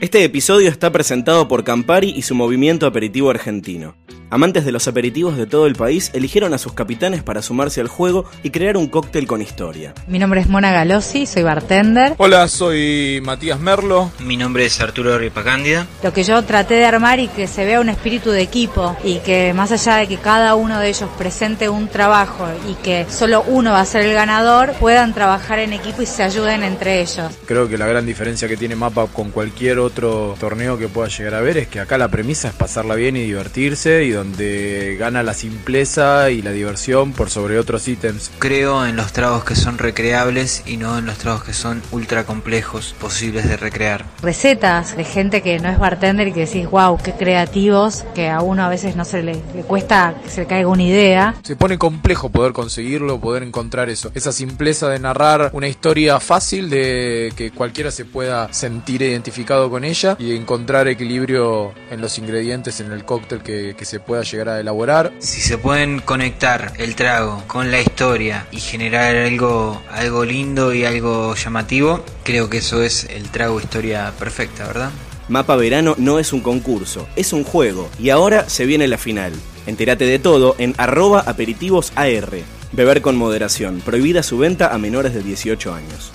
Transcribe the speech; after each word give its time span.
Este 0.00 0.22
episodio 0.22 0.68
está 0.68 0.92
presentado 0.92 1.48
por 1.48 1.64
Campari 1.64 2.10
y 2.10 2.22
su 2.22 2.36
movimiento 2.36 2.86
aperitivo 2.86 3.30
argentino. 3.30 3.96
Amantes 4.30 4.66
de 4.66 4.72
los 4.72 4.86
aperitivos 4.86 5.38
de 5.38 5.46
todo 5.46 5.66
el 5.66 5.74
país 5.74 6.10
eligieron 6.12 6.52
a 6.52 6.58
sus 6.58 6.74
capitanes 6.74 7.22
para 7.22 7.40
sumarse 7.40 7.80
al 7.80 7.88
juego 7.88 8.26
y 8.42 8.50
crear 8.50 8.76
un 8.76 8.86
cóctel 8.88 9.26
con 9.26 9.40
historia. 9.40 9.94
Mi 10.06 10.18
nombre 10.18 10.42
es 10.42 10.48
Mona 10.48 10.70
Galossi, 10.70 11.24
soy 11.24 11.44
bartender. 11.44 12.14
Hola, 12.18 12.46
soy 12.48 13.22
Matías 13.24 13.58
Merlo. 13.58 14.10
Mi 14.18 14.36
nombre 14.36 14.66
es 14.66 14.78
Arturo 14.82 15.16
Ripacándia. 15.16 15.86
Lo 16.02 16.12
que 16.12 16.24
yo 16.24 16.42
traté 16.44 16.74
de 16.74 16.84
armar 16.84 17.20
y 17.20 17.28
que 17.28 17.46
se 17.46 17.64
vea 17.64 17.80
un 17.80 17.88
espíritu 17.88 18.30
de 18.30 18.42
equipo 18.42 18.94
y 19.02 19.20
que 19.20 19.54
más 19.54 19.72
allá 19.72 19.96
de 19.96 20.06
que 20.06 20.18
cada 20.18 20.56
uno 20.56 20.78
de 20.78 20.90
ellos 20.90 21.08
presente 21.16 21.70
un 21.70 21.88
trabajo 21.88 22.46
y 22.70 22.74
que 22.84 23.06
solo 23.08 23.42
uno 23.46 23.72
va 23.72 23.80
a 23.80 23.86
ser 23.86 24.04
el 24.04 24.12
ganador, 24.12 24.74
puedan 24.74 25.14
trabajar 25.14 25.58
en 25.58 25.72
equipo 25.72 26.02
y 26.02 26.06
se 26.06 26.22
ayuden 26.22 26.64
entre 26.64 27.00
ellos. 27.00 27.32
Creo 27.46 27.66
que 27.66 27.78
la 27.78 27.86
gran 27.86 28.04
diferencia 28.04 28.46
que 28.46 28.58
tiene 28.58 28.76
Mapa 28.76 29.06
con 29.06 29.30
cualquier 29.30 29.78
otro 29.78 30.36
torneo 30.38 30.76
que 30.76 30.88
pueda 30.88 31.08
llegar 31.08 31.34
a 31.34 31.40
ver 31.40 31.56
es 31.56 31.68
que 31.68 31.80
acá 31.80 31.96
la 31.96 32.08
premisa 32.08 32.48
es 32.48 32.54
pasarla 32.54 32.94
bien 32.94 33.16
y 33.16 33.22
divertirse 33.22 34.04
y 34.04 34.17
donde 34.18 34.96
gana 34.98 35.22
la 35.22 35.32
simpleza 35.32 36.30
y 36.30 36.42
la 36.42 36.50
diversión 36.50 37.12
por 37.12 37.30
sobre 37.30 37.58
otros 37.58 37.86
ítems. 37.86 38.30
Creo 38.38 38.84
en 38.84 38.96
los 38.96 39.12
tragos 39.12 39.44
que 39.44 39.54
son 39.54 39.78
recreables 39.78 40.62
y 40.66 40.76
no 40.76 40.98
en 40.98 41.06
los 41.06 41.18
tragos 41.18 41.44
que 41.44 41.52
son 41.52 41.82
ultra 41.92 42.24
complejos, 42.24 42.94
posibles 43.00 43.48
de 43.48 43.56
recrear. 43.56 44.04
Recetas 44.22 44.96
de 44.96 45.04
gente 45.04 45.42
que 45.42 45.58
no 45.60 45.68
es 45.68 45.78
bartender 45.78 46.28
y 46.28 46.32
que 46.32 46.46
decís, 46.46 46.68
wow, 46.68 46.98
qué 47.02 47.12
creativos, 47.12 48.04
que 48.14 48.28
a 48.28 48.40
uno 48.40 48.64
a 48.64 48.68
veces 48.68 48.96
no 48.96 49.04
se 49.04 49.22
le, 49.22 49.40
le 49.54 49.62
cuesta 49.62 50.14
que 50.22 50.30
se 50.30 50.40
le 50.40 50.46
caiga 50.46 50.68
una 50.68 50.82
idea. 50.82 51.36
Se 51.42 51.56
pone 51.56 51.78
complejo 51.78 52.28
poder 52.28 52.52
conseguirlo, 52.52 53.20
poder 53.20 53.42
encontrar 53.44 53.88
eso. 53.88 54.10
Esa 54.14 54.32
simpleza 54.32 54.88
de 54.88 54.98
narrar 54.98 55.50
una 55.52 55.68
historia 55.68 56.18
fácil 56.18 56.70
de 56.70 57.32
que 57.36 57.52
cualquiera 57.52 57.90
se 57.90 58.04
pueda 58.04 58.52
sentir 58.52 59.02
identificado 59.02 59.70
con 59.70 59.84
ella 59.84 60.16
y 60.18 60.34
encontrar 60.34 60.88
equilibrio 60.88 61.72
en 61.90 62.00
los 62.00 62.18
ingredientes 62.18 62.80
en 62.80 62.92
el 62.92 63.04
cóctel 63.04 63.42
que, 63.42 63.74
que 63.78 63.84
se 63.84 64.00
pueda 64.08 64.22
llegar 64.22 64.48
a 64.48 64.58
elaborar. 64.58 65.12
Si 65.20 65.40
se 65.40 65.58
pueden 65.58 66.00
conectar 66.00 66.72
el 66.78 66.96
trago 66.96 67.44
con 67.46 67.70
la 67.70 67.80
historia 67.80 68.48
y 68.50 68.58
generar 68.58 69.14
algo, 69.14 69.80
algo 69.92 70.24
lindo 70.24 70.74
y 70.74 70.84
algo 70.84 71.36
llamativo, 71.36 72.02
creo 72.24 72.48
que 72.48 72.58
eso 72.58 72.82
es 72.82 73.04
el 73.04 73.28
trago 73.28 73.60
historia 73.60 74.12
perfecta, 74.18 74.66
¿verdad? 74.66 74.90
Mapa 75.28 75.56
Verano 75.56 75.94
no 75.98 76.18
es 76.18 76.32
un 76.32 76.40
concurso, 76.40 77.06
es 77.14 77.34
un 77.34 77.44
juego 77.44 77.90
y 78.00 78.08
ahora 78.08 78.48
se 78.48 78.64
viene 78.64 78.88
la 78.88 78.96
final. 78.96 79.32
Entérate 79.66 80.06
de 80.06 80.18
todo 80.18 80.56
en 80.58 80.74
arroba 80.78 81.20
aperitivosAR. 81.20 82.30
Beber 82.72 83.02
con 83.02 83.16
moderación, 83.16 83.82
prohibida 83.84 84.22
su 84.22 84.38
venta 84.38 84.74
a 84.74 84.78
menores 84.78 85.12
de 85.12 85.22
18 85.22 85.74
años. 85.74 86.12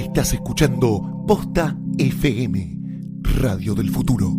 Estás 0.00 0.32
escuchando 0.32 1.24
Posta 1.28 1.76
FM, 1.98 2.78
Radio 3.38 3.74
del 3.74 3.90
Futuro. 3.90 4.34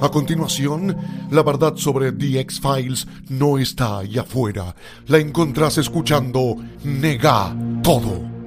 A 0.00 0.08
continuación, 0.10 0.96
la 1.30 1.42
verdad 1.42 1.76
sobre 1.76 2.12
The 2.12 2.40
X-Files 2.40 3.06
no 3.28 3.58
está 3.58 3.98
ahí 3.98 4.16
afuera. 4.16 4.74
La 5.08 5.18
encontrás 5.18 5.76
escuchando 5.76 6.56
Nega 6.82 7.54
Todo. 7.82 8.39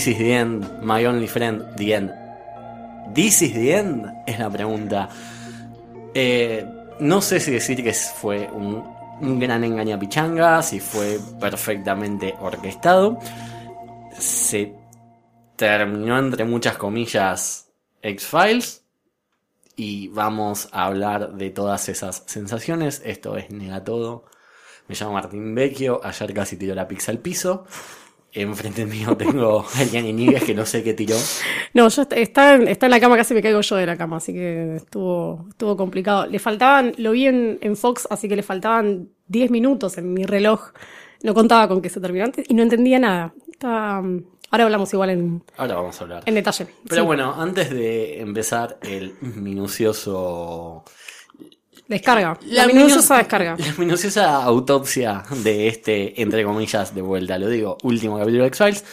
This 0.00 0.16
is 0.16 0.18
the 0.18 0.32
end, 0.32 0.82
my 0.82 1.04
only 1.04 1.26
friend, 1.26 1.76
the 1.76 1.92
end. 1.92 2.10
This 3.12 3.42
is 3.42 3.52
the 3.52 3.74
end 3.74 4.06
es 4.26 4.38
la 4.38 4.48
pregunta. 4.48 5.10
Eh, 6.14 6.64
no 7.00 7.20
sé 7.20 7.38
si 7.38 7.50
decir 7.50 7.84
que 7.84 7.92
fue 7.92 8.48
un, 8.50 8.82
un 9.20 9.38
gran 9.38 9.62
engañapichanga, 9.62 10.62
si 10.62 10.80
fue 10.80 11.18
perfectamente 11.38 12.34
orquestado. 12.40 13.18
Se 14.18 14.74
terminó 15.56 16.18
entre 16.18 16.46
muchas 16.46 16.78
comillas 16.78 17.70
X-Files. 18.00 18.82
Y 19.76 20.08
vamos 20.08 20.70
a 20.72 20.86
hablar 20.86 21.34
de 21.34 21.50
todas 21.50 21.90
esas 21.90 22.22
sensaciones. 22.24 23.02
Esto 23.04 23.36
es 23.36 23.50
Nega 23.50 23.84
Todo. 23.84 24.24
Me 24.88 24.94
llamo 24.94 25.12
Martín 25.12 25.54
Vecchio. 25.54 26.00
Ayer 26.02 26.32
casi 26.32 26.56
tiró 26.56 26.74
la 26.74 26.88
pizza 26.88 27.12
al 27.12 27.18
piso. 27.18 27.66
Enfrente 28.32 28.86
mío 28.86 29.16
tengo 29.16 29.66
a 29.74 29.82
Eliane 29.82 30.12
Níguez 30.12 30.44
que 30.44 30.54
no 30.54 30.64
sé 30.64 30.82
qué 30.84 30.94
tiró. 30.94 31.16
No, 31.74 31.88
yo 31.88 32.02
est- 32.02 32.12
está, 32.12 32.54
en- 32.54 32.68
está 32.68 32.86
en 32.86 32.90
la 32.90 33.00
cama, 33.00 33.16
casi 33.16 33.34
me 33.34 33.42
caigo 33.42 33.60
yo 33.60 33.76
de 33.76 33.86
la 33.86 33.96
cama, 33.96 34.18
así 34.18 34.32
que 34.32 34.76
estuvo, 34.76 35.46
estuvo 35.50 35.76
complicado. 35.76 36.26
Le 36.26 36.38
faltaban, 36.38 36.92
lo 36.98 37.10
vi 37.12 37.26
en, 37.26 37.58
en 37.60 37.76
Fox, 37.76 38.06
así 38.10 38.28
que 38.28 38.36
le 38.36 38.42
faltaban 38.42 39.08
10 39.28 39.50
minutos 39.50 39.98
en 39.98 40.12
mi 40.14 40.24
reloj. 40.24 40.70
No 41.22 41.34
contaba 41.34 41.66
con 41.68 41.82
que 41.82 41.90
se 41.90 42.00
terminara 42.00 42.26
antes 42.26 42.46
y 42.48 42.54
no 42.54 42.62
entendía 42.62 42.98
nada. 42.98 43.34
Estaba- 43.50 44.02
ahora 44.52 44.64
hablamos 44.64 44.92
igual 44.94 45.10
en, 45.10 45.42
Ahora 45.56 45.74
vamos 45.74 46.00
a 46.00 46.04
hablar. 46.04 46.22
en 46.26 46.34
detalle. 46.34 46.66
Pero 46.88 47.02
Sí. 47.02 47.06
bueno, 47.06 47.34
antes 47.36 47.70
de 47.70 48.20
empezar 48.20 48.78
el 48.82 49.14
minucioso. 49.20 50.84
Descarga. 51.90 52.38
La, 52.46 52.68
minuciosa 52.68 53.16
minu- 53.16 53.18
descarga. 53.18 53.56
La 53.58 53.74
minuciosa 53.76 54.44
autopsia 54.44 55.24
de 55.42 55.66
este, 55.66 56.22
entre 56.22 56.44
comillas, 56.44 56.94
de 56.94 57.02
vuelta, 57.02 57.36
lo 57.36 57.48
digo, 57.48 57.76
último 57.82 58.16
capítulo 58.16 58.44
de 58.44 58.48
X-Files. 58.48 58.84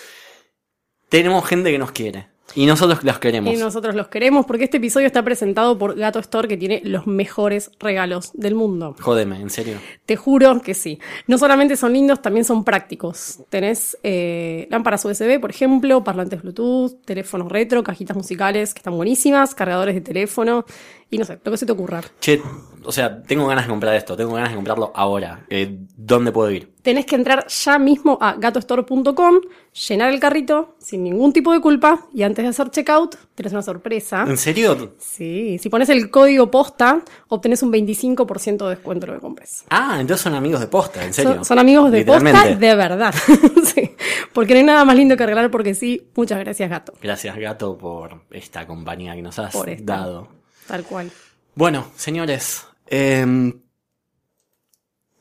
Tenemos 1.08 1.46
gente 1.46 1.72
que 1.72 1.78
nos 1.78 1.92
quiere. 1.92 2.28
Y 2.56 2.66
nosotros 2.66 3.04
los 3.04 3.20
queremos. 3.20 3.54
Y 3.54 3.58
nosotros 3.58 3.94
los 3.94 4.08
queremos 4.08 4.46
porque 4.48 4.64
este 4.64 4.78
episodio 4.78 5.06
está 5.06 5.22
presentado 5.22 5.78
por 5.78 5.96
Gato 5.96 6.18
Store 6.20 6.48
que 6.48 6.58
tiene 6.58 6.82
los 6.86 7.06
mejores 7.06 7.70
regalos 7.78 8.32
del 8.34 8.56
mundo. 8.56 8.96
Jódeme, 9.00 9.40
en 9.40 9.50
serio. 9.50 9.78
Te 10.06 10.16
juro 10.16 10.60
que 10.62 10.74
sí. 10.74 10.98
No 11.28 11.38
solamente 11.38 11.76
son 11.76 11.94
lindos, 11.94 12.22
también 12.22 12.46
son 12.46 12.64
prácticos. 12.64 13.42
Tenés 13.50 13.98
eh, 14.02 14.68
lámparas 14.72 15.04
USB, 15.06 15.40
por 15.40 15.52
ejemplo, 15.52 16.04
parlantes 16.04 16.42
Bluetooth, 16.42 17.00
teléfonos 17.06 17.52
retro, 17.52 17.84
cajitas 17.84 18.18
musicales 18.18 18.74
que 18.74 18.80
están 18.80 18.96
buenísimas, 18.96 19.54
cargadores 19.54 19.94
de 19.94 20.02
teléfono 20.02 20.66
y 21.10 21.18
no 21.18 21.26
sé, 21.26 21.40
lo 21.44 21.52
que 21.52 21.58
se 21.58 21.66
te 21.66 21.72
ocurra. 21.72 22.02
Che, 22.20 22.42
o 22.84 22.92
sea, 22.92 23.22
tengo 23.22 23.46
ganas 23.48 23.66
de 23.66 23.70
comprar 23.70 23.96
esto, 23.96 24.16
tengo 24.16 24.34
ganas 24.34 24.50
de 24.50 24.56
comprarlo 24.56 24.92
ahora. 24.96 25.46
Eh, 25.50 25.78
¿Dónde 25.96 26.32
puedo 26.32 26.50
ir? 26.52 26.74
Tenés 26.82 27.06
que 27.06 27.16
entrar 27.16 27.46
ya 27.48 27.78
mismo 27.80 28.18
a 28.22 28.36
gatostore.com, 28.36 29.42
llenar 29.88 30.14
el 30.14 30.20
carrito 30.20 30.76
sin 30.80 31.04
ningún 31.04 31.34
tipo 31.34 31.52
de 31.52 31.60
culpa 31.60 32.08
y 32.14 32.24
antes 32.24 32.44
de 32.44 32.50
hacer 32.50 32.70
checkout 32.70 33.16
tenés 33.36 33.52
una 33.52 33.62
sorpresa. 33.62 34.26
¿En 34.28 34.38
serio? 34.38 34.96
Sí, 34.98 35.58
si 35.60 35.70
pones 35.70 35.90
el 35.90 36.10
código 36.10 36.50
posta, 36.50 37.02
obtenés 37.28 37.62
un 37.64 37.74
25% 37.74 38.64
de 38.64 38.70
descuento 38.70 39.06
en 39.06 39.12
lo 39.12 39.18
que 39.18 39.22
compres. 39.22 39.66
Ah, 39.70 39.98
entonces 40.00 40.24
son 40.24 40.36
amigos 40.36 40.62
de 40.62 40.68
posta, 40.68 41.04
en 41.04 41.14
serio. 41.14 41.36
Son, 41.36 41.46
son 41.46 41.60
amigos 41.60 41.92
de 41.92 42.06
posta 42.06 42.56
de 42.56 42.76
verdad. 42.76 43.14
sí, 43.76 43.92
porque 44.34 44.54
no 44.54 44.60
hay 44.60 44.66
nada 44.66 44.86
más 44.86 44.96
lindo 44.96 45.18
que 45.18 45.26
regalar 45.26 45.52
porque 45.52 45.74
sí. 45.74 46.10
Muchas 46.16 46.40
gracias, 46.40 46.70
gato. 46.70 46.94
Gracias, 47.02 47.38
gato, 47.38 47.78
por 47.78 48.22
esta 48.32 48.66
compañía 48.66 49.14
que 49.14 49.22
nos 49.22 49.38
has 49.40 49.54
dado. 49.84 50.38
Tal 50.68 50.84
cual. 50.84 51.12
Bueno, 51.56 51.88
señores, 51.96 52.66
em, 52.88 53.54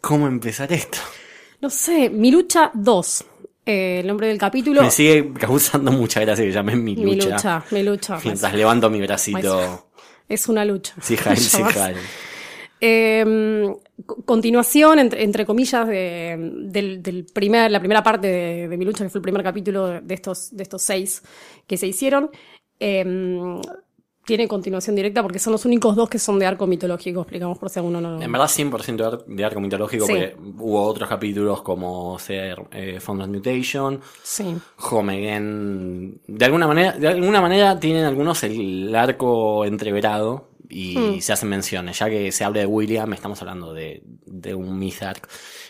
¿cómo 0.01 0.27
empezar 0.27 0.73
esto? 0.73 0.99
No 1.61 1.71
sé, 1.71 2.11
Mi 2.11 2.31
Lucha 2.31 2.71
2. 2.75 3.25
eh, 3.65 4.01
el 4.01 4.07
nombre 4.07 4.29
del 4.29 4.39
capítulo. 4.39 4.83
Me 4.83 4.91
sigue 4.91 5.33
causando 5.35 5.91
mucha 5.93 6.21
gracia 6.21 6.45
que 6.45 6.53
llamen 6.53 6.85
mi 6.85 6.95
Mi 6.97 7.17
lucha. 7.17 7.31
lucha, 7.31 7.65
mi 7.71 7.83
lucha. 7.83 8.19
Mientras 8.25 8.55
levanto 8.55 8.91
mi 8.91 9.01
bracito. 9.01 9.89
Es 10.29 10.49
una 10.49 10.65
lucha. 10.65 10.95
Sí, 11.01 11.17
Jael, 11.17 11.37
sí. 11.39 11.63
Jael. 11.63 11.97
Eh, 12.81 13.75
co- 14.05 14.23
continuación, 14.25 14.99
entre, 14.99 15.23
entre 15.25 15.47
comillas, 15.47 15.87
de, 15.89 16.37
del, 16.65 17.03
del 17.03 17.25
primer, 17.25 17.71
la 17.71 17.79
primera 17.81 18.03
parte 18.03 18.27
de, 18.27 18.69
de 18.69 18.77
mi 18.77 18.85
lucha, 18.85 19.03
que 19.05 19.11
fue 19.11 19.19
el 19.21 19.23
primer 19.23 19.43
capítulo 19.43 20.01
de 20.01 20.15
estos, 20.15 20.55
de 20.55 20.63
estos 20.63 20.83
seis 20.83 21.23
que 21.67 21.77
se 21.77 21.87
hicieron. 21.87 22.31
Eh, 22.79 23.05
tiene 24.27 24.49
continuación 24.49 24.97
directa 24.97 25.23
porque 25.23 25.39
son 25.39 25.53
los 25.53 25.65
únicos 25.65 25.95
dos 25.97 26.09
que 26.11 26.19
son 26.19 26.39
de 26.39 26.47
arco 26.47 26.67
mitológico, 26.67 27.21
explicamos 27.21 27.57
por 27.59 27.71
si 27.71 27.79
alguno 27.79 28.01
no. 28.01 28.21
En 28.21 28.33
verdad 28.33 28.49
100% 28.49 28.97
de, 28.97 29.05
ar- 29.05 29.25
de 29.25 29.45
arco 29.45 29.61
mitológico 29.61 30.05
Sí. 30.07 30.13
porque 30.13 30.37
hubo 30.59 30.83
otros 30.83 31.09
capítulos 31.09 31.63
como 31.63 32.19
ser 32.19 32.61
eh, 32.73 32.99
Foundland 33.01 33.35
Mutation, 33.35 34.01
Sí. 34.23 34.57
Home 34.91 35.17
Again. 35.17 36.21
De 36.27 36.45
alguna 36.45 36.67
manera, 36.67 36.93
de 36.93 37.09
alguna 37.09 37.41
manera 37.41 37.79
tienen 37.81 38.05
algunos 38.05 38.43
el 38.45 38.95
arco 38.95 39.65
entreverado 39.65 40.51
y 40.69 40.99
Hmm. 40.99 41.21
se 41.21 41.33
hacen 41.33 41.49
menciones. 41.49 41.99
Ya 42.01 42.11
que 42.11 42.33
se 42.33 42.43
habla 42.45 42.61
de 42.61 42.67
William, 42.67 43.13
estamos 43.13 43.41
hablando 43.41 43.73
de, 43.73 44.03
de 44.27 44.55
un 44.55 44.77
Mythark 44.79 45.29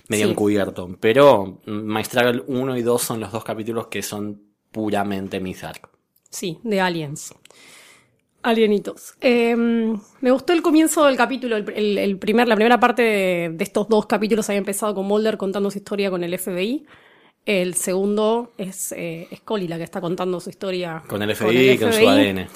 medio 0.08 0.25
Sí. 0.26 0.31
encubierto. 0.32 0.97
Pero 0.99 1.61
My 1.67 2.03
Struggle 2.03 2.43
1 2.47 2.76
y 2.79 2.82
2 2.82 3.03
son 3.03 3.20
los 3.20 3.31
dos 3.32 3.44
capítulos 3.44 3.88
que 3.88 4.00
son 4.03 4.41
puramente 4.73 5.41
Mythark. 5.41 5.91
Sí, 6.31 6.58
de 6.64 6.81
Aliens. 6.81 7.35
Alienitos. 8.46 9.14
Eh, 9.20 9.54
me 9.56 10.31
gustó 10.31 10.52
el 10.52 10.62
comienzo 10.62 11.04
del 11.06 11.16
capítulo, 11.16 11.56
el, 11.56 11.69
el- 11.75 11.98
el 11.98 12.19
primer, 12.19 12.46
la 12.48 12.54
primera 12.54 12.78
parte 12.78 13.02
de, 13.02 13.50
de 13.52 13.64
estos 13.64 13.88
dos 13.88 14.06
capítulos 14.06 14.48
había 14.48 14.58
empezado 14.58 14.94
con 14.94 15.06
Mulder 15.06 15.37
contando 15.37 15.70
su 15.70 15.78
historia 15.78 16.10
con 16.10 16.22
el 16.22 16.38
FBI. 16.38 16.87
El 17.44 17.75
segundo 17.75 18.52
es 18.58 18.93
eh, 18.96 19.28
la 19.69 19.76
que 19.78 19.84
está 19.84 20.00
contando 20.00 20.40
su 20.40 20.50
historia 20.50 21.02
Con 21.06 21.22
el 21.22 21.34
FBI 21.34 21.70
y 21.70 21.78
con 21.78 21.93
su 21.93 22.08
ADN. 22.08 22.46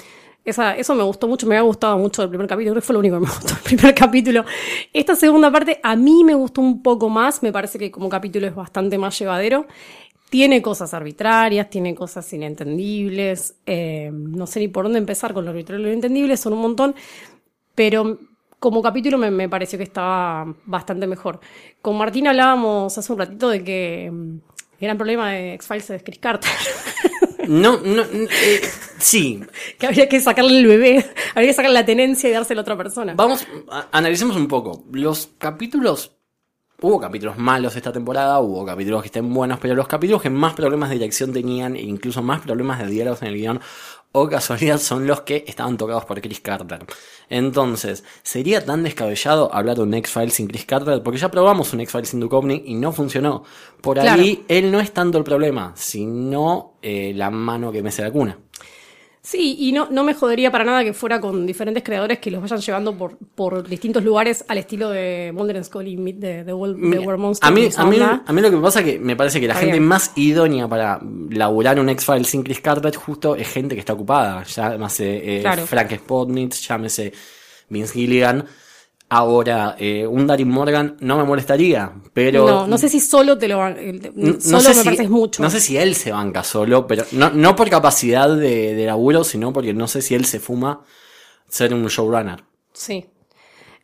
Esa, 0.43 0.75
eso 0.75 0.95
me 0.95 1.03
gustó 1.03 1.27
mucho, 1.27 1.45
me 1.45 1.55
había 1.55 1.67
gustado 1.67 1.97
mucho 1.99 2.23
el 2.23 2.29
primer 2.29 2.47
capítulo, 2.47 2.73
creo 2.73 2.81
que 2.81 2.85
fue 2.87 2.93
lo 2.93 2.99
único 2.99 3.15
que 3.17 3.25
me 3.25 3.27
gustó 3.31 3.53
el 3.53 3.59
primer 3.61 3.93
capítulo. 3.93 4.43
Esta 4.91 5.15
segunda 5.15 5.51
parte 5.51 5.79
a 5.83 5.95
mí 5.95 6.23
me 6.23 6.33
gustó 6.33 6.61
un 6.61 6.81
poco 6.81 7.09
más, 7.09 7.43
me 7.43 7.51
parece 7.51 7.77
que 7.77 7.91
como 7.91 8.09
capítulo 8.09 8.47
es 8.47 8.55
bastante 8.55 8.97
más 8.97 9.17
llevadero. 9.19 9.67
Tiene 10.31 10.61
cosas 10.61 10.93
arbitrarias, 10.93 11.69
tiene 11.69 11.93
cosas 11.93 12.31
inentendibles, 12.31 13.55
eh, 13.65 14.09
no 14.13 14.47
sé 14.47 14.61
ni 14.61 14.69
por 14.69 14.85
dónde 14.85 14.97
empezar 14.99 15.33
con 15.33 15.43
lo 15.43 15.51
arbitrario 15.51 15.81
y 15.81 15.83
lo 15.83 15.89
inentendible, 15.89 16.37
son 16.37 16.53
un 16.53 16.61
montón, 16.61 16.95
pero 17.75 18.17
como 18.57 18.81
capítulo 18.81 19.17
me, 19.17 19.29
me 19.29 19.49
pareció 19.49 19.77
que 19.77 19.83
estaba 19.83 20.55
bastante 20.65 21.05
mejor. 21.05 21.41
Con 21.81 21.97
Martín 21.97 22.27
hablábamos 22.29 22.97
hace 22.97 23.11
un 23.11 23.19
ratito 23.19 23.49
de 23.49 23.61
que 23.61 24.09
mm, 24.09 24.29
el 24.79 24.79
gran 24.79 24.97
problema 24.97 25.31
de 25.33 25.55
X-Files 25.55 25.89
es 25.89 26.03
Chris 26.03 26.19
Carter. 26.19 26.49
No, 27.47 27.79
no, 27.81 28.03
eh, 28.03 28.61
sí. 28.99 29.41
que 29.79 29.87
habría 29.87 30.07
que 30.07 30.19
sacarle 30.19 30.59
el 30.59 30.67
bebé, 30.67 31.03
habría 31.33 31.49
que 31.49 31.53
sacarle 31.55 31.73
la 31.73 31.85
tenencia 31.85 32.29
y 32.29 32.33
dársela 32.33 32.61
a 32.61 32.63
otra 32.63 32.77
persona. 32.77 33.15
Vamos, 33.15 33.45
a- 33.69 33.87
analicemos 33.91 34.37
un 34.37 34.47
poco. 34.47 34.83
Los 34.91 35.27
capítulos. 35.39 36.15
Hubo 36.83 36.99
capítulos 36.99 37.37
malos 37.37 37.75
esta 37.75 37.93
temporada, 37.93 38.39
hubo 38.39 38.65
capítulos 38.65 39.03
que 39.03 39.09
estén 39.09 39.31
buenos, 39.31 39.59
pero 39.59 39.75
los 39.75 39.87
capítulos 39.87 40.19
que 40.19 40.31
más 40.31 40.55
problemas 40.55 40.89
de 40.89 40.95
dirección 40.95 41.31
tenían, 41.31 41.75
e 41.75 41.81
incluso 41.81 42.23
más 42.23 42.41
problemas 42.41 42.79
de 42.79 42.87
diálogos 42.87 43.21
en 43.21 43.27
el 43.27 43.35
guion, 43.35 43.61
o 44.13 44.27
casualidad, 44.27 44.79
son 44.79 45.05
los 45.05 45.21
que 45.21 45.45
estaban 45.47 45.77
tocados 45.77 46.05
por 46.05 46.19
Chris 46.19 46.41
Carter. 46.41 46.83
Entonces, 47.29 48.03
¿sería 48.23 48.65
tan 48.65 48.81
descabellado 48.81 49.53
hablar 49.53 49.75
de 49.75 49.83
un 49.83 49.93
X-Files 49.93 50.33
sin 50.33 50.47
Chris 50.47 50.65
Carter? 50.65 51.03
Porque 51.03 51.19
ya 51.19 51.29
probamos 51.29 51.71
un 51.71 51.81
X-Files 51.81 52.09
sin 52.09 52.19
Duchovny 52.19 52.63
y 52.65 52.73
no 52.73 52.91
funcionó. 52.91 53.43
Por 53.79 53.99
ahí, 53.99 54.43
él 54.47 54.71
no 54.71 54.79
es 54.79 54.91
tanto 54.91 55.19
el 55.19 55.23
problema, 55.23 55.73
sino 55.75 56.73
eh, 56.81 57.13
la 57.15 57.29
mano 57.29 57.71
que 57.71 57.83
mece 57.83 58.01
la 58.01 58.09
cuna. 58.09 58.39
Sí, 59.23 59.55
y 59.59 59.71
no, 59.71 59.87
no 59.91 60.03
me 60.03 60.15
jodería 60.15 60.51
para 60.51 60.63
nada 60.63 60.83
que 60.83 60.93
fuera 60.93 61.21
con 61.21 61.45
diferentes 61.45 61.83
creadores 61.83 62.17
que 62.17 62.31
los 62.31 62.41
vayan 62.41 62.59
llevando 62.59 62.97
por, 62.97 63.17
por 63.35 63.67
distintos 63.67 64.03
lugares 64.03 64.43
al 64.47 64.57
estilo 64.57 64.89
de 64.89 65.31
Mulder 65.31 65.57
and 65.57 65.65
Scully 65.65 65.95
Meet 65.95 66.15
de, 66.15 66.43
de, 66.43 66.53
World, 66.53 66.83
World 67.05 67.19
Monster. 67.19 67.47
a 67.47 67.51
mí, 67.51 67.69
a, 67.77 67.85
mí, 67.85 67.97
a 68.01 68.33
mí 68.33 68.41
lo 68.41 68.49
que 68.49 68.57
pasa 68.57 68.79
es 68.79 68.85
que 68.85 68.99
me 68.99 69.15
parece 69.15 69.39
que 69.39 69.45
la 69.45 69.53
Está 69.53 69.61
gente 69.65 69.77
bien. 69.77 69.87
más 69.87 70.11
idónea 70.15 70.67
para 70.67 70.99
laburar 71.29 71.79
un 71.79 71.89
X-Files 71.89 72.27
sin 72.27 72.41
Chris 72.41 72.61
Carter 72.61 72.95
justo 72.95 73.35
es 73.35 73.47
gente 73.47 73.75
que 73.75 73.79
está 73.81 73.93
ocupada. 73.93 74.43
Llámese 74.43 75.37
eh, 75.37 75.41
Claro. 75.41 75.67
Frank 75.67 75.91
Spotnitz, 75.97 76.67
llámese 76.67 77.13
Vince 77.69 77.93
Gilligan. 77.93 78.43
Ahora, 79.13 79.75
eh, 79.77 80.07
un 80.07 80.25
Darin 80.25 80.47
Morgan 80.47 80.95
no 81.01 81.17
me 81.17 81.25
molestaría, 81.25 81.91
pero... 82.13 82.47
no, 82.47 82.65
no 82.67 82.77
sé 82.77 82.87
si 82.87 83.01
solo 83.01 83.37
te 83.37 83.49
lo 83.49 83.57
van. 83.57 83.75
n- 83.77 84.39
solo 84.39 84.61
sé 84.61 84.69
me 84.69 84.75
si- 84.75 84.83
parece 84.85 85.09
mucho. 85.09 85.43
No 85.43 85.49
sé 85.49 85.59
si 85.59 85.75
él 85.75 85.95
se 85.95 86.13
banca 86.13 86.45
solo, 86.45 86.87
pero 86.87 87.03
no, 87.11 87.29
no 87.29 87.53
por 87.53 87.69
capacidad 87.69 88.29
de, 88.33 88.73
de 88.73 88.85
laburo, 88.85 89.25
sino 89.25 89.51
porque 89.51 89.73
no 89.73 89.89
sé 89.89 90.01
si 90.01 90.15
él 90.15 90.23
se 90.23 90.39
fuma 90.39 90.85
ser 91.49 91.73
un 91.73 91.85
showrunner. 91.87 92.41
Sí. 92.71 93.05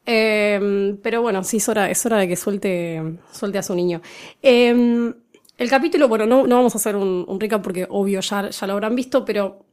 Eh, 0.06 0.96
pero 1.04 1.22
bueno, 1.22 1.44
sí, 1.44 1.58
es 1.58 1.68
hora, 1.68 1.90
es 1.92 2.06
hora 2.06 2.20
de 2.20 2.30
que 2.30 2.38
suelte, 2.38 3.18
suelte 3.34 3.58
a 3.58 3.64
su 3.64 3.76
niño. 3.76 4.02
Eh, 4.42 5.14
el 5.58 5.70
capítulo, 5.70 6.08
bueno, 6.08 6.26
no, 6.26 6.48
no 6.48 6.56
vamos 6.56 6.74
a 6.76 6.78
hacer 6.78 6.96
un, 6.96 7.26
un 7.28 7.38
recap 7.38 7.62
porque 7.62 7.86
obvio 7.90 8.22
ya, 8.22 8.50
ya 8.50 8.68
lo 8.68 8.72
habrán 8.74 8.96
visto, 8.96 9.26
pero 9.26 9.66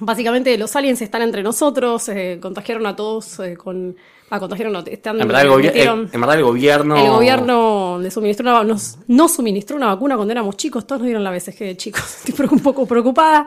básicamente 0.00 0.56
los 0.56 0.74
aliens 0.74 1.02
están 1.02 1.20
entre 1.20 1.42
nosotros, 1.42 2.08
eh, 2.08 2.38
contagiaron 2.40 2.86
a 2.86 2.96
todos 2.96 3.40
eh, 3.40 3.58
con... 3.58 3.96
Ah, 4.32 4.38
contagiaron, 4.38 4.72
no, 4.72 4.78
están, 4.86 5.20
En 5.20 5.26
verdad, 5.26 5.42
el, 5.42 5.48
gobi- 5.50 5.64
metieron- 5.72 6.00
el- 6.08 6.14
en 6.14 6.20
verdad 6.20 6.36
el 6.36 6.44
gobierno... 6.44 6.96
el 6.96 7.10
gobierno 7.10 7.98
le 8.00 8.10
suministró 8.12 8.48
una, 8.48 8.62
nos, 8.62 8.98
nos 9.08 9.32
suministró 9.34 9.76
una 9.76 9.86
vacuna 9.88 10.14
cuando 10.14 10.30
éramos 10.30 10.56
chicos, 10.56 10.86
todos 10.86 11.00
nos 11.00 11.06
dieron 11.06 11.24
la 11.24 11.32
BCG 11.32 11.58
de 11.58 11.76
chicos. 11.76 12.02
Estoy 12.28 12.46
un 12.50 12.60
poco 12.60 12.86
preocupada 12.86 13.44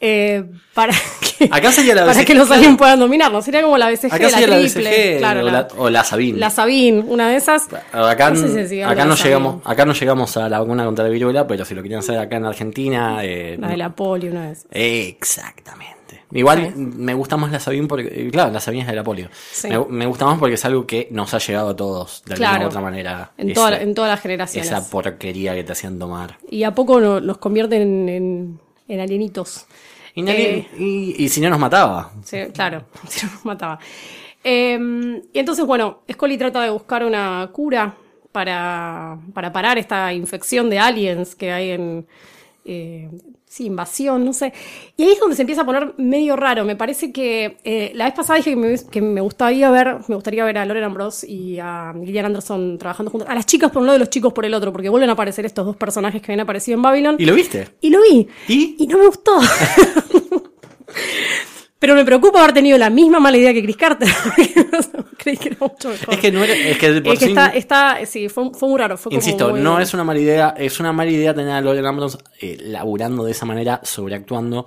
eh, 0.00 0.44
para 0.74 0.92
que, 1.38 1.48
Acá 1.50 1.72
sería 1.72 1.94
la 1.94 2.04
para 2.06 2.24
que 2.26 2.34
los 2.34 2.46
claro. 2.46 2.76
puedan 2.76 2.98
dominarnos. 3.00 3.42
Sería 3.44 3.62
como 3.62 3.78
la 3.78 3.88
BCG, 3.88 4.12
Acá 4.12 4.18
la 4.24 4.28
sería 4.30 4.46
la 4.48 4.58
triple, 4.60 4.90
BCG 5.14 5.18
claro, 5.18 5.40
o, 5.40 5.50
la, 5.50 5.68
o 5.78 5.90
la 5.90 6.04
Sabine. 6.04 6.38
la 6.38 6.50
Sabine, 6.50 7.00
una 7.00 7.30
de 7.30 7.36
esas. 7.36 7.66
Acá, 7.92 8.30
No 8.30 8.36
sé 8.36 8.48
si 8.64 8.68
sigue 8.68 8.84
acá 8.84 9.06
no 9.06 9.14
llegamos, 9.14 9.52
Sabine. 9.62 9.72
acá 9.72 9.84
no 9.86 9.92
llegamos 9.94 10.36
a 10.36 10.48
la 10.50 10.58
vacuna 10.60 10.84
contra 10.84 11.04
la 11.06 11.10
viruela, 11.10 11.46
pero 11.46 11.64
si 11.64 11.74
lo 11.74 11.80
quieren 11.80 12.00
hacer 12.00 12.18
acá 12.18 12.36
en 12.36 12.44
Argentina, 12.44 13.24
eh, 13.24 13.56
La 13.58 13.68
de 13.68 13.76
la 13.78 13.96
polio, 13.96 14.30
una 14.30 14.46
de 14.48 14.52
esas. 14.52 14.66
exactamente. 14.72 15.96
Igual 16.32 16.72
Sí. 16.74 16.80
me 16.80 17.14
gusta 17.14 17.36
más 17.38 17.50
la 17.50 17.58
Sabine 17.60 17.86
porque, 17.88 18.28
claro, 18.30 18.52
la 18.52 18.60
Sabine 18.60 18.82
es 18.82 18.88
de 18.88 18.94
la 18.96 19.02
polio. 19.02 19.28
Sí. 19.50 19.68
Me, 19.68 19.78
me 19.86 20.06
gusta 20.06 20.26
más 20.26 20.38
porque 20.38 20.54
es 20.56 20.64
algo 20.66 20.86
que 20.86 21.08
nos 21.10 21.32
ha 21.32 21.38
llegado 21.38 21.70
a 21.70 21.76
todos 21.76 22.22
de 22.26 22.34
alguna 22.34 22.64
u 22.64 22.66
otra 22.68 22.80
manera. 22.82 23.32
En, 23.38 23.50
Esa- 23.50 23.54
toda, 23.60 23.70
la- 23.70 23.82
en 23.82 23.94
todas 23.94 24.10
las 24.10 24.20
generaciones. 24.20 24.70
esa 24.70 24.90
porquería 24.90 25.54
que 25.54 25.64
te 25.64 25.72
hacían 25.72 25.98
tomar. 25.98 26.36
Y 26.50 26.64
a 26.64 26.74
poco 26.74 27.00
no- 27.00 27.20
nos 27.20 27.38
convierten 27.38 27.80
en, 27.82 28.08
en, 28.08 28.60
en 28.88 29.00
alienitos. 29.00 29.66
Y, 30.14 30.22
nadie- 30.22 30.50
Eh. 30.50 30.68
y, 30.78 31.24
y 31.24 31.28
si 31.30 31.40
no 31.40 31.48
nos 31.48 31.58
mataba. 31.58 32.12
Sí, 32.24 32.38
claro, 32.52 32.84
si 33.08 33.24
no 33.24 33.32
nos 33.32 33.44
mataba. 33.44 33.78
Eh, 34.44 34.78
y 35.32 35.38
entonces, 35.38 35.64
bueno, 35.64 36.00
Scully 36.12 36.36
trata 36.38 36.62
de 36.62 36.70
buscar 36.70 37.04
una 37.04 37.48
cura 37.52 37.94
para, 38.32 39.18
para 39.34 39.52
parar 39.52 39.78
esta 39.78 40.12
infección 40.12 40.68
de 40.70 40.78
aliens 40.78 41.34
que 41.34 41.52
hay 41.52 41.70
en. 41.70 42.06
Eh, 42.70 43.08
sí, 43.46 43.64
invasión, 43.64 44.24
no 44.26 44.34
sé. 44.34 44.52
Y 44.96 45.04
ahí 45.04 45.12
es 45.12 45.20
donde 45.20 45.34
se 45.34 45.42
empieza 45.42 45.62
a 45.62 45.64
poner 45.66 45.94
medio 45.96 46.36
raro. 46.36 46.66
Me 46.66 46.76
parece 46.76 47.12
que 47.12 47.56
eh, 47.64 47.92
la 47.94 48.04
vez 48.04 48.14
pasada 48.14 48.36
dije 48.36 48.50
que 48.50 48.56
me, 48.56 48.78
que 48.90 49.00
me 49.00 49.22
gustaría 49.22 49.70
ver, 49.70 49.96
me 50.06 50.14
gustaría 50.14 50.44
ver 50.44 50.58
a 50.58 50.66
Lauren 50.66 50.84
Ambrose 50.84 51.26
y 51.26 51.58
a 51.58 51.94
Gillian 52.04 52.26
Anderson 52.26 52.76
trabajando 52.76 53.10
juntos. 53.10 53.28
A 53.28 53.34
las 53.34 53.46
chicas 53.46 53.70
por 53.70 53.80
un 53.80 53.86
lado 53.86 53.96
y 53.96 54.00
los 54.00 54.10
chicos 54.10 54.34
por 54.34 54.44
el 54.44 54.52
otro, 54.52 54.70
porque 54.70 54.90
vuelven 54.90 55.08
a 55.08 55.14
aparecer 55.14 55.46
estos 55.46 55.64
dos 55.64 55.76
personajes 55.76 56.20
que 56.20 56.30
habían 56.30 56.44
aparecido 56.44 56.76
en 56.76 56.82
Babylon. 56.82 57.16
¿Y 57.18 57.24
lo 57.24 57.34
viste? 57.34 57.68
Y 57.80 57.88
lo 57.88 58.02
vi. 58.02 58.28
¿Y? 58.48 58.86
no 58.86 58.98
me 58.98 59.06
gustó. 59.06 59.32
Pero 61.78 61.94
me 61.94 62.04
preocupa 62.04 62.40
haber 62.40 62.52
tenido 62.52 62.76
la 62.76 62.90
misma 62.90 63.20
mala 63.20 63.36
idea 63.36 63.52
que 63.52 63.62
Chris 63.62 63.76
Carter. 63.76 64.08
Creí 65.16 65.36
que 65.36 65.48
era 65.50 65.56
mucho 65.60 65.88
mejor. 65.90 66.14
Es 66.14 66.20
que 66.20 66.32
no 66.32 66.42
era, 66.42 66.54
es 66.54 66.78
que 66.78 67.00
por 67.00 67.12
Es 67.12 67.18
que 67.20 67.24
sí- 67.26 67.30
está, 67.30 67.48
está, 67.48 67.98
sí, 68.06 68.28
fue, 68.28 68.50
fue 68.52 68.68
muy 68.68 68.78
raro. 68.78 68.96
Fue 68.96 69.10
como 69.10 69.16
Insisto, 69.18 69.50
muy- 69.50 69.60
no 69.60 69.78
es 69.80 69.94
una 69.94 70.04
mala 70.04 70.18
idea, 70.18 70.54
es 70.56 70.80
una 70.80 70.92
mala 70.92 71.10
idea 71.10 71.34
tener 71.34 71.52
a 71.52 71.60
Lauren 71.60 71.86
Ambrose 71.86 72.18
eh, 72.40 72.58
laburando 72.62 73.24
de 73.24 73.32
esa 73.32 73.46
manera, 73.46 73.80
sobreactuando. 73.84 74.66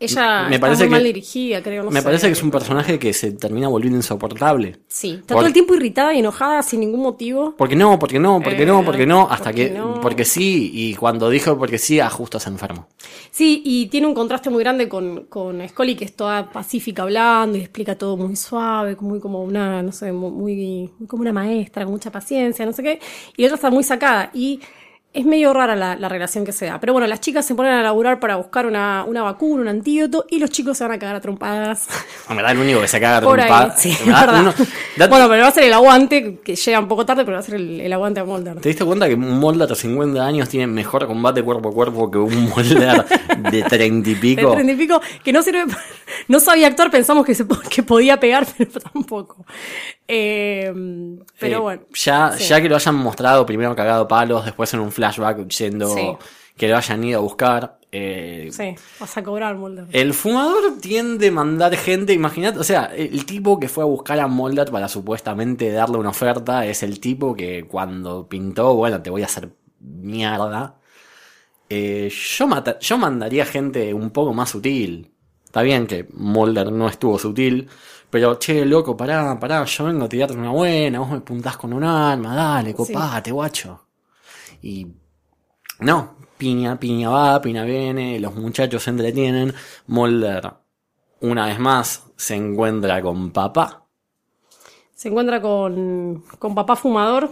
Ella 0.00 0.46
me 0.48 0.56
está 0.56 0.66
parece 0.66 0.84
muy 0.84 0.90
mal 0.90 1.00
que- 1.00 1.06
dirigida, 1.06 1.62
creo. 1.62 1.84
No 1.84 1.90
Me 1.90 2.00
sé. 2.00 2.04
parece 2.04 2.26
que 2.26 2.32
es 2.32 2.42
un 2.42 2.50
personaje 2.50 2.98
que 2.98 3.12
se 3.12 3.30
termina 3.32 3.68
volviendo 3.68 3.96
insoportable. 3.96 4.80
Sí, 4.88 5.10
está 5.20 5.28
Por- 5.34 5.36
todo 5.38 5.46
el 5.46 5.52
tiempo 5.52 5.74
irritada 5.74 6.12
y 6.12 6.18
enojada 6.18 6.62
sin 6.62 6.80
ningún 6.80 7.00
motivo. 7.00 7.54
Porque 7.56 7.76
no, 7.76 7.98
porque 7.98 8.18
no, 8.18 8.40
porque 8.42 8.64
Eh, 8.64 8.66
no, 8.66 8.84
porque 8.84 9.06
no, 9.06 9.22
hasta 9.30 9.44
porque 9.50 9.68
que, 9.68 9.78
no. 9.78 10.00
porque 10.00 10.24
sí, 10.24 10.70
y 10.74 10.94
cuando 10.94 11.30
dijo 11.30 11.56
porque 11.56 11.78
sí, 11.78 12.00
ah, 12.00 12.10
justo 12.10 12.40
se 12.40 12.50
enfermó. 12.50 12.88
Sí, 13.30 13.62
y 13.64 13.86
tiene 13.86 14.06
un 14.08 14.14
contraste 14.14 14.50
muy 14.50 14.62
grande 14.64 14.88
con, 14.88 15.24
con 15.26 15.66
Scully, 15.68 15.94
que 15.94 16.04
es 16.04 16.16
toda 16.16 16.50
pacífica 16.50 17.02
hablando 17.02 17.56
y 17.56 17.60
explica 17.60 17.96
todo 17.96 18.16
muy 18.16 18.36
suave, 18.36 18.96
muy 19.00 19.20
como 19.20 19.42
una, 19.44 19.82
no 19.82 19.92
sé, 19.92 20.12
muy, 20.12 20.30
muy, 20.32 20.90
muy 20.98 21.06
como 21.08 21.22
una 21.22 21.32
maestra, 21.32 21.84
con 21.84 21.92
mucha 21.94 22.10
paciencia, 22.10 22.66
no 22.66 22.72
sé 22.72 22.82
qué. 22.82 23.00
Y 23.36 23.44
ella 23.44 23.54
está 23.54 23.70
muy 23.70 23.84
sacada. 23.84 24.30
Y 24.34 24.60
es 25.14 25.24
medio 25.24 25.52
rara 25.54 25.76
la, 25.76 25.94
la 25.96 26.08
relación 26.08 26.44
que 26.44 26.52
se 26.52 26.66
da. 26.66 26.80
Pero 26.80 26.92
bueno, 26.92 27.06
las 27.06 27.20
chicas 27.20 27.46
se 27.46 27.54
ponen 27.54 27.72
a 27.72 27.82
laburar 27.82 28.18
para 28.20 28.36
buscar 28.36 28.66
una, 28.66 29.04
una 29.06 29.22
vacuna, 29.22 29.62
un 29.62 29.68
antídoto, 29.68 30.26
y 30.28 30.38
los 30.40 30.50
chicos 30.50 30.76
se 30.76 30.84
van 30.84 30.92
a 30.92 30.98
cagar 30.98 31.16
a 31.16 31.20
trompadas. 31.20 31.86
En 32.28 32.36
verdad, 32.36 32.52
el 32.52 32.58
único 32.58 32.80
que 32.80 32.88
se 32.88 33.00
caga 33.00 33.18
a 33.18 33.20
Por 33.22 33.40
ahí, 33.40 33.46
trompada- 33.48 33.76
sí, 33.76 33.88
en 33.92 33.94
es 33.94 34.06
verdad, 34.06 34.26
verdad. 34.26 34.40
uno- 34.40 34.54
da- 34.96 35.06
Bueno, 35.06 35.28
pero 35.28 35.42
va 35.42 35.48
a 35.48 35.52
ser 35.52 35.64
el 35.64 35.72
aguante, 35.72 36.40
que 36.44 36.56
llega 36.56 36.80
un 36.80 36.88
poco 36.88 37.06
tarde, 37.06 37.24
pero 37.24 37.36
va 37.36 37.40
a 37.40 37.44
ser 37.44 37.54
el, 37.54 37.80
el 37.80 37.92
aguante 37.92 38.20
a 38.20 38.24
Mulder. 38.24 38.60
¿Te 38.60 38.68
diste 38.68 38.84
cuenta 38.84 39.06
que 39.08 39.14
un 39.14 39.38
Mulder 39.38 39.68
de 39.68 39.74
50 39.76 40.26
años 40.26 40.48
tiene 40.48 40.66
mejor 40.66 41.06
combate 41.06 41.42
cuerpo 41.42 41.68
a 41.68 41.72
cuerpo 41.72 42.10
que 42.10 42.18
un 42.18 42.50
Mulder 42.50 43.04
de 43.38 43.62
30 43.62 44.10
y 44.10 44.14
De 44.14 44.20
pico? 44.20 44.50
treinta 44.52 44.72
y 44.72 44.76
pico, 44.76 45.00
que 45.22 45.32
no 45.32 45.42
sirve, 45.42 45.66
pa- 45.66 45.78
no 46.26 46.40
sabía 46.40 46.66
actuar, 46.66 46.90
pensamos 46.90 47.24
que, 47.24 47.34
se, 47.36 47.44
que 47.70 47.82
podía 47.84 48.18
pegar, 48.18 48.46
pero 48.58 48.70
tampoco. 48.80 49.44
Eh, 50.08 50.72
pero 51.38 51.56
Eh, 51.56 51.60
bueno. 51.60 51.82
Ya, 51.94 52.32
sí. 52.36 52.44
ya 52.44 52.60
que 52.60 52.68
lo 52.68 52.76
hayan 52.76 52.94
mostrado 52.94 53.46
primero 53.46 53.74
cagado 53.74 54.06
palos, 54.06 54.44
después 54.44 54.72
en 54.74 54.80
un 54.80 54.92
flashback 55.12 55.38
diciendo 55.46 55.88
Sí. 55.88 56.16
que 56.56 56.68
lo 56.68 56.76
hayan 56.76 57.02
ido 57.04 57.18
a 57.18 57.22
buscar. 57.22 57.78
Eh, 57.96 58.48
Sí, 58.50 58.74
vas 58.98 59.16
a 59.16 59.22
cobrar, 59.22 59.54
Mulder. 59.56 59.86
El 59.92 60.14
fumador 60.14 60.78
tiende 60.80 61.28
a 61.28 61.32
mandar 61.32 61.76
gente, 61.76 62.12
imagínate, 62.12 62.58
o 62.58 62.64
sea, 62.64 62.86
el 62.86 63.24
tipo 63.24 63.60
que 63.60 63.68
fue 63.68 63.84
a 63.84 63.86
buscar 63.86 64.18
a 64.18 64.26
Mulder 64.26 64.70
para 64.72 64.88
supuestamente 64.88 65.70
darle 65.70 65.98
una 65.98 66.08
oferta 66.10 66.66
es 66.66 66.82
el 66.82 66.98
tipo 66.98 67.34
que 67.36 67.64
cuando 67.68 68.26
pintó, 68.28 68.74
bueno, 68.74 69.00
te 69.00 69.10
voy 69.10 69.22
a 69.22 69.26
hacer 69.26 69.50
mierda. 69.80 70.74
Eh, 71.68 72.12
yo, 72.36 72.46
mata- 72.46 72.78
yo 72.80 72.98
mandaría 72.98 73.46
gente 73.46 73.94
un 73.94 74.10
poco 74.10 74.32
más 74.34 74.50
sutil. 74.50 75.10
Está 75.44 75.62
bien 75.62 75.86
que 75.86 76.08
Mulder 76.14 76.72
no 76.72 76.88
estuvo 76.88 77.16
sutil, 77.18 77.68
pero 78.10 78.38
che, 78.38 78.64
loco, 78.64 78.96
pará, 78.96 79.38
pará, 79.38 79.64
yo 79.64 79.84
vengo 79.84 80.04
a 80.04 80.08
tirarte 80.08 80.34
una 80.36 80.50
buena, 80.50 80.98
vos 80.98 81.10
me 81.10 81.20
puntás 81.20 81.56
con 81.56 81.72
un 81.72 81.84
arma, 81.84 82.34
dale, 82.34 82.74
copate, 82.74 83.30
guacho. 83.30 83.83
Y 84.64 84.86
no, 85.80 86.16
piña, 86.38 86.80
piña 86.80 87.10
va, 87.10 87.42
piña 87.42 87.64
viene, 87.64 88.18
los 88.18 88.34
muchachos 88.34 88.82
se 88.82 88.88
entretienen. 88.88 89.52
Mulder, 89.88 90.54
una 91.20 91.48
vez 91.48 91.58
más, 91.58 92.04
se 92.16 92.34
encuentra 92.34 93.02
con 93.02 93.30
papá. 93.30 93.84
Se 94.94 95.08
encuentra 95.08 95.42
con, 95.42 96.24
con 96.38 96.54
papá 96.54 96.76
fumador. 96.76 97.28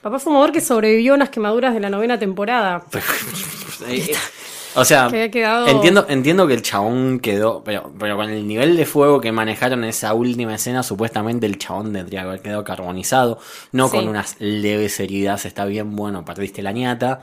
Papá 0.00 0.20
fumador 0.20 0.52
que 0.52 0.60
sobrevivió 0.60 1.14
a 1.14 1.16
unas 1.16 1.30
quemaduras 1.30 1.74
de 1.74 1.80
la 1.80 1.90
novena 1.90 2.20
temporada. 2.20 2.84
O 4.76 4.84
sea, 4.84 5.08
Que 5.08 5.16
había 5.16 5.30
quedado- 5.30 5.66
entiendo, 5.68 6.06
entiendo 6.08 6.46
que 6.46 6.54
el 6.54 6.62
chabón 6.62 7.18
quedó, 7.20 7.64
pero, 7.64 7.92
pero 7.98 8.16
con 8.16 8.28
el 8.30 8.46
nivel 8.46 8.76
de 8.76 8.84
fuego 8.86 9.20
que 9.20 9.32
manejaron 9.32 9.82
en 9.84 9.90
esa 9.90 10.12
última 10.14 10.54
escena, 10.54 10.82
supuestamente 10.82 11.46
el 11.46 11.58
chabón 11.58 11.92
tendría 11.92 12.22
que 12.22 12.28
haber 12.28 12.40
quedado 12.42 12.62
carbonizado, 12.64 13.38
no 13.72 13.88
Sí. 13.88 13.96
con 13.96 14.08
unas 14.08 14.36
leves 14.38 15.00
heridas, 15.00 15.46
está 15.46 15.64
bien, 15.64 15.96
bueno, 15.96 16.24
perdiste 16.24 16.62
la 16.62 16.72
ñata. 16.72 17.22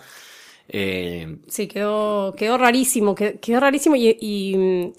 Eh, 0.68 1.38
Sí, 1.48 1.68
quedó, 1.68 2.34
quedó 2.36 2.58
rarísimo, 2.58 3.16
quedó, 3.16 3.40
quedó 3.40 3.60
rarísimo 3.60 3.96
y, 3.96 4.18
y, 4.20 4.94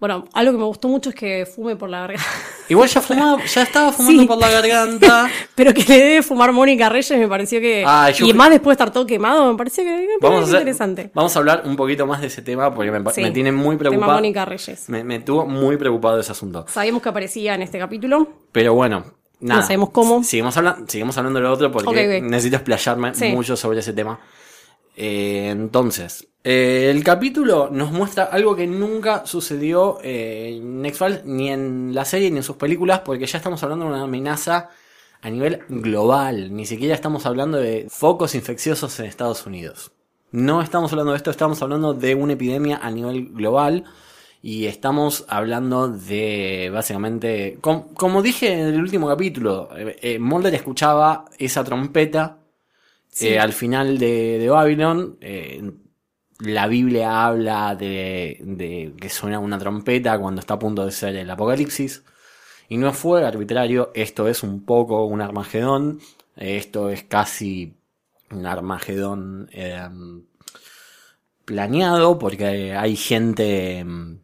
bueno, 0.00 0.24
algo 0.32 0.52
que 0.52 0.58
me 0.58 0.64
gustó 0.64 0.88
mucho 0.88 1.10
es 1.10 1.14
que 1.14 1.46
fume 1.46 1.76
por 1.76 1.88
la 1.90 2.00
garganta. 2.00 2.24
igual 2.68 2.88
ya 2.88 3.00
fumaba, 3.00 3.44
ya 3.44 3.62
estaba 3.62 3.92
fumando 3.92 4.22
Sí. 4.22 4.26
por 4.28 4.38
la 4.38 4.48
garganta. 4.50 5.30
Pero 5.54 5.74
que 5.74 5.84
le 5.84 5.98
debe 5.98 6.22
fumar 6.22 6.52
Mónica 6.52 6.88
Reyes 6.88 7.18
me 7.18 7.28
pareció 7.28 7.60
que... 7.60 7.84
Ah, 7.86 8.10
yo 8.10 8.24
y 8.26 8.32
más 8.32 8.50
después 8.50 8.70
de 8.76 8.82
estar 8.82 8.92
todo 8.92 9.06
quemado, 9.06 9.52
me 9.52 9.58
pareció 9.58 9.84
que 9.84 9.90
me 9.90 10.06
Vamos 10.20 10.44
hacer- 10.48 10.60
interesante. 10.60 11.10
vamos 11.14 11.36
a 11.36 11.38
hablar 11.38 11.62
un 11.66 11.76
poquito 11.76 12.06
más 12.06 12.20
de 12.22 12.28
ese 12.28 12.40
tema 12.42 12.74
porque 12.74 12.90
me, 12.90 13.00
pa- 13.02 13.12
Sí. 13.12 13.20
me 13.22 13.30
tiene 13.30 13.52
muy 13.52 13.76
Tema 13.76 13.90
preocupado. 13.90 14.12
Mónica 14.14 14.44
Reyes. 14.46 14.88
Me, 14.88 15.04
me 15.04 15.20
tuvo 15.20 15.44
muy 15.46 15.76
preocupado 15.76 16.18
ese 16.18 16.32
asunto. 16.32 16.64
Sabíamos 16.68 17.02
que 17.02 17.08
aparecía 17.10 17.54
en 17.54 17.62
este 17.62 17.78
capítulo. 17.78 18.26
Pero 18.52 18.72
bueno, 18.74 19.04
nada. 19.40 19.60
No 19.60 19.66
sabemos 19.66 19.90
cómo. 19.90 20.24
Seguimos, 20.24 20.56
habla- 20.56 20.78
seguimos 20.88 21.18
hablando 21.18 21.38
de 21.40 21.44
lo 21.44 21.52
otro 21.52 21.70
porque 21.70 21.88
Ok, 21.90 22.22
ok. 22.24 22.30
necesito 22.30 22.56
explayarme 22.56 23.14
Sí. 23.14 23.28
mucho 23.32 23.54
sobre 23.56 23.80
ese 23.80 23.92
tema. 23.92 24.18
Eh, 24.96 25.48
entonces, 25.50 26.28
eh, 26.44 26.88
el 26.90 27.02
capítulo 27.04 27.68
nos 27.70 27.92
muestra 27.92 28.24
algo 28.24 28.56
que 28.56 28.66
nunca 28.66 29.26
sucedió 29.26 29.98
eh, 30.02 30.56
en 30.56 30.84
X-Files, 30.86 31.24
ni 31.24 31.50
en 31.50 31.94
la 31.94 32.04
serie 32.04 32.30
ni 32.30 32.38
en 32.38 32.42
sus 32.42 32.56
películas, 32.56 33.00
porque 33.00 33.26
ya 33.26 33.38
estamos 33.38 33.62
hablando 33.62 33.86
de 33.86 33.92
una 33.92 34.02
amenaza 34.02 34.70
a 35.22 35.30
nivel 35.30 35.60
global. 35.68 36.54
Ni 36.54 36.66
siquiera 36.66 36.94
estamos 36.94 37.26
hablando 37.26 37.58
de 37.58 37.86
focos 37.90 38.34
infecciosos 38.34 38.98
en 39.00 39.06
Estados 39.06 39.46
Unidos. 39.46 39.92
No 40.32 40.62
estamos 40.62 40.92
hablando 40.92 41.12
de 41.12 41.18
esto, 41.18 41.30
estamos 41.30 41.60
hablando 41.62 41.92
de 41.94 42.14
una 42.14 42.34
epidemia 42.34 42.78
a 42.82 42.90
nivel 42.90 43.30
global. 43.32 43.84
Y 44.42 44.64
estamos 44.64 45.26
hablando 45.28 45.88
de, 45.88 46.70
básicamente, 46.72 47.58
com- 47.60 47.92
como 47.92 48.22
dije 48.22 48.50
en 48.50 48.68
el 48.68 48.80
último 48.80 49.06
capítulo, 49.06 49.68
eh, 49.76 49.98
eh, 50.00 50.18
escuchaba 50.54 51.26
esa 51.36 51.62
trompeta 51.62 52.38
eh, 53.18 53.38
al 53.38 53.52
final 53.52 53.98
de, 53.98 54.38
de 54.38 54.48
Babylon. 54.48 55.18
eh, 55.20 55.72
la 56.40 56.66
Biblia 56.68 57.26
habla 57.26 57.74
de, 57.76 58.94
que 58.98 59.10
suena 59.10 59.38
una 59.38 59.58
trompeta 59.58 60.18
cuando 60.18 60.40
está 60.40 60.54
a 60.54 60.58
punto 60.58 60.84
de 60.86 60.92
ser 60.92 61.16
el 61.16 61.30
apocalipsis. 61.30 62.02
Y 62.68 62.78
no 62.78 62.92
fue 62.94 63.24
arbitrario, 63.26 63.90
esto 63.94 64.28
es 64.28 64.42
un 64.42 64.64
poco 64.64 65.04
un 65.06 65.20
Armagedón. 65.20 66.00
eh, 66.36 66.56
esto 66.56 66.90
es 66.90 67.04
casi 67.04 67.74
un 68.30 68.46
Armagedón 68.46 69.48
eh, 69.52 69.88
planeado 71.44 72.18
porque 72.18 72.74
hay 72.74 72.96
gente 72.96 73.84
mm, 73.84 74.18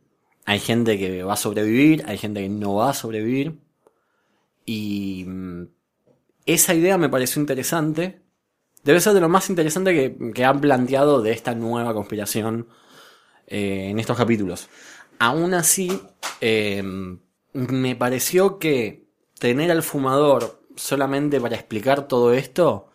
hay 0.46 0.60
gente 0.60 0.98
que 0.98 1.22
va 1.22 1.34
a 1.34 1.36
sobrevivir 1.36 2.04
hay 2.06 2.18
gente 2.18 2.42
que 2.42 2.48
no 2.48 2.74
va 2.76 2.90
a 2.90 2.94
sobrevivir 2.94 3.58
y 4.64 5.24
mm, 5.26 5.68
esa 6.46 6.74
idea 6.74 6.98
me 6.98 7.08
pareció 7.08 7.40
interesante 7.40 8.22
debe 8.86 9.00
ser 9.00 9.12
de 9.12 9.20
lo 9.20 9.28
más 9.28 9.50
interesante 9.50 10.16
que, 10.34 10.44
han 10.44 10.60
planteado 10.62 11.20
de 11.20 11.32
esta 11.32 11.54
nueva 11.54 11.92
conspiración 11.92 12.68
eh, 13.46 13.88
en 13.90 13.98
estos 13.98 14.16
capítulos 14.16 14.68
aún 15.18 15.54
así 15.54 16.00
eh, 16.40 16.82
me 17.52 17.96
pareció 17.96 18.58
que 18.58 19.06
tener 19.38 19.70
al 19.70 19.82
fumador 19.82 20.62
solamente 20.76 21.40
para 21.40 21.56
explicar 21.56 22.08
todo 22.08 22.32
esto 22.32 22.90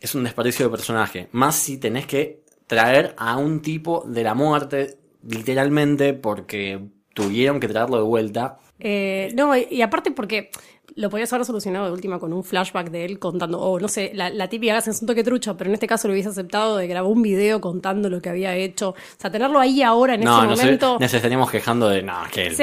es 0.00 0.14
un 0.14 0.24
desperdicio 0.24 0.66
de 0.66 0.70
personaje. 0.70 1.28
Más 1.32 1.56
si 1.56 1.78
tenés 1.78 2.06
que 2.06 2.44
traer 2.66 3.14
a 3.16 3.36
un 3.36 3.62
tipo 3.62 4.04
de 4.06 4.22
la 4.22 4.34
muerte, 4.34 4.98
literalmente, 5.26 6.12
porque 6.12 6.80
tuvieron 7.14 7.60
que 7.60 7.68
traerlo 7.68 7.96
de 7.96 8.02
vuelta. 8.02 8.58
Eh, 8.78 9.32
no, 9.34 9.56
y 9.56 9.80
aparte 9.80 10.10
porque 10.10 10.50
lo 10.94 11.10
podías 11.10 11.32
haber 11.32 11.44
solucionado 11.44 11.86
de 11.86 11.92
última 11.92 12.18
con 12.18 12.32
un 12.32 12.44
flashback 12.44 12.90
de 12.90 13.04
él 13.04 13.18
contando, 13.18 13.58
o 13.60 13.78
no 13.80 13.88
sé, 13.88 14.12
la, 14.14 14.30
la 14.30 14.48
típica 14.48 14.76
hace 14.76 14.90
un 14.90 15.06
toque 15.06 15.24
trucho, 15.24 15.56
pero 15.56 15.68
en 15.70 15.74
este 15.74 15.86
caso 15.86 16.08
lo 16.08 16.12
hubiese 16.14 16.28
aceptado 16.30 16.76
de 16.76 16.86
grabar 16.86 17.10
un 17.10 17.20
video 17.22 17.60
contando 17.60 18.08
lo 18.08 18.22
que 18.22 18.28
había 18.30 18.54
hecho. 18.54 18.90
O 18.90 18.94
sea, 19.20 19.30
tenerlo 19.30 19.58
ahí 19.58 19.82
ahora 19.82 20.14
en 20.14 20.20
no, 20.22 20.38
ese 20.38 20.46
no 20.48 20.56
sé, 20.56 20.62
momento. 20.64 20.98
nos 21.00 21.12
estaríamos 21.14 21.50
quejando 21.50 21.88
de, 21.88 22.02
no, 22.02 22.14
que 22.32 22.46
el, 22.46 22.56
Sí, 22.56 22.62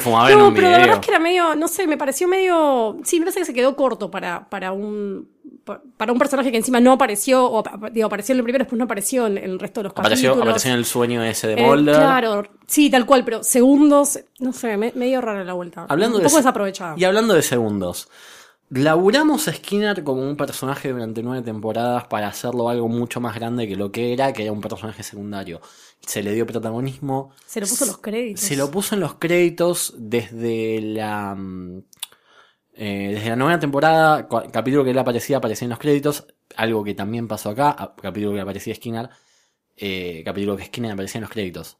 fumador 0.00 0.30
en 0.32 0.38
no, 0.38 0.48
un 0.48 0.54
pero 0.54 0.66
la 0.68 0.72
verdad 0.78 0.84
video. 0.86 1.00
es 1.00 1.06
que 1.06 1.10
era 1.10 1.20
medio, 1.20 1.54
no 1.56 1.68
sé, 1.68 1.86
me 1.86 1.96
pareció 1.96 2.28
medio. 2.28 2.96
Sí, 3.04 3.18
me 3.18 3.26
parece 3.26 3.40
que 3.40 3.46
se 3.46 3.54
quedó 3.54 3.74
corto 3.76 4.10
para, 4.10 4.48
para 4.48 4.72
un. 4.72 5.28
Pa- 5.64 5.82
Para 5.96 6.12
un 6.12 6.18
personaje 6.18 6.50
que 6.50 6.56
encima 6.56 6.80
no 6.80 6.92
apareció, 6.92 7.50
o 7.50 7.62
digo, 7.92 8.06
apareció 8.06 8.32
en 8.32 8.38
el 8.38 8.44
primero, 8.44 8.62
después 8.64 8.78
no 8.78 8.84
apareció 8.84 9.26
en 9.26 9.38
el 9.38 9.58
resto 9.58 9.80
de 9.80 9.84
los 9.84 9.92
Apareció, 9.92 10.30
capítulos. 10.30 10.42
apareció 10.48 10.70
en 10.72 10.78
el 10.78 10.84
sueño 10.84 11.22
ese 11.24 11.46
de 11.48 11.54
Eh, 11.54 11.66
Mulder. 11.66 11.94
claro, 11.96 12.42
sí, 12.66 12.90
tal 12.90 13.06
cual, 13.06 13.24
pero 13.24 13.42
segundos, 13.42 14.18
no 14.40 14.52
sé, 14.52 14.76
me- 14.76 14.92
medio 14.94 15.20
rara 15.20 15.44
la 15.44 15.52
vuelta. 15.54 15.86
Hablando 15.88 16.16
un 16.18 16.22
de 16.22 16.28
poco 16.28 16.38
desaprovechada. 16.38 16.94
Y 16.98 17.04
hablando 17.04 17.34
de 17.34 17.42
segundos. 17.42 18.08
Laburamos 18.70 19.46
a 19.46 19.52
Skinner 19.52 20.02
como 20.02 20.22
un 20.22 20.36
personaje 20.36 20.90
durante 20.90 21.22
nueve 21.22 21.42
temporadas 21.44 22.06
para 22.06 22.28
hacerlo 22.28 22.68
algo 22.70 22.88
mucho 22.88 23.20
más 23.20 23.34
grande 23.34 23.68
que 23.68 23.76
lo 23.76 23.92
que 23.92 24.12
era, 24.14 24.32
que 24.32 24.42
era 24.42 24.52
un 24.52 24.60
personaje 24.62 25.02
secundario. 25.02 25.60
Se 26.00 26.22
le 26.22 26.32
dio 26.32 26.46
protagonismo. 26.46 27.30
Se 27.46 27.60
lo 27.60 27.66
puso 27.66 27.84
en 27.84 27.88
los 27.90 27.98
créditos. 27.98 28.40
Se 28.44 28.56
lo 28.56 28.70
puso 28.70 28.94
en 28.94 29.00
los 29.02 29.14
créditos 29.14 29.94
desde 29.98 30.80
la. 30.80 31.36
Eh, 32.76 33.12
desde 33.14 33.30
la 33.30 33.36
novena 33.36 33.58
temporada, 33.60 34.28
capítulo 34.28 34.84
que 34.84 34.90
él 34.90 34.98
aparecía, 34.98 35.38
aparecía 35.38 35.66
en 35.66 35.70
los 35.70 35.78
créditos. 35.78 36.26
Algo 36.56 36.84
que 36.84 36.94
también 36.94 37.26
pasó 37.28 37.50
acá, 37.50 37.94
capítulo 38.00 38.34
que 38.34 38.40
aparecía 38.40 38.74
Skinner. 38.74 39.08
eh, 39.76 40.22
capítulo 40.24 40.56
que 40.56 40.64
Skinner 40.66 40.92
aparecía 40.92 41.18
en 41.18 41.22
los 41.22 41.30
créditos. 41.30 41.78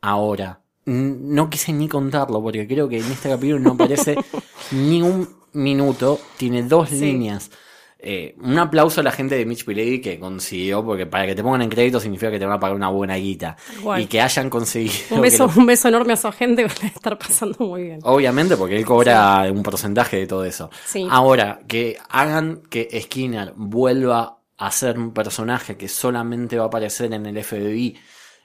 Ahora, 0.00 0.60
no 0.86 1.50
quise 1.50 1.72
ni 1.72 1.88
contarlo 1.88 2.42
porque 2.42 2.66
creo 2.66 2.88
que 2.88 2.98
en 2.98 3.10
este 3.12 3.28
capítulo 3.28 3.58
no 3.58 3.72
aparece 3.72 4.16
ni 4.72 5.02
un 5.02 5.28
minuto, 5.52 6.18
tiene 6.36 6.62
dos 6.62 6.88
Sí. 6.90 7.00
líneas. 7.00 7.50
Eh, 8.00 8.36
un 8.40 8.56
aplauso 8.56 9.00
a 9.00 9.04
la 9.04 9.10
gente 9.10 9.34
de 9.34 9.44
Mitch 9.44 9.64
Pileggi 9.64 10.00
que 10.00 10.20
consiguió, 10.20 10.84
porque 10.84 11.06
para 11.06 11.26
que 11.26 11.34
te 11.34 11.42
pongan 11.42 11.62
en 11.62 11.68
crédito 11.68 11.98
significa 11.98 12.30
que 12.30 12.38
te 12.38 12.46
van 12.46 12.54
a 12.56 12.60
pagar 12.60 12.76
una 12.76 12.88
buena 12.90 13.16
guita. 13.16 13.56
Igual. 13.76 14.02
Y 14.02 14.06
que 14.06 14.20
hayan 14.20 14.48
conseguido. 14.48 14.94
Un 15.10 15.20
beso, 15.20 15.46
lo- 15.48 15.52
un 15.60 15.66
beso 15.66 15.88
enorme 15.88 16.12
a 16.12 16.16
su 16.16 16.28
agente 16.28 16.62
que 16.62 16.68
le 16.68 16.74
debe 16.76 16.86
estar 16.94 17.18
pasando 17.18 17.56
muy 17.66 17.82
bien. 17.82 17.98
Obviamente, 18.04 18.56
porque 18.56 18.76
él 18.76 18.84
cobra 18.84 19.50
un 19.52 19.62
porcentaje 19.64 20.16
de 20.18 20.26
todo 20.28 20.44
eso. 20.44 20.70
Sí. 20.86 21.06
Ahora, 21.10 21.58
que 21.66 21.96
hagan 22.08 22.62
que 22.70 22.88
Skinner 23.02 23.52
vuelva 23.56 24.38
a 24.56 24.70
ser 24.70 24.96
un 24.98 25.12
personaje 25.12 25.76
que 25.76 25.88
solamente 25.88 26.56
va 26.56 26.64
a 26.64 26.66
aparecer 26.68 27.12
en 27.12 27.26
el 27.26 27.42
FBI, 27.42 27.96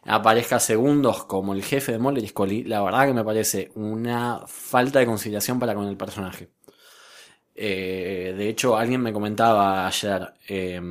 aparezca 0.05 0.59
segundos 0.59 1.25
como 1.25 1.53
el 1.53 1.63
jefe 1.63 1.91
de 1.91 1.99
Mulder 1.99 2.23
y 2.23 2.27
Scully, 2.27 2.63
la 2.63 2.81
verdad 2.81 3.05
que 3.07 3.13
me 3.13 3.23
parece 3.23 3.71
una 3.75 4.41
falta 4.47 4.99
de 4.99 5.05
consideración 5.05 5.59
para 5.59 5.73
con 5.75 5.87
el 5.87 5.95
personaje. 5.95 6.49
Eh, 7.55 8.33
de 8.37 8.49
hecho, 8.49 8.75
alguien 8.77 9.01
me 9.01 9.13
comentaba 9.13 9.85
ayer, 9.87 10.33
eh, 10.47 10.81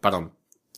perdón, 0.00 0.32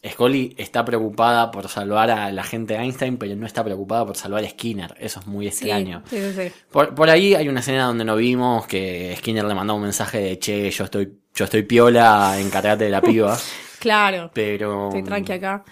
Scully 0.07 0.54
está 0.57 0.85
preocupada 0.85 1.50
por 1.50 1.69
salvar 1.69 2.11
a 2.11 2.33
la 2.33 2.42
gente 2.42 2.75
de 2.75 2.80
Einstein, 2.80 3.19
pero 3.19 3.37
no 3.37 3.47
está 3.47 3.62
preocupada 3.62 4.07
por 4.07 4.16
salvar 4.16 4.45
a 4.45 4.49
Skinner. 4.49 4.95
Eso 4.99 5.21
es 5.21 5.26
muy 5.26 5.47
extraño. 5.47 6.02
sí, 6.09 6.16
sí, 6.16 6.33
sí. 6.33 6.52
Por, 6.71 6.95
por 6.95 7.11
ahí 7.11 7.35
hay 7.35 7.49
una 7.49 7.61
escena 7.61 7.85
donde 7.85 8.04
no 8.04 8.16
vimos 8.16 8.66
que 8.66 9.14
Skinner 9.19 9.45
le 9.45 9.54
mandó 9.54 9.75
un 9.75 9.83
mensaje 9.83 10.19
de 10.19 10.38
che, 10.38 10.71
yo 10.71 10.85
estoy, 10.85 11.12
yo 11.35 11.45
estoy 11.45 11.62
piola, 11.64 12.40
encárgate 12.40 12.85
de 12.85 12.90
la 12.90 13.00
piba. 13.00 13.38
Claro, 13.80 14.30
Pero. 14.35 14.88
estoy 14.88 15.02
tranqui 15.02 15.33
acá. 15.33 15.64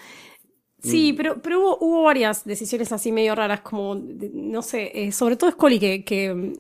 Mm. 0.83 0.89
Sí, 0.89 1.13
pero, 1.13 1.43
pero 1.43 1.61
hubo, 1.61 1.79
hubo 1.79 2.03
varias 2.05 2.43
decisiones 2.47 2.91
así 2.91 3.13
medio 3.13 3.35
raras, 3.35 3.61
como, 3.61 3.95
no 3.95 4.63
sé, 4.63 4.91
eh, 4.95 5.13
sobre 5.13 5.37
todo 5.37 5.51
Scully, 5.51 5.79
que, 5.79 6.05
que 6.05 6.55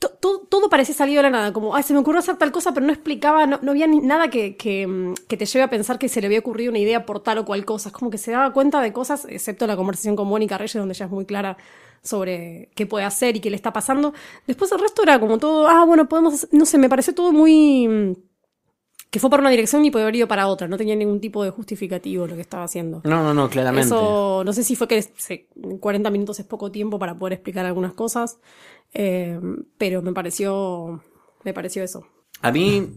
to- 0.00 0.08
to- 0.20 0.40
todo 0.48 0.68
parecía 0.68 0.94
salido 0.94 1.18
de 1.18 1.24
la 1.24 1.30
nada, 1.30 1.52
como, 1.52 1.76
ay, 1.76 1.82
se 1.84 1.92
me 1.92 2.00
ocurrió 2.00 2.18
hacer 2.18 2.36
tal 2.36 2.50
cosa, 2.52 2.74
pero 2.74 2.84
no 2.86 2.92
explicaba, 2.92 3.46
no, 3.46 3.58
no 3.62 3.70
había 3.70 3.86
ni 3.86 4.00
nada 4.00 4.28
que, 4.30 4.56
que, 4.56 4.86
mm, 4.86 5.14
que 5.28 5.36
te 5.36 5.46
lleve 5.46 5.62
a 5.64 5.70
pensar 5.70 5.98
que 5.98 6.08
se 6.08 6.20
le 6.20 6.26
había 6.26 6.40
ocurrido 6.40 6.70
una 6.70 6.80
idea 6.80 7.06
por 7.06 7.20
tal 7.22 7.38
o 7.38 7.44
cual 7.44 7.64
cosa. 7.64 7.90
Es 7.90 7.92
como 7.94 8.10
que 8.10 8.18
se 8.18 8.32
daba 8.32 8.52
cuenta 8.52 8.80
de 8.82 8.92
cosas, 8.92 9.26
excepto 9.28 9.66
la 9.68 9.76
conversación 9.76 10.16
con 10.16 10.26
Mónica 10.28 10.58
Reyes, 10.58 10.74
donde 10.74 10.94
ella 10.94 11.06
es 11.06 11.12
muy 11.12 11.26
clara 11.26 11.56
sobre 12.02 12.70
qué 12.74 12.86
puede 12.86 13.04
hacer 13.04 13.36
y 13.36 13.40
qué 13.40 13.50
le 13.50 13.56
está 13.56 13.72
pasando. 13.72 14.14
Después 14.46 14.72
el 14.72 14.78
resto 14.80 15.02
era 15.02 15.20
como 15.20 15.38
todo, 15.38 15.68
ah, 15.68 15.84
bueno, 15.84 16.08
podemos, 16.08 16.48
no 16.52 16.64
sé, 16.64 16.78
me 16.78 16.88
pareció 16.88 17.14
todo 17.14 17.30
muy... 17.32 18.16
que 19.10 19.18
fue 19.18 19.28
para 19.28 19.40
una 19.40 19.50
dirección 19.50 19.84
y 19.84 19.90
puede 19.90 20.04
haber 20.04 20.16
ido 20.16 20.28
para 20.28 20.46
otra, 20.46 20.68
no 20.68 20.76
tenía 20.76 20.94
ningún 20.94 21.20
tipo 21.20 21.42
de 21.42 21.50
justificativo 21.50 22.26
lo 22.26 22.36
que 22.36 22.42
estaba 22.42 22.64
haciendo. 22.64 23.00
No, 23.04 23.22
no, 23.24 23.34
no, 23.34 23.50
claramente. 23.50 23.86
Eso, 23.94 24.42
no 24.44 24.52
sé 24.52 24.62
si 24.62 24.76
fue 24.76 24.86
que 24.88 25.02
se- 25.02 25.48
40 25.80 26.10
minutos 26.10 26.38
es 26.38 26.46
poco 26.46 26.70
tiempo 26.70 26.98
para 26.98 27.18
poder 27.18 27.32
explicar 27.34 27.66
algunas 27.66 27.92
cosas, 27.92 28.38
eh, 28.94 29.38
pero 29.78 30.00
me 30.02 30.12
pareció, 30.12 31.02
me 31.44 31.52
pareció 31.52 31.82
eso. 31.82 32.06
A 32.42 32.52
mí, 32.52 32.88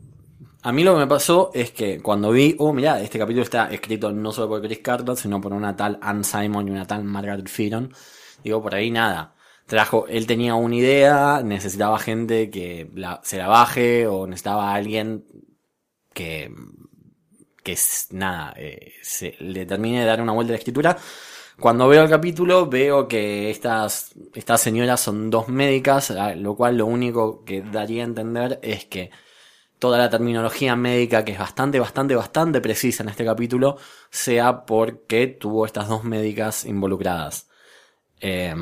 a 0.62 0.72
mí 0.72 0.84
lo 0.84 0.94
que 0.94 1.00
me 1.00 1.08
pasó 1.08 1.50
es 1.54 1.72
que 1.72 2.00
cuando 2.02 2.32
vi, 2.32 2.56
oh, 2.60 2.74
mirá, 2.74 3.02
este 3.02 3.18
capítulo 3.20 3.44
está 3.44 3.72
escrito 3.72 4.12
no 4.12 4.32
solo 4.32 4.50
por 4.50 4.62
Chris 4.62 4.80
Carter, 4.80 5.16
sino 5.18 5.42
por 5.42 5.52
una 5.54 5.76
tal 5.76 5.98
Ann 6.02 6.24
Simon 6.24 6.68
y 6.68 6.72
una 6.72 6.86
tal 6.86 7.04
Margaret 7.04 7.48
Fearon. 7.50 7.92
Digo, 8.44 8.62
por 8.62 8.76
ahí 8.76 8.92
nada. 8.92 9.36
Trajo, 9.66 10.06
él 10.08 10.28
tenía 10.28 10.56
una 10.56 10.76
idea, 10.76 11.42
necesitaba 11.44 11.98
gente 11.98 12.50
que 12.50 12.90
la- 12.94 13.20
se 13.24 13.38
la 13.38 13.48
baje 13.48 14.06
o 14.08 14.28
necesitaba 14.28 14.72
a 14.72 14.76
alguien 14.76 15.26
que, 16.14 16.52
que 17.64 17.74
es, 17.74 18.08
nada, 18.12 18.54
eh, 18.58 18.94
se, 19.02 19.36
le 19.40 19.66
termine 19.66 20.02
de 20.02 20.06
dar 20.06 20.22
una 20.22 20.34
vuelta 20.34 20.52
a 20.52 20.56
la 20.56 20.58
escritura. 20.58 20.98
Cuando 21.60 21.88
veo 21.88 22.04
el 22.04 22.10
capítulo 22.10 22.68
veo 22.68 23.08
que 23.08 23.50
estas, 23.52 24.12
estas 24.34 24.62
señoras 24.62 25.00
son 25.02 25.30
dos 25.30 25.48
médicas, 25.50 26.12
a- 26.12 26.36
lo 26.36 26.56
cual 26.56 26.78
lo 26.78 26.86
único 26.88 27.44
que 27.46 27.62
daría 27.62 28.04
a 28.04 28.08
entender 28.08 28.60
es 28.64 28.86
que 28.86 29.12
toda 29.80 29.98
la 29.98 30.10
terminología 30.10 30.76
médica, 30.76 31.26
que 31.26 31.34
es 31.34 31.40
bastante, 31.40 31.80
bastante, 31.80 32.16
bastante 32.16 32.62
precisa 32.62 33.04
en 33.04 33.10
este 33.10 33.26
capítulo, 33.26 33.78
sea 34.12 34.66
porque 34.66 35.28
tuvo 35.28 35.66
estas 35.66 35.90
dos 35.90 36.04
médicas 36.06 36.66
involucradas. 36.66 37.50
Eh, 38.22 38.56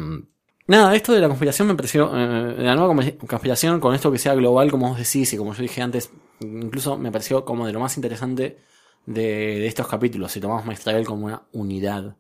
nada, 0.68 0.96
esto 0.96 1.14
de 1.14 1.20
la 1.22 1.28
conspiración 1.28 1.68
me 1.68 1.76
pareció, 1.76 2.12
eh, 2.16 2.56
la 2.58 2.76
nueva 2.76 2.94
conspira- 2.94 3.18
conspiración, 3.28 3.80
con 3.80 3.94
esto 3.96 4.12
que 4.12 4.18
sea 4.18 4.34
global, 4.36 4.72
como 4.72 4.90
vos 4.90 4.98
decís, 4.98 5.32
y 5.34 5.38
como 5.38 5.54
yo 5.54 5.62
dije 5.62 5.82
antes, 5.82 6.12
incluso 6.40 6.98
me 6.98 7.12
pareció 7.12 7.46
como 7.46 7.66
de 7.68 7.74
lo 7.74 7.80
más 7.80 7.96
interesante 7.98 8.58
de, 9.06 9.22
de 9.22 9.68
estos 9.68 9.88
capítulos, 9.88 10.32
si 10.32 10.40
tomamos 10.40 10.66
Maestral 10.66 11.06
como 11.06 11.26
una 11.28 11.44
unidad. 11.52 12.16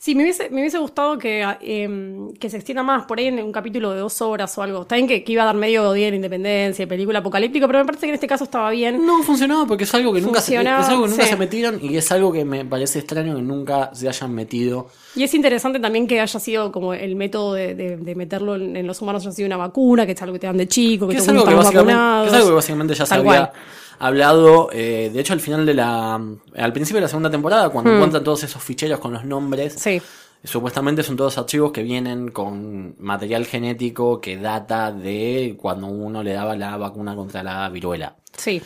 Sí, 0.00 0.14
me 0.14 0.22
hubiese, 0.22 0.48
me 0.50 0.60
hubiese 0.60 0.78
gustado 0.78 1.18
que, 1.18 1.44
eh, 1.60 2.28
que 2.38 2.48
se 2.48 2.56
extienda 2.56 2.84
más 2.84 3.04
por 3.06 3.18
ahí 3.18 3.26
en 3.26 3.42
un 3.42 3.50
capítulo 3.50 3.90
de 3.90 3.98
dos 3.98 4.22
horas 4.22 4.56
o 4.56 4.62
algo. 4.62 4.82
Está 4.82 4.94
bien 4.94 5.08
que, 5.08 5.24
que 5.24 5.32
iba 5.32 5.42
a 5.42 5.46
dar 5.46 5.56
medio 5.56 5.92
día 5.92 6.08
de 6.10 6.14
independencia, 6.16 6.86
película 6.86 7.18
apocalíptica, 7.18 7.66
pero 7.66 7.80
me 7.80 7.84
parece 7.84 8.02
que 8.06 8.10
en 8.10 8.14
este 8.14 8.28
caso 8.28 8.44
estaba 8.44 8.70
bien. 8.70 9.04
No 9.04 9.24
funcionaba 9.24 9.66
porque 9.66 9.82
es 9.82 9.92
algo 9.94 10.12
que 10.14 10.20
nunca, 10.20 10.40
se, 10.40 10.52
es 10.54 10.58
Funcionaba, 10.60 10.86
algo 10.86 11.02
que 11.02 11.10
nunca 11.10 11.24
sí. 11.24 11.30
se 11.30 11.36
metieron 11.36 11.80
y 11.82 11.96
es 11.96 12.12
algo 12.12 12.30
que 12.32 12.44
me 12.44 12.64
parece 12.64 13.00
extraño 13.00 13.34
que 13.34 13.42
nunca 13.42 13.90
se 13.92 14.08
hayan 14.08 14.32
metido. 14.32 14.86
Y 15.16 15.24
es 15.24 15.34
interesante 15.34 15.80
también 15.80 16.06
que 16.06 16.20
haya 16.20 16.38
sido 16.38 16.70
como 16.70 16.94
el 16.94 17.16
método 17.16 17.54
de, 17.54 17.74
de- 17.74 17.96
de 17.96 18.14
meterlo 18.14 18.54
en, 18.54 18.76
en 18.76 18.86
los 18.86 19.02
humanos 19.02 19.26
haya 19.26 19.32
sido 19.32 19.46
una 19.46 19.56
vacuna, 19.56 20.06
que 20.06 20.12
es 20.12 20.22
algo 20.22 20.34
que 20.34 20.38
te 20.38 20.46
dan 20.46 20.58
de 20.58 20.68
chico, 20.68 21.08
que, 21.08 21.16
Que 21.16 21.22
es, 21.22 21.28
algo 21.28 21.44
que, 21.44 21.50
es 21.50 21.56
algo 21.58 22.48
que 22.50 22.54
básicamente 22.54 22.94
ya 22.94 23.04
Tal 23.04 23.24
cual. 23.24 23.50
Hablado. 23.98 24.68
eh, 24.72 25.10
de 25.12 25.20
hecho, 25.20 25.32
al 25.32 25.40
final 25.40 25.64
de 25.66 25.74
la. 25.74 26.14
Al 26.56 26.72
principio 26.72 26.96
de 26.98 27.02
la 27.02 27.08
segunda 27.08 27.30
temporada, 27.30 27.68
cuando 27.70 27.90
Hmm. 27.90 27.94
encuentran 27.94 28.24
todos 28.24 28.42
esos 28.44 28.62
ficheros 28.62 28.98
con 29.00 29.12
los 29.12 29.24
nombres, 29.24 29.74
Sí, 29.74 30.00
supuestamente 30.44 31.02
son 31.02 31.16
todos 31.16 31.36
archivos 31.38 31.72
que 31.72 31.82
vienen 31.82 32.30
con 32.30 32.94
material 32.98 33.44
genético 33.46 34.20
que 34.20 34.36
data 34.36 34.92
de 34.92 35.56
cuando 35.60 35.86
uno 35.88 36.22
le 36.22 36.32
daba 36.32 36.56
la 36.56 36.76
vacuna 36.76 37.14
contra 37.16 37.42
la 37.42 37.68
viruela. 37.68 38.16
sí. 38.36 38.62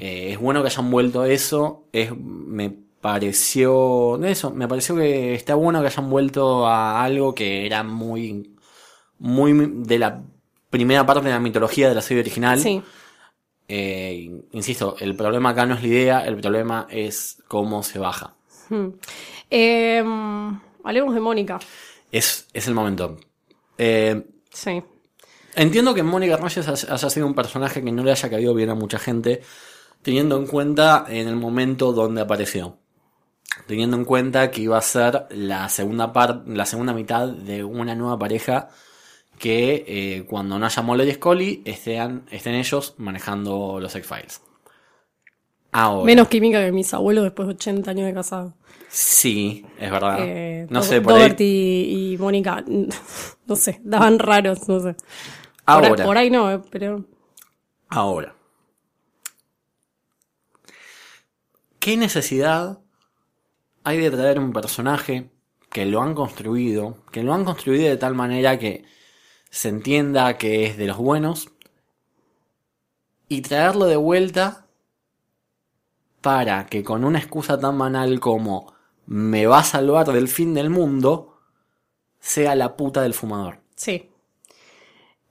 Eh, 0.00 0.30
es 0.32 0.38
bueno 0.38 0.60
que 0.62 0.68
hayan 0.68 0.92
vuelto 0.92 1.24
eso. 1.24 1.86
Es, 1.92 2.16
me 2.16 2.70
pareció. 3.00 4.22
Eso, 4.24 4.50
me 4.52 4.68
pareció 4.68 4.94
que 4.94 5.34
está 5.34 5.54
bueno 5.56 5.80
que 5.80 5.88
hayan 5.88 6.08
vuelto 6.08 6.66
a 6.66 7.02
algo 7.02 7.34
que 7.34 7.66
era 7.66 7.82
muy. 7.82 8.54
Muy 9.18 9.52
de 9.84 9.98
la 9.98 10.22
primera 10.70 11.04
parte 11.04 11.24
de 11.26 11.32
la 11.32 11.40
mitología 11.40 11.88
de 11.88 11.96
la 11.96 12.00
serie 12.02 12.20
original. 12.20 12.60
Sí. 12.60 12.80
Eh, 13.68 14.30
insisto, 14.52 14.96
el 14.98 15.14
problema 15.14 15.50
acá 15.50 15.66
no 15.66 15.74
es 15.74 15.82
la 15.82 15.88
idea, 15.88 16.26
el 16.26 16.36
problema 16.38 16.86
es 16.90 17.42
cómo 17.46 17.82
se 17.82 17.98
baja. 17.98 18.34
Hmm. 18.70 18.88
Eh, 19.50 20.02
hablemos 20.84 21.14
de 21.14 21.20
Mónica. 21.20 21.58
Es, 22.10 22.48
es 22.52 22.66
el 22.66 22.74
momento. 22.74 23.18
Eh, 23.76 24.24
Sí. 24.58 24.82
Entiendo 25.54 25.94
que 25.94 26.02
Mónica 26.02 26.36
Reyes 26.36 26.66
haya 26.68 27.10
sido 27.10 27.26
un 27.26 27.34
personaje 27.34 27.82
que 27.82 27.92
no 27.92 28.02
le 28.02 28.10
haya 28.10 28.28
caído 28.28 28.54
bien 28.54 28.70
a 28.70 28.74
mucha 28.74 28.98
gente, 28.98 29.42
teniendo 30.02 30.36
en 30.36 30.46
cuenta 30.46 31.04
en 31.08 31.28
el 31.28 31.36
momento 31.36 31.92
donde 31.92 32.20
apareció. 32.20 32.78
Teniendo 33.66 33.96
en 33.96 34.04
cuenta 34.04 34.50
que 34.50 34.62
iba 34.62 34.78
a 34.78 34.82
ser 34.82 35.26
la 35.30 35.68
segunda 35.68 36.12
parte, 36.12 36.50
la 36.50 36.66
segunda 36.66 36.92
mitad 36.92 37.28
de 37.28 37.64
una 37.64 37.94
nueva 37.94 38.18
pareja 38.18 38.68
que 39.38 39.84
eh, 39.86 40.24
cuando 40.28 40.58
no 40.58 40.66
haya 40.66 40.82
Mulder 40.82 41.08
y 41.08 41.12
Scully 41.14 41.62
estén, 41.64 42.24
estén 42.30 42.54
ellos 42.54 42.94
manejando 42.98 43.78
los 43.80 43.94
X-Files. 43.94 44.42
Ahora. 45.70 46.04
Menos 46.06 46.28
química 46.28 46.64
que 46.64 46.72
mis 46.72 46.92
abuelos 46.94 47.24
después 47.24 47.46
de 47.48 47.54
80 47.54 47.90
años 47.90 48.06
de 48.06 48.14
casado. 48.14 48.54
Sí, 48.88 49.64
es 49.78 49.90
verdad. 49.90 50.16
Eh, 50.20 50.66
no 50.70 50.82
sé, 50.82 51.00
por 51.00 51.12
ahí. 51.12 51.18
Doherty 51.20 51.44
y, 51.44 52.12
y 52.14 52.18
Mónica, 52.18 52.64
no 53.46 53.56
sé, 53.56 53.80
daban 53.84 54.18
raros, 54.18 54.66
no 54.68 54.80
sé. 54.80 54.94
Por, 54.94 55.84
ahí- 55.84 55.90
Ahora. 55.90 56.04
por 56.04 56.16
ahí 56.18 56.30
no, 56.30 56.50
eh, 56.50 56.60
pero... 56.70 57.04
Ahora. 57.90 58.34
¿Qué 61.78 61.96
necesidad 61.96 62.80
hay 63.84 63.98
de 63.98 64.10
traer 64.10 64.38
un 64.38 64.52
personaje 64.52 65.30
que 65.70 65.86
lo 65.86 66.02
han 66.02 66.14
construido, 66.14 66.98
que 67.12 67.22
lo 67.22 67.32
han 67.34 67.44
construido 67.44 67.88
de 67.88 67.96
tal 67.96 68.14
manera 68.14 68.58
que 68.58 68.84
se 69.50 69.68
entienda 69.68 70.38
que 70.38 70.66
es 70.66 70.76
de 70.76 70.86
los 70.86 70.98
buenos, 70.98 71.50
y 73.28 73.42
traerlo 73.42 73.84
de 73.86 73.96
vuelta 73.96 74.66
para 76.20 76.66
que 76.66 76.82
con 76.82 77.04
una 77.04 77.18
excusa 77.18 77.58
tan 77.58 77.78
banal 77.78 78.20
como 78.20 78.72
me 79.06 79.46
va 79.46 79.60
a 79.60 79.64
salvar 79.64 80.06
del 80.12 80.28
fin 80.28 80.54
del 80.54 80.70
mundo, 80.70 81.38
sea 82.20 82.54
la 82.54 82.76
puta 82.76 83.02
del 83.02 83.14
fumador? 83.14 83.60
Sí. 83.76 84.08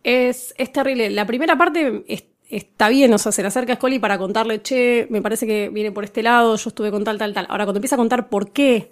Es, 0.03 0.53
es 0.57 0.71
terrible. 0.71 1.09
La 1.09 1.25
primera 1.25 1.57
parte 1.57 2.03
es- 2.07 2.25
está 2.49 2.87
bien, 2.89 3.13
o 3.13 3.17
sea, 3.17 3.31
se 3.31 3.41
le 3.41 3.49
acerca 3.49 3.73
a 3.73 3.75
Scully 3.75 3.99
para 3.99 4.17
contarle, 4.17 4.61
che, 4.61 5.07
me 5.09 5.21
parece 5.21 5.45
que 5.45 5.69
viene 5.69 5.91
por 5.91 6.03
este 6.05 6.23
lado, 6.23 6.55
yo 6.55 6.69
estuve 6.69 6.91
con 6.91 7.03
tal, 7.03 7.17
tal, 7.17 7.33
tal. 7.33 7.45
Ahora, 7.49 7.65
cuando 7.65 7.79
empieza 7.79 7.95
a 7.95 7.97
contar 7.97 8.29
por 8.29 8.51
qué 8.51 8.91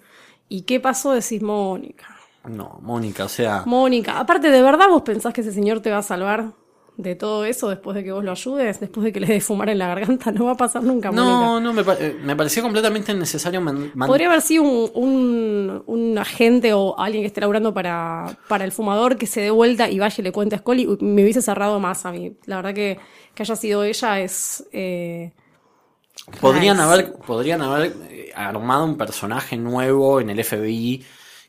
y 0.49 0.63
qué 0.63 0.79
pasó, 0.79 1.13
decís, 1.13 1.41
Mónica. 1.41 2.14
No, 2.47 2.79
Mónica, 2.81 3.25
o 3.25 3.29
sea... 3.29 3.63
Mónica, 3.65 4.19
aparte, 4.19 4.51
¿de 4.51 4.61
verdad 4.61 4.87
vos 4.89 5.01
pensás 5.03 5.33
que 5.33 5.41
ese 5.41 5.51
señor 5.51 5.79
te 5.81 5.91
va 5.91 5.97
a 5.99 6.03
salvar 6.03 6.53
de 6.97 7.13
todo 7.13 7.43
eso 7.43 7.67
después 7.67 7.93
de 7.95 8.03
que 8.05 8.11
vos 8.11 8.23
lo 8.23 8.31
ayudes? 8.31 8.79
Después 8.79 9.03
de 9.03 9.11
que 9.11 9.19
le 9.19 9.27
dé 9.27 9.41
fumar 9.41 9.67
en 9.69 9.79
la 9.79 9.87
garganta, 9.87 10.31
no 10.31 10.45
va 10.45 10.51
a 10.51 10.57
pasar 10.57 10.83
nunca, 10.83 11.11
Mónica. 11.11 11.49
No, 11.49 11.59
no, 11.59 11.73
me, 11.73 11.81
eh, 11.99 12.15
me 12.23 12.35
pareció 12.35 12.61
completamente 12.63 13.11
innecesario 13.11 13.59
man- 13.61 13.91
Podría 14.07 14.27
haber 14.27 14.41
sido 14.41 14.63
un, 14.63 14.91
un, 14.93 15.83
un 15.87 16.17
agente 16.17 16.73
o 16.73 16.97
alguien 16.99 17.23
que 17.23 17.27
esté 17.27 17.41
laburando 17.41 17.73
para, 17.73 18.37
para 18.47 18.63
el 18.63 18.71
fumador 18.71 19.17
que 19.17 19.25
se 19.27 19.41
dé 19.41 19.49
vuelta 19.51 19.89
y 19.89 19.99
vaya 19.99 20.15
y 20.17 20.21
le 20.21 20.31
cuente 20.31 20.55
a 20.55 20.59
Scully. 20.59 20.97
Me 21.01 21.23
hubiese 21.23 21.41
cerrado 21.41 21.79
más 21.79 22.05
a 22.05 22.11
mí. 22.11 22.37
La 22.45 22.57
verdad 22.57 22.73
que, 22.73 22.99
que 23.33 23.43
haya 23.43 23.55
sido 23.55 23.83
ella 23.83 24.19
es. 24.21 24.65
eh, 24.71 25.33
Podrían 26.41 26.77
Nice. 26.77 26.87
haber, 26.89 27.13
podrían 27.13 27.61
haber 27.61 27.93
eh, 28.09 28.31
armado 28.35 28.85
un 28.85 28.97
personaje 28.97 29.57
nuevo 29.57 30.19
en 30.21 30.29
el 30.29 30.39
FBI 30.43 31.03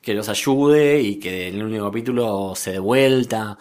que 0.06 0.14
los 0.14 0.28
ayude 0.28 1.00
y 1.00 1.16
que 1.16 1.48
en 1.48 1.56
el 1.56 1.64
único 1.64 1.86
capítulo 1.86 2.52
se 2.54 2.70
dé 2.70 2.78
vuelta. 2.78 3.58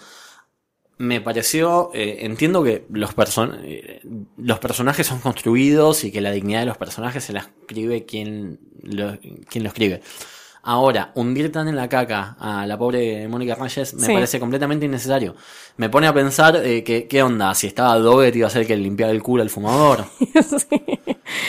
Me 1.00 1.20
pareció, 1.20 1.90
eh, 1.96 2.20
entiendo 2.22 2.64
que 2.64 2.86
los, 2.92 3.16
person- 3.16 3.60
eh, 3.64 4.02
los 4.38 4.60
personajes 4.60 5.08
son 5.08 5.22
construidos 5.22 6.04
y 6.04 6.12
que 6.12 6.22
la 6.22 6.32
dignidad 6.32 6.60
de 6.60 6.68
los 6.68 6.78
personajes 6.78 7.24
se 7.24 7.34
la 7.34 7.40
escribe 7.40 8.06
quien 8.06 8.60
lo, 8.84 9.18
quien 9.50 9.64
lo 9.64 9.70
escribe. 9.70 10.04
Ahora, 10.68 11.12
hundir 11.14 11.52
tan 11.52 11.68
en 11.68 11.76
la 11.76 11.88
caca 11.88 12.36
a 12.40 12.66
la 12.66 12.76
pobre 12.76 13.28
Mónica 13.28 13.54
Reyes 13.54 13.94
me 13.94 14.06
Sí. 14.08 14.14
parece 14.14 14.40
completamente 14.40 14.88
innecesario. 14.88 15.36
Me 15.78 15.90
pone 15.90 16.08
a 16.08 16.14
pensar 16.14 16.56
eh, 16.66 16.84
que, 16.84 17.08
qué 17.08 17.22
onda, 17.22 17.54
si 17.54 17.68
estaba 17.68 18.00
Doggett 18.00 18.36
iba 18.36 18.48
a 18.48 18.50
ser 18.50 18.62
el 18.64 18.68
que 18.68 18.76
le 18.76 18.82
limpiaba 18.82 19.12
el 19.12 19.22
culo 19.22 19.44
al 19.44 19.52
fumador. 19.52 20.06
sí. 20.20 20.82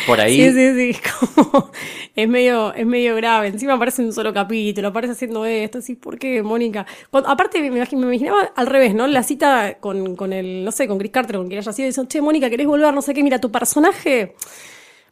Por 0.06 0.20
ahí. 0.20 0.36
Sí, 0.36 0.52
sí, 0.52 0.92
sí. 0.92 1.00
como- 1.42 1.70
es, 2.14 2.28
medio, 2.28 2.74
es 2.74 2.84
medio 2.84 3.16
grave. 3.16 3.46
Encima 3.48 3.72
aparece 3.74 4.02
en 4.02 4.08
un 4.08 4.14
solo 4.14 4.34
capítulo, 4.34 4.88
aparece 4.88 5.12
haciendo 5.14 5.46
esto. 5.46 5.78
Así, 5.78 5.94
¿por 5.94 6.18
qué, 6.18 6.42
Mónica? 6.42 6.84
Cuando- 7.10 7.30
aparte, 7.30 7.58
me, 7.60 7.68
imagi- 7.82 7.96
me 7.96 8.02
imaginaba 8.06 8.52
al 8.54 8.66
revés, 8.66 8.94
¿no? 8.94 9.06
La 9.06 9.22
cita 9.22 9.78
con, 9.80 10.14
con 10.14 10.34
el, 10.34 10.62
no 10.62 10.72
sé, 10.72 10.86
con 10.86 10.98
Chris 10.98 11.12
Carter, 11.12 11.36
con 11.36 11.46
quien 11.48 11.58
haya 11.60 11.72
sido. 11.72 11.86
Dicen, 11.86 12.06
che, 12.06 12.20
Mónica, 12.20 12.50
¿querés 12.50 12.66
volver? 12.66 12.92
No 12.92 13.00
sé 13.00 13.14
qué. 13.14 13.22
Mira, 13.22 13.40
tu 13.40 13.50
personaje. 13.50 14.34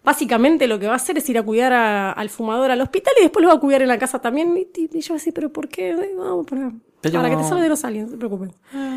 Básicamente 0.05 0.67
lo 0.67 0.79
que 0.79 0.87
va 0.87 0.93
a 0.93 0.97
hacer 0.97 1.17
es 1.19 1.29
ir 1.31 1.39
a 1.39 1.43
cuidar 1.43 1.73
a- 1.73 2.13
al 2.13 2.29
fumador 2.29 2.71
al 2.71 2.81
hospital 2.81 3.15
y 3.19 3.23
después 3.23 3.43
lo 3.43 3.49
va 3.49 3.55
a 3.57 3.61
cuidar 3.61 3.83
en 3.83 3.89
la 3.89 3.99
casa 3.99 4.19
también. 4.21 4.55
Y, 4.57 4.69
y- 4.97 5.01
yo 5.01 5.15
así, 5.15 5.33
¿pero 5.33 5.51
por 5.51 5.69
qué? 5.69 5.97
Vamos 6.17 6.47
para, 6.47 6.71
Pero- 7.01 7.15
para 7.17 7.31
que 7.31 7.37
te 7.37 7.45
salve 7.45 7.63
de 7.63 7.69
los 7.71 7.85
aliens, 7.85 8.07
no 8.07 8.13
se 8.13 8.19
preocupen. 8.19 8.53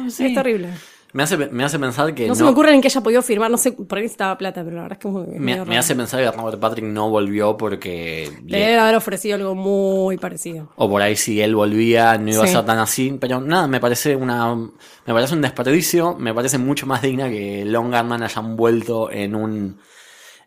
sí. 0.09 0.25
Es 0.27 0.33
terrible. 0.35 0.69
Me 1.13 1.23
hace, 1.23 1.37
me 1.37 1.63
hace 1.63 1.79
pensar 1.79 2.13
que 2.13 2.27
No, 2.27 2.35
se 2.35 2.43
me 2.43 2.49
ocurre 2.49 2.73
en 2.73 2.81
que 2.81 2.89
haya 2.89 2.99
podido 3.01 3.21
firmar, 3.21 3.49
no 3.49 3.57
sé, 3.57 3.71
por 3.71 3.97
ahí 3.97 4.03
estaba 4.05 4.37
plata, 4.37 4.61
pero 4.61 4.75
la 4.75 4.81
verdad 4.83 4.97
es 4.99 5.01
que 5.01 5.07
es 5.07 5.39
muy- 5.39 5.65
me, 5.65 5.77
hace 5.77 5.95
pensar 5.95 6.19
que 6.21 6.37
Robert 6.37 6.59
Patrick 6.59 6.83
no 6.85 7.09
volvió 7.09 7.55
porque 7.55 8.29
Le 8.45 8.59
deben 8.59 8.79
haber 8.79 8.95
ofrecido 8.97 9.35
algo 9.35 9.55
muy 9.55 10.17
parecido. 10.17 10.69
o 10.75 10.89
por 10.89 11.01
ahí 11.01 11.15
si 11.15 11.39
él 11.41 11.55
volvía 11.55 12.17
no 12.17 12.29
iba 12.33 12.43
Sí. 12.43 12.49
a 12.49 12.57
ser 12.57 12.65
tan 12.65 12.79
así, 12.79 13.17
pero 13.19 13.39
nada, 13.39 13.67
me 13.67 13.79
parece 13.79 14.17
una 14.17 14.53
me 14.53 15.13
parece 15.13 15.33
un 15.33 15.41
desperdicio, 15.41 16.15
me 16.19 16.33
parece 16.33 16.57
mucho 16.57 16.85
más 16.85 17.01
digna 17.01 17.29
que 17.29 17.63
Long 17.65 17.89
Gunman 17.89 18.21
hayan 18.23 18.57
vuelto 18.57 19.09
en 19.09 19.33
un 19.33 19.77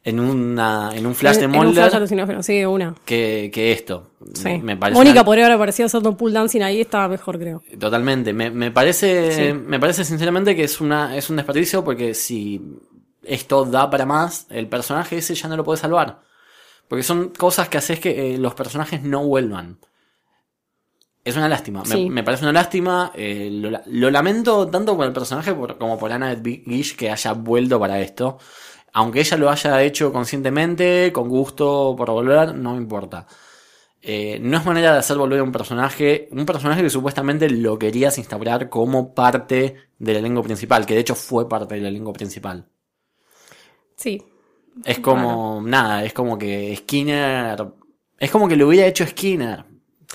en 0.02 0.18
una 0.20 0.90
en 0.94 1.06
un 1.06 1.14
flash 1.14 1.34
En- 1.34 1.40
de 1.40 1.44
en 1.44 1.50
un 1.50 1.56
Mulder 1.66 1.84
flash 1.84 1.96
alucinógeno, 1.96 2.42
sí, 2.42 2.64
una. 2.64 2.94
que, 3.04 3.50
que 3.52 3.72
esto. 3.72 4.12
Sí. 4.34 4.44
Me, 4.44 4.58
me 4.62 4.76
parece 4.76 4.98
Mónica 4.98 5.20
una- 5.20 5.24
podría 5.24 5.44
haber 5.46 5.56
aparecido 5.56 5.86
haciendo 5.86 6.16
pool 6.16 6.32
dancing 6.32 6.62
ahí, 6.62 6.80
estaba 6.80 7.08
mejor, 7.08 7.38
creo. 7.38 7.62
Totalmente. 7.78 8.32
Me, 8.32 8.50
me 8.50 8.70
parece, 8.70 9.32
Sí. 9.32 9.52
me 9.52 9.78
parece 9.78 10.04
sinceramente 10.04 10.56
que 10.56 10.64
es 10.64 10.80
una, 10.80 11.16
es 11.16 11.28
un 11.28 11.36
desperdicio 11.36 11.84
porque 11.84 12.14
si 12.14 12.60
esto 13.22 13.64
da 13.66 13.90
para 13.90 14.06
más, 14.06 14.46
el 14.50 14.68
personaje 14.68 15.18
ese 15.18 15.34
ya 15.34 15.48
no 15.48 15.56
lo 15.56 15.64
puede 15.64 15.78
salvar. 15.78 16.20
Porque 16.88 17.02
son 17.02 17.28
cosas 17.28 17.68
que 17.68 17.78
haces 17.78 18.00
que 18.00 18.34
eh, 18.34 18.38
los 18.38 18.54
personajes 18.54 19.02
no 19.02 19.22
vuelvan. 19.24 19.78
Es 21.22 21.36
una 21.36 21.48
lástima. 21.48 21.82
Me- 21.82 21.86
Sí. 21.94 22.08
Me, 22.10 22.22
parece 22.24 22.44
una 22.44 22.52
lástima. 22.52 23.12
eh, 23.14 23.50
lo, 23.52 23.70
la- 23.70 23.82
lo 23.86 24.10
lamento 24.10 24.66
tanto 24.68 24.96
por 24.96 25.04
el 25.06 25.12
personaje 25.12 25.52
por- 25.52 25.76
como 25.76 25.98
por 25.98 26.10
Anna 26.10 26.34
Gish 26.42 26.96
que 26.96 27.10
haya 27.10 27.32
vuelto 27.34 27.78
para 27.78 28.00
esto. 28.00 28.38
Aunque 28.92 29.20
ella 29.20 29.36
lo 29.36 29.50
haya 29.50 29.82
hecho 29.82 30.12
conscientemente, 30.12 31.12
con 31.12 31.28
gusto, 31.28 31.94
por 31.96 32.10
volver, 32.10 32.54
no 32.54 32.72
me 32.72 32.78
importa. 32.78 33.26
Eh, 34.02 34.38
no 34.40 34.56
es 34.56 34.64
manera 34.64 34.92
de 34.92 34.98
hacer 34.98 35.18
volver 35.18 35.40
a 35.40 35.42
un 35.42 35.52
personaje, 35.52 36.28
un 36.32 36.46
personaje 36.46 36.82
que 36.82 36.90
supuestamente 36.90 37.50
lo 37.50 37.78
querías 37.78 38.16
instaurar 38.16 38.70
como 38.70 39.14
parte 39.14 39.76
del 39.98 40.16
elenco 40.16 40.42
principal, 40.42 40.86
que 40.86 40.94
de 40.94 41.00
hecho 41.00 41.14
fue 41.14 41.48
parte 41.48 41.74
del 41.74 41.86
elenco 41.86 42.12
principal. 42.12 42.66
Sí. 43.96 44.22
Es 44.84 45.00
como, 45.00 45.60
nada, 45.62 46.04
es 46.04 46.14
como 46.14 46.38
que 46.38 46.74
Skinner, 46.76 47.66
es 48.18 48.30
como 48.30 48.48
que 48.48 48.56
lo 48.56 48.68
hubiera 48.68 48.86
hecho 48.86 49.06
Skinner. 49.06 49.64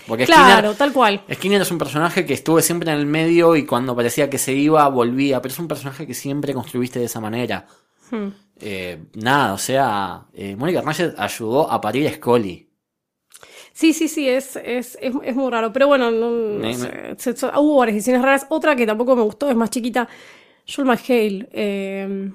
Porque 0.07 0.25
Claro, 0.25 0.69
Skinner, 0.69 0.77
tal 0.77 0.93
cual. 0.93 1.23
Skinner 1.31 1.61
es 1.61 1.71
un 1.71 1.77
personaje 1.77 2.25
que 2.25 2.33
estuvo 2.33 2.59
siempre 2.61 2.91
en 2.91 2.97
el 2.97 3.05
medio 3.05 3.55
y 3.55 3.65
cuando 3.65 3.95
parecía 3.95 4.29
que 4.29 4.39
se 4.39 4.53
iba, 4.53 4.88
volvía, 4.89 5.41
pero 5.41 5.53
es 5.53 5.59
un 5.59 5.67
personaje 5.67 6.07
que 6.07 6.15
siempre 6.15 6.53
construiste 6.53 6.99
de 6.99 7.05
esa 7.05 7.19
manera. 7.19 7.67
Hmm. 8.09 8.29
Eh, 8.59 9.03
nada, 9.15 9.53
o 9.53 9.57
sea, 9.57 10.27
eh, 10.33 10.55
Mónica 10.55 10.81
Reyes 10.81 11.13
ayudó 11.17 11.69
a 11.71 11.81
parir 11.81 12.07
a 12.07 12.13
Scully. 12.13 12.69
Sí, 13.73 13.93
sí, 13.93 14.07
sí, 14.07 14.27
es, 14.29 14.55
es, 14.55 14.97
es, 15.01 15.13
es 15.23 15.35
muy 15.35 15.51
raro. 15.51 15.73
Pero 15.73 15.87
bueno, 15.87 16.09
no, 16.11 16.29
no 16.29 16.59
Me- 16.59 16.73
sé, 16.73 17.15
se- 17.17 17.35
se- 17.35 17.47
hubo 17.47 17.77
varias 17.77 17.95
decisiones 17.95 18.21
raras. 18.23 18.45
Otra 18.49 18.75
que 18.75 18.85
tampoco 18.85 19.15
me 19.15 19.23
gustó, 19.23 19.49
es 19.49 19.55
más 19.55 19.69
chiquita. 19.69 20.07
Joel 20.67 20.88
McHale. 20.88 21.47
Eh, 21.54 22.30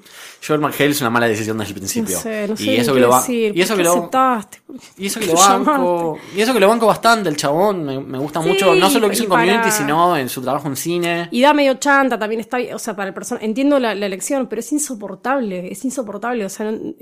Joel 0.47 0.61
McHale 0.61 0.90
es 0.90 1.01
una 1.01 1.11
mala 1.11 1.27
decisión 1.27 1.59
desde 1.59 1.71
el 1.71 1.75
no 1.75 1.81
principio. 1.81 2.19
sé, 2.19 2.47
no 2.49 2.57
sé 2.57 2.64
y 2.64 2.77
eso 2.77 2.95
que 2.95 3.01
lo 3.01 3.09
va, 3.09 3.19
decir. 3.21 3.53
y 3.57 3.61
eso 3.61 3.75
¿Por 3.75 3.79
que 3.79 3.85
lo, 3.85 3.93
aceptaste? 3.93 4.59
y 4.99 5.07
eso 5.07 5.21
que 5.21 5.27
¿Por 5.27 5.35
lo 5.35 5.40
banco, 5.40 6.14
llamaste? 6.16 6.38
y 6.38 6.40
eso 6.43 6.53
que 6.55 6.61
lo 6.61 6.69
banco 6.69 6.87
bastante 6.87 7.29
el 7.29 7.37
chabón, 7.37 7.85
me, 7.85 7.99
me 8.01 8.19
gusta 8.19 8.40
Sí, 8.43 8.49
mucho, 8.49 8.75
no 8.75 8.88
solo 8.88 9.01
lo 9.07 9.09
que 9.09 9.14
hizo 9.14 9.25
en 9.25 9.31
Community, 9.31 9.57
para- 9.59 9.71
sino 9.73 10.16
en 10.16 10.29
su 10.29 10.43
trabajo 10.43 10.69
en 10.69 10.77
cine. 10.77 11.29
Y 11.33 11.40
da 11.43 11.53
medio 11.53 11.75
chanta, 11.75 12.19
también 12.19 12.40
está 12.40 12.59
o 12.73 12.79
sea, 12.79 12.95
para 12.95 13.09
el 13.09 13.14
personaje, 13.14 13.45
entiendo 13.47 13.79
la, 13.81 13.95
la 13.97 14.07
elección, 14.07 14.47
pero 14.47 14.61
es 14.61 14.71
insoportable, 14.73 15.73
es 15.73 15.85
insoportable, 15.85 16.45
o 16.45 16.49
sea, 16.49 16.71
no- 16.71 16.95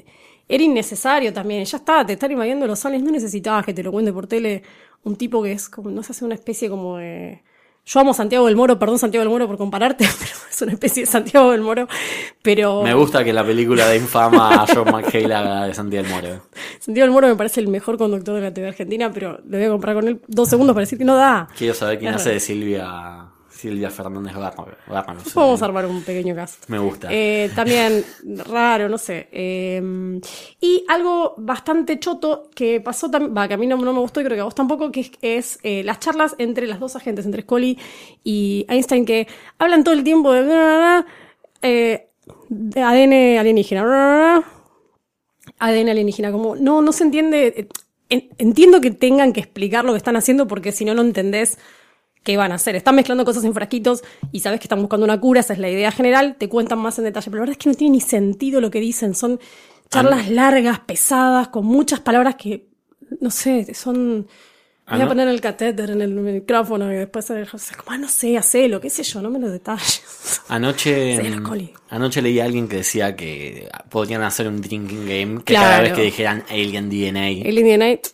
era 0.48 0.64
innecesario 0.64 1.30
también, 1.32 1.62
ya 1.66 1.76
está, 1.76 2.06
te 2.06 2.14
están 2.14 2.32
invadiendo 2.32 2.66
los 2.66 2.82
aliens, 2.86 3.04
no 3.04 3.10
necesitabas 3.10 3.66
que 3.66 3.74
te 3.74 3.82
lo 3.82 3.92
cuente 3.92 4.14
por 4.14 4.26
tele 4.26 4.62
un 5.04 5.14
tipo 5.16 5.42
que 5.42 5.52
es 5.52 5.68
como, 5.68 5.90
no 5.90 6.02
sé, 6.02 6.12
hace 6.12 6.24
una 6.24 6.36
especie 6.36 6.70
como 6.70 6.96
de... 6.96 7.42
Yo 7.88 8.00
amo 8.00 8.12
Santiago 8.12 8.44
del 8.44 8.54
Moro, 8.54 8.78
perdón 8.78 8.98
Santiago 8.98 9.22
del 9.22 9.30
Moro 9.30 9.46
por 9.46 9.56
compararte, 9.56 10.06
pero 10.18 10.30
es 10.50 10.60
una 10.60 10.72
especie 10.72 11.04
de 11.04 11.06
Santiago 11.06 11.52
del 11.52 11.62
Moro, 11.62 11.88
pero 12.42 12.82
Me 12.82 12.92
gusta 12.92 13.24
que 13.24 13.32
la 13.32 13.42
película 13.42 13.86
de 13.88 13.96
infama 13.96 14.62
a 14.62 14.66
Joel 14.66 14.92
McHale 14.92 15.34
haga 15.34 15.64
de 15.64 15.72
Santiago 15.72 16.06
del 16.06 16.14
Moro. 16.14 16.42
Santiago 16.80 17.06
del 17.06 17.12
Moro 17.12 17.28
me 17.28 17.36
parece 17.36 17.60
el 17.60 17.68
mejor 17.68 17.96
conductor 17.96 18.34
de 18.34 18.42
la 18.42 18.52
TV 18.52 18.68
argentina, 18.68 19.10
pero 19.10 19.40
le 19.48 19.56
voy 19.56 19.66
a 19.66 19.70
comprar 19.70 19.94
con 19.94 20.06
él 20.06 20.20
dos 20.26 20.50
segundos 20.50 20.74
para 20.74 20.82
decir 20.82 20.98
que 20.98 21.06
no 21.06 21.16
da. 21.16 21.48
Quiero 21.56 21.72
saber 21.72 21.98
quién 21.98 22.12
hace 22.12 22.28
de 22.28 22.40
Silvia, 22.40 23.30
Silvia 23.58 23.90
Fernández 23.90 24.32
sé. 25.24 25.32
Vamos 25.34 25.60
a 25.60 25.64
armar 25.64 25.86
un 25.86 26.02
pequeño 26.02 26.34
cast. 26.34 26.68
Me 26.68 26.78
gusta. 26.78 27.08
Eh, 27.10 27.50
también 27.56 28.04
raro, 28.48 28.88
no 28.88 28.96
sé. 28.98 29.28
Eh, 29.32 30.20
y 30.60 30.84
algo 30.88 31.34
bastante 31.38 31.98
choto 31.98 32.50
que 32.54 32.80
pasó 32.80 33.10
también, 33.10 33.34
va, 33.36 33.48
que 33.48 33.54
a 33.54 33.56
mí 33.56 33.66
no, 33.66 33.76
no 33.76 33.92
me 33.92 33.98
gustó 33.98 34.20
y 34.20 34.24
creo 34.24 34.36
que 34.36 34.40
a 34.42 34.44
vos 34.44 34.54
tampoco, 34.54 34.92
que 34.92 35.00
es, 35.00 35.10
es, 35.22 35.58
eh, 35.64 35.82
las 35.82 35.98
charlas 35.98 36.36
entre 36.38 36.66
las 36.68 36.78
dos 36.78 36.94
agentes, 36.94 37.26
entre 37.26 37.42
Scully 37.42 37.78
y 38.22 38.64
Einstein, 38.68 39.04
que 39.04 39.26
hablan 39.58 39.82
todo 39.82 39.94
el 39.94 40.04
tiempo 40.04 40.32
de, 40.32 40.42
bla, 40.44 41.06
eh, 41.62 42.08
de 42.48 42.80
ADN 42.80 43.38
alienígena. 43.38 44.44
ADN 45.58 45.88
alienígena, 45.90 46.30
como 46.30 46.54
no, 46.56 46.82
no 46.82 46.92
se 46.92 47.04
entiende. 47.04 47.46
eh, 47.56 47.68
en- 48.10 48.28
entiendo 48.38 48.80
que 48.80 48.90
tengan 48.90 49.32
que 49.34 49.40
explicar 49.40 49.84
lo 49.84 49.92
que 49.92 49.98
están 49.98 50.16
haciendo 50.16 50.46
porque 50.46 50.72
si 50.72 50.84
no, 50.86 50.94
no 50.94 51.02
entendés 51.02 51.58
qué 52.28 52.36
van 52.36 52.52
a 52.52 52.56
hacer. 52.56 52.76
Están 52.76 52.94
mezclando 52.94 53.24
cosas 53.24 53.42
en 53.44 53.54
frasquitos 53.54 54.02
y 54.32 54.40
sabes 54.40 54.60
que 54.60 54.64
están 54.64 54.80
buscando 54.80 55.04
una 55.04 55.18
cura, 55.18 55.40
esa 55.40 55.54
es 55.54 55.58
la 55.58 55.70
idea 55.70 55.90
general, 55.90 56.36
te 56.38 56.46
cuentan 56.50 56.78
más 56.78 56.98
en 56.98 57.04
detalle, 57.04 57.30
pero 57.30 57.36
la 57.38 57.40
verdad 57.46 57.52
es 57.52 57.58
que 57.64 57.70
no 57.70 57.74
tiene 57.74 57.92
ni 57.92 58.00
sentido 58.02 58.60
lo 58.60 58.70
que 58.70 58.80
dicen, 58.80 59.14
son 59.14 59.40
charlas 59.90 60.28
largas, 60.28 60.80
pesadas, 60.80 61.48
con 61.48 61.64
muchas 61.64 62.00
palabras 62.00 62.34
que, 62.34 62.66
no 63.22 63.30
sé, 63.30 63.72
son... 63.74 64.26
Ah, 64.90 64.92
Voy 64.96 65.00
a 65.00 65.04
¿no? 65.04 65.08
poner 65.10 65.28
el 65.28 65.40
catéter 65.40 65.90
en 65.90 66.00
el 66.02 66.10
micrófono 66.14 66.90
y 66.92 66.96
después 66.96 67.24
se 67.24 67.34
deja- 67.34 67.58
como, 67.76 67.92
ah, 67.92 67.98
no 67.98 68.08
sé, 68.08 68.36
hacelo, 68.36 68.78
qué 68.80 68.88
sé 68.90 69.02
yo, 69.02 69.20
no 69.22 69.30
me 69.30 69.38
lo 69.38 69.50
detalles. 69.50 70.02
Anoche, 70.48 71.18
Coli. 71.42 71.72
anoche 71.90 72.20
leí 72.22 72.40
a 72.40 72.44
alguien 72.44 72.68
que 72.68 72.76
decía 72.76 73.14
que 73.16 73.68
podrían 73.90 74.22
hacer 74.22 74.48
un 74.48 74.60
drinking 74.60 75.06
game 75.06 75.38
que 75.44 75.52
Claro. 75.54 75.66
cada 75.68 75.80
vez 75.82 75.92
que 75.94 76.02
dijeran 76.02 76.44
Alien 76.50 76.88
DNA. 76.90 77.30
Indian 77.30 77.78
Night 77.80 78.06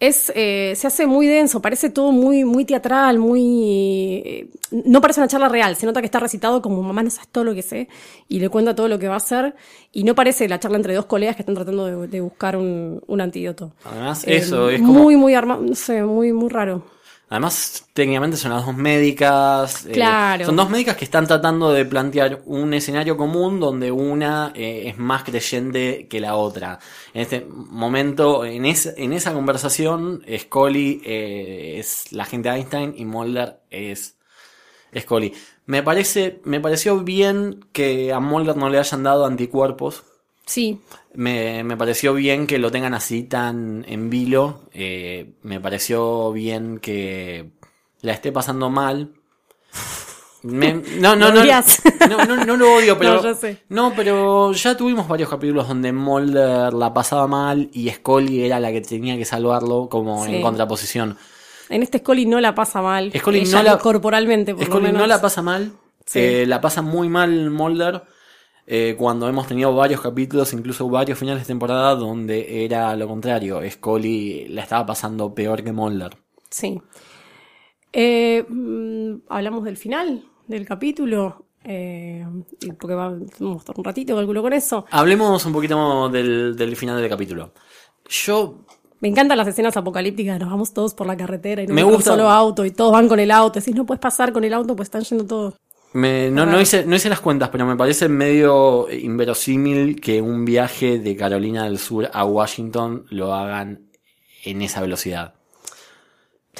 es, 0.00 0.32
eh, 0.34 0.72
se 0.76 0.86
hace 0.86 1.06
muy 1.06 1.26
denso, 1.26 1.60
parece 1.62 1.90
todo 1.90 2.10
muy, 2.10 2.44
muy 2.44 2.64
teatral, 2.64 3.18
muy... 3.18 4.22
eh, 4.24 4.48
no 4.72 5.00
parece 5.00 5.20
una 5.20 5.28
charla 5.28 5.48
real, 5.48 5.76
se 5.76 5.84
nota 5.86 6.00
que 6.00 6.06
está 6.06 6.18
recitado 6.20 6.62
como 6.62 6.82
mamá 6.82 7.02
no 7.02 7.10
sabes 7.10 7.28
todo 7.28 7.44
lo 7.44 7.54
que 7.54 7.62
sé 7.62 7.88
y 8.28 8.40
le 8.40 8.48
cuenta 8.48 8.74
todo 8.74 8.88
lo 8.88 8.98
que 8.98 9.08
va 9.08 9.14
a 9.14 9.18
hacer 9.18 9.54
y 9.92 10.04
no 10.04 10.14
parece 10.14 10.48
la 10.48 10.58
charla 10.58 10.78
entre 10.78 10.94
dos 10.94 11.06
colegas 11.06 11.36
que 11.36 11.42
están 11.42 11.54
tratando 11.54 11.84
de, 11.86 12.08
de 12.08 12.20
buscar 12.20 12.56
un, 12.56 13.00
un 13.06 13.20
antídoto. 13.20 13.72
Además, 13.84 14.26
Eh, 14.26 14.36
eso 14.36 14.70
es 14.70 14.80
como. 14.80 14.94
Muy, 14.94 15.16
muy 15.16 15.34
armado, 15.34 15.60
no 15.62 15.74
sé, 15.74 16.02
muy, 16.02 16.32
muy 16.32 16.48
raro. 16.48 16.82
Además, 17.30 17.86
técnicamente 17.94 18.36
son 18.36 18.50
las 18.52 18.66
dos 18.66 18.76
médicas. 18.76 19.86
eh, 19.86 19.92
Claro. 19.92 20.44
son 20.44 20.56
dos 20.56 20.68
médicas 20.68 20.96
que 20.96 21.04
están 21.04 21.26
tratando 21.28 21.70
de 21.72 21.84
plantear 21.84 22.42
un 22.44 22.74
escenario 22.74 23.16
común 23.16 23.60
donde 23.60 23.92
una 23.92 24.52
eh, 24.54 24.88
es 24.88 24.98
más 24.98 25.22
creyente 25.24 26.08
que 26.08 26.18
la 26.20 26.34
otra. 26.36 26.80
En 27.14 27.22
este 27.22 27.46
momento, 27.48 28.44
en, 28.44 28.64
es- 28.66 28.92
en 28.96 29.12
esa 29.12 29.32
conversación, 29.32 30.22
Scully 30.38 31.02
eh, 31.04 31.76
es 31.78 32.12
la 32.12 32.24
gente 32.24 32.48
de 32.50 32.56
Einstein 32.56 32.94
y 32.96 33.04
Mulder 33.04 33.60
es 33.70 34.16
Scully. 34.98 35.32
Me 35.66 35.82
parece, 35.84 36.40
me 36.44 36.58
pareció 36.60 36.98
bien 37.00 37.64
que 37.72 38.12
a 38.12 38.18
Mulder 38.18 38.56
no 38.56 38.68
le 38.70 38.78
hayan 38.78 39.04
dado 39.04 39.24
anticuerpos. 39.24 40.02
Sí, 40.50 40.80
Me, 41.14 41.62
me 41.62 41.76
pareció 41.76 42.12
bien 42.14 42.46
que 42.48 42.58
lo 42.58 42.72
tengan 42.72 42.92
así 42.94 43.22
tan 43.22 43.84
en 43.88 44.10
vilo. 44.10 44.62
eh, 44.72 45.34
me 45.42 45.60
pareció 45.60 46.32
bien 46.32 46.78
que 46.80 47.50
la 48.02 48.12
esté 48.14 48.32
pasando 48.32 48.68
mal. 48.68 49.12
Me- 50.42 50.72
no, 50.98 51.14
no, 51.16 51.30
Lo 51.34 51.44
no, 51.44 52.24
no, 52.24 52.24
no, 52.36 52.44
no 52.46 52.56
lo 52.56 52.74
odio, 52.74 52.98
pero. 52.98 53.22
No, 53.22 53.34
sé. 53.34 53.62
no, 53.68 53.92
pero 53.94 54.52
ya 54.52 54.76
tuvimos 54.76 55.06
varios 55.06 55.28
capítulos 55.28 55.68
donde 55.68 55.92
Mulder 55.92 56.72
la 56.72 56.92
pasaba 56.94 57.26
mal 57.26 57.68
y 57.72 57.90
Scully 57.90 58.44
era 58.44 58.58
la 58.58 58.72
que 58.72 58.80
tenía 58.80 59.16
que 59.16 59.24
salvarlo, 59.26 59.88
como 59.88 60.24
Sí. 60.24 60.36
en 60.36 60.42
contraposición. 60.42 61.16
en 61.68 61.82
este 61.84 61.98
Scully 61.98 62.26
no 62.26 62.40
la 62.40 62.54
pasa 62.54 62.80
mal. 62.82 63.12
Scully 63.16 63.40
Ella 63.40 63.58
no 63.58 63.62
la- 63.62 63.78
corporalmente, 63.78 64.52
por 64.54 64.62
lo 64.62 64.66
Scully 64.66 64.86
no 64.88 64.92
menos. 64.94 65.08
la 65.08 65.20
pasa 65.20 65.42
mal. 65.42 65.72
Sí. 66.06 66.18
eh, 66.18 66.44
la 66.46 66.60
pasa 66.60 66.82
muy 66.82 67.08
mal 67.08 67.50
Mulder. 67.50 68.02
Eh, 68.72 68.94
cuando 68.96 69.28
hemos 69.28 69.46
tenido 69.48 69.74
varios 69.74 70.00
capítulos, 70.00 70.52
incluso 70.52 70.88
varios 70.88 71.18
finales 71.18 71.42
de 71.42 71.46
temporada, 71.48 71.96
donde 71.96 72.64
era 72.64 72.94
lo 72.94 73.08
contrario. 73.08 73.60
Scully 73.68 74.46
la 74.48 74.62
estaba 74.62 74.86
pasando 74.86 75.34
peor 75.34 75.64
que 75.64 75.72
Mulder. 75.72 76.16
Sí. 76.48 76.80
Eh, 77.92 78.44
mm, 78.48 79.22
hablamos 79.28 79.64
del 79.64 79.76
final 79.76 80.22
del 80.46 80.64
capítulo. 80.66 81.44
eh, 81.64 82.24
porque 82.78 82.94
va, 82.94 83.10
vamos 83.40 83.64
un 83.76 83.84
ratito, 83.84 84.16
calculo 84.16 84.40
con 84.42 84.52
eso. 84.52 84.86
Hablemos 84.90 85.44
un 85.44 85.52
poquito 85.52 86.08
del, 86.08 86.56
del 86.56 86.76
final 86.76 86.98
del 87.00 87.10
capítulo. 87.10 87.52
Yo 88.08 88.60
Me 89.00 89.08
encantan 89.08 89.36
las 89.36 89.48
escenas 89.48 89.76
apocalípticas, 89.76 90.38
nos 90.40 90.48
vamos 90.50 90.72
todos 90.72 90.94
por 90.94 91.06
la 91.06 91.16
carretera 91.16 91.62
y 91.62 91.66
no 91.66 91.74
Me 91.74 91.82
gusta- 91.82 92.12
solo 92.12 92.30
auto 92.30 92.64
y 92.64 92.70
todos 92.70 92.92
van 92.92 93.08
con 93.08 93.18
el 93.20 93.30
auto. 93.30 93.58
Decís, 93.60 93.74
no 93.74 93.84
puedes 93.84 94.00
pasar 94.00 94.32
con 94.32 94.44
el 94.44 94.54
auto, 94.54 94.74
pues 94.76 94.86
están 94.86 95.02
yendo 95.02 95.26
todos. 95.26 95.54
Me- 95.92 96.30
no, 96.30 96.46
no, 96.46 96.60
hice, 96.60 96.84
no 96.86 96.94
hice 96.96 97.08
las 97.08 97.20
cuentas, 97.20 97.48
pero 97.50 97.66
me 97.66 97.76
parece 97.76 98.08
medio 98.08 98.88
inverosímil 98.90 100.00
que 100.00 100.20
un 100.22 100.44
viaje 100.44 100.98
de 100.98 101.16
Carolina 101.16 101.64
del 101.64 101.78
Sur 101.78 102.10
a 102.12 102.24
Washington 102.24 103.06
lo 103.10 103.34
hagan 103.34 103.90
en 104.44 104.62
esa 104.62 104.80
velocidad. 104.80 105.34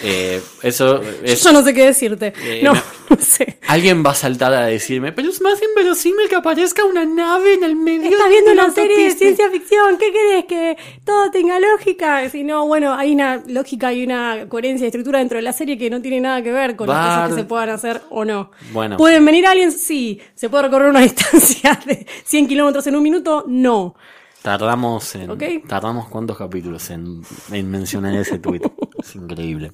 Eh, 0.03 0.41
eso 0.63 1.01
es... 1.23 1.43
Yo 1.43 1.53
no 1.53 1.63
sé 1.63 1.75
qué 1.75 1.87
decirte. 1.87 2.33
Eh, 2.43 2.61
no, 2.63 2.75
no. 2.75 2.83
no 3.11 3.17
sé. 3.21 3.59
Alguien 3.69 4.05
va 4.05 4.11
a 4.11 4.15
saltar 4.15 4.53
a 4.55 4.67
decirme, 4.67 5.13
pero 5.13 5.29
es 5.29 5.41
más 5.43 5.61
inverosímil 5.63 6.29
que 6.29 6.37
aparezca 6.37 6.85
una 6.85 7.05
nave 7.05 7.55
en 7.55 7.65
el 7.65 7.77
medio 7.77 8.09
Estás 8.11 8.25
de 8.25 8.31
viendo 8.31 8.53
una 8.53 8.71
serie 8.71 8.97
de 8.97 9.03
autopista". 9.05 9.19
ciencia 9.19 9.51
ficción, 9.51 9.99
¿qué 9.99 10.13
querés? 10.13 10.45
¿Que 10.47 10.77
todo 11.05 11.31
tenga 11.31 11.59
lógica? 11.61 12.29
Si 12.31 12.43
no, 12.45 12.67
bueno, 12.67 12.95
hay 12.95 13.13
una 13.13 13.43
lógica 13.47 13.93
y 13.93 14.03
una 14.05 14.47
coherencia 14.49 14.85
de 14.85 14.89
estructura 14.89 15.19
dentro 15.19 15.37
de 15.37 15.43
la 15.43 15.53
serie 15.53 15.77
que 15.77 15.91
no 15.91 16.01
tiene 16.01 16.21
nada 16.21 16.43
que 16.43 16.53
ver 16.53 16.77
con 16.77 16.89
las 16.89 16.97
Bar- 16.97 17.15
cosas 17.23 17.29
que 17.37 17.41
se 17.43 17.47
puedan 17.47 17.69
hacer 17.71 18.01
o 18.11 18.25
no. 18.25 18.51
Bueno. 18.73 18.97
¿Pueden 18.97 19.25
venir 19.25 19.47
aliens? 19.47 19.81
Sí. 19.83 20.21
¿Se 20.35 20.49
puede 20.49 20.65
recorrer 20.65 20.89
una 20.89 21.01
distancia 21.11 21.79
de 21.85 22.07
100 22.25 22.49
kilómetros 22.49 22.87
en 22.87 22.97
un 22.97 23.03
minuto? 23.03 23.45
No. 23.47 23.95
Tardamos 24.43 25.15
en. 25.17 25.63
Tardamos 25.69 26.09
cuántos 26.09 26.37
capítulos 26.39 26.89
en, 26.91 27.23
en 27.53 27.71
mencionar 27.71 28.15
ese 28.15 28.39
tweet. 28.39 28.61
es 28.99 29.15
increíble. 29.17 29.73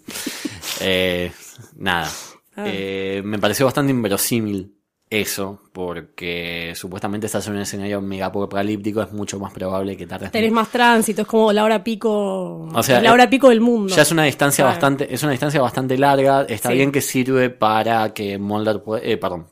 Eh, 0.81 1.31
nada. 1.77 2.09
Ah. 2.57 2.65
Eh, 2.67 3.23
me 3.25 3.39
pareció 3.39 3.67
bastante 3.67 3.93
inverosímil 3.93 4.73
eso, 5.09 5.63
porque 5.73 6.73
supuestamente 6.75 7.27
estás 7.27 7.47
en 7.47 7.55
un 7.55 7.61
escenario 7.61 8.01
mega 8.01 8.27
apocalíptico, 8.27 9.01
es 9.03 9.13
mucho 9.13 9.39
más 9.39 9.53
probable 9.53 9.97
que 9.97 10.05
tardes. 10.05 10.33
Tenés 10.33 10.51
más 10.51 10.69
tránsito, 10.69 11.23
es 11.23 11.29
como 11.29 11.53
la 11.53 11.63
hora 11.63 11.85
pico. 11.85 12.63
O 12.75 12.83
sea, 12.83 13.01
la 13.01 13.13
hora 13.13 13.31
pico 13.31 13.51
del 13.51 13.61
mundo. 13.61 13.95
Ya 13.95 14.03
es 14.03 14.11
una 14.11 14.25
distancia 14.25 14.65
Claro. 14.65 14.75
bastante, 14.75 15.15
es 15.15 15.23
una 15.23 15.31
distancia 15.31 15.61
bastante 15.61 15.97
larga. 15.97 16.43
Está 16.49 16.71
Sí. 16.71 16.75
bien 16.75 16.91
que 16.91 17.01
sirve 17.03 17.51
para 17.51 18.13
que 18.13 18.37
Mulder 18.39 18.83
eh, 19.03 19.17
perdón. 19.17 19.47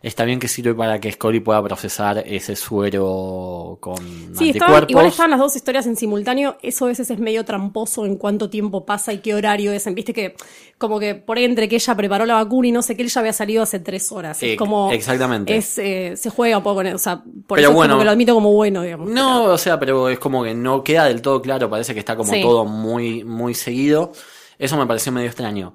Está 0.00 0.24
bien 0.24 0.38
que 0.38 0.46
sirve 0.46 0.74
para 0.74 1.00
que 1.00 1.10
Scully 1.10 1.40
pueda 1.40 1.60
procesar 1.62 2.22
ese 2.24 2.54
suero 2.54 3.78
con 3.80 3.96
Sí, 4.36 4.50
estaban, 4.50 4.84
igual 4.88 5.06
estaban 5.06 5.30
las 5.32 5.40
dos 5.40 5.56
historias 5.56 5.86
en 5.86 5.96
simultáneo. 5.96 6.56
Eso 6.62 6.84
a 6.84 6.88
veces 6.88 7.10
es 7.10 7.18
medio 7.18 7.44
tramposo 7.44 8.06
en 8.06 8.16
cuánto 8.16 8.48
tiempo 8.48 8.86
pasa 8.86 9.12
y 9.12 9.18
qué 9.18 9.34
horario 9.34 9.72
es. 9.72 9.92
Viste 9.92 10.12
que, 10.12 10.36
como 10.78 11.00
que 11.00 11.16
por 11.16 11.36
ahí 11.38 11.44
entre 11.44 11.68
que 11.68 11.76
ella 11.76 11.96
preparó 11.96 12.26
la 12.26 12.34
vacuna 12.34 12.68
y 12.68 12.72
no 12.72 12.82
sé 12.82 12.96
qué, 12.96 13.02
él 13.02 13.08
ya 13.08 13.20
había 13.20 13.32
salido 13.32 13.62
hace 13.64 13.80
tres 13.80 14.12
horas. 14.12 14.40
Es 14.42 14.56
como. 14.56 14.92
exactamente. 14.92 15.56
Es, 15.56 15.76
eh, 15.78 16.14
se 16.16 16.30
juega 16.30 16.58
un 16.58 16.62
poco 16.62 16.76
con 16.76 16.86
eso. 16.86 16.96
O 16.96 17.00
sea, 17.00 17.16
por 17.16 17.56
Pero 17.56 17.60
eso 17.62 17.70
es 17.70 17.74
bueno. 17.74 17.94
como 17.94 18.00
que 18.00 18.04
lo 18.04 18.10
admito 18.12 18.34
como 18.34 18.52
bueno, 18.52 18.82
digamos. 18.82 19.10
No, 19.10 19.44
o 19.46 19.58
sea, 19.58 19.80
pero 19.80 20.08
es 20.08 20.20
como 20.20 20.44
que 20.44 20.54
no 20.54 20.84
queda 20.84 21.06
del 21.06 21.20
todo 21.22 21.42
claro, 21.42 21.68
parece 21.68 21.92
que 21.92 22.00
está 22.00 22.14
como 22.14 22.32
Sí. 22.32 22.40
todo 22.40 22.64
muy, 22.64 23.24
muy 23.24 23.54
seguido. 23.54 24.12
Eso 24.60 24.76
me 24.76 24.86
pareció 24.86 25.10
medio 25.12 25.26
extraño. 25.26 25.74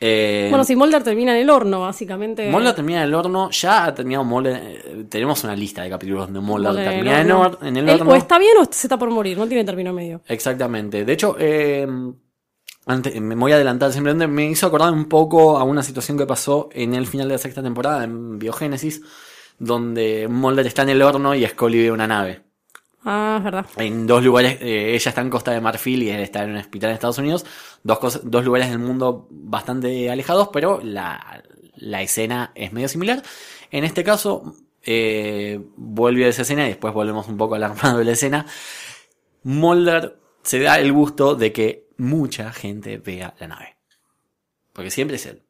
Eh, 0.00 0.46
Bueno, 0.48 0.64
si 0.64 0.74
Mulder 0.74 1.02
termina 1.02 1.36
en 1.36 1.42
el 1.42 1.50
horno, 1.50 1.80
básicamente. 1.80 2.50
Mulder 2.50 2.74
termina 2.74 3.02
en 3.02 3.08
el 3.08 3.14
horno, 3.14 3.50
ya 3.50 3.84
ha 3.84 3.94
terminado 3.94 4.24
Mulder, 4.24 4.56
eh, 4.56 5.04
tenemos 5.10 5.44
una 5.44 5.54
lista 5.54 5.82
de 5.82 5.90
capítulos 5.90 6.24
donde 6.24 6.40
Mulder 6.40 6.72
Mulder 6.72 6.88
termina 6.88 7.20
en, 7.20 7.76
el 7.76 7.88
Él 7.88 8.00
horno. 8.00 8.12
o 8.12 8.16
está 8.16 8.38
bien 8.38 8.56
o 8.58 8.64
se 8.64 8.86
está 8.86 8.98
por 8.98 9.10
morir, 9.10 9.36
no 9.36 9.46
tiene 9.46 9.62
término 9.64 9.92
medio. 9.92 10.22
Exactamente. 10.26 11.04
De 11.04 11.12
hecho, 11.12 11.36
eh, 11.38 11.86
antes, 12.86 13.20
me 13.20 13.34
voy 13.34 13.52
a 13.52 13.56
adelantar, 13.56 13.92
simplemente 13.92 14.26
me 14.26 14.46
hizo 14.46 14.66
acordar 14.66 14.90
un 14.92 15.04
poco 15.04 15.58
a 15.58 15.64
una 15.64 15.82
situación 15.82 16.16
que 16.16 16.26
pasó 16.26 16.70
en 16.72 16.94
el 16.94 17.06
final 17.06 17.28
de 17.28 17.34
la 17.34 17.38
sexta 17.38 17.62
temporada, 17.62 18.02
en 18.04 18.38
Biogénesis, 18.38 19.02
donde 19.58 20.28
Mulder 20.28 20.66
está 20.66 20.82
en 20.82 20.88
el 20.88 21.02
horno 21.02 21.34
y 21.34 21.46
Scully 21.46 21.78
ve 21.82 21.92
una 21.92 22.06
nave. 22.06 22.49
Ah, 23.04 23.36
es 23.38 23.44
verdad. 23.44 23.66
En 23.76 24.06
dos 24.06 24.22
lugares, 24.22 24.58
eh, 24.60 24.94
ella 24.94 25.08
está 25.08 25.20
en 25.22 25.30
Costa 25.30 25.52
de 25.52 25.60
Marfil 25.60 26.02
y 26.02 26.10
él 26.10 26.20
está 26.20 26.42
en 26.44 26.50
un 26.50 26.56
hospital 26.58 26.90
en 26.90 26.94
Estados 26.94 27.18
Unidos, 27.18 27.46
dos, 27.82 27.98
cosas, 27.98 28.22
dos 28.24 28.44
lugares 28.44 28.68
del 28.68 28.78
mundo 28.78 29.26
bastante 29.30 30.10
alejados, 30.10 30.48
pero 30.52 30.80
la, 30.82 31.42
la 31.76 32.02
escena 32.02 32.52
es 32.54 32.72
medio 32.72 32.88
similar. 32.88 33.22
En 33.70 33.84
este 33.84 34.04
caso, 34.04 34.54
eh, 34.82 35.60
vuelve 35.76 36.26
a 36.26 36.28
esa 36.28 36.42
escena 36.42 36.64
y 36.66 36.68
después 36.68 36.92
volvemos 36.92 37.26
un 37.28 37.36
poco 37.38 37.54
al 37.54 37.62
armado 37.64 37.98
de 37.98 38.04
la 38.04 38.12
escena. 38.12 38.44
Mulder 39.42 40.18
se 40.42 40.60
da 40.60 40.78
el 40.78 40.92
gusto 40.92 41.34
de 41.34 41.52
que 41.52 41.86
mucha 41.96 42.52
gente 42.52 42.98
vea 42.98 43.34
la 43.40 43.48
nave. 43.48 43.76
Porque 44.72 44.90
siempre 44.90 45.16
es 45.16 45.26
él. 45.26 45.42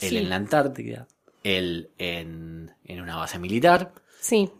Él 0.00 0.08
Sí. 0.10 0.16
en 0.16 0.30
la 0.30 0.36
Antártida, 0.36 1.06
él 1.44 1.90
en, 1.98 2.74
en 2.84 3.00
una 3.02 3.16
base 3.16 3.38
militar, 3.38 3.92
Sí. 4.20 4.50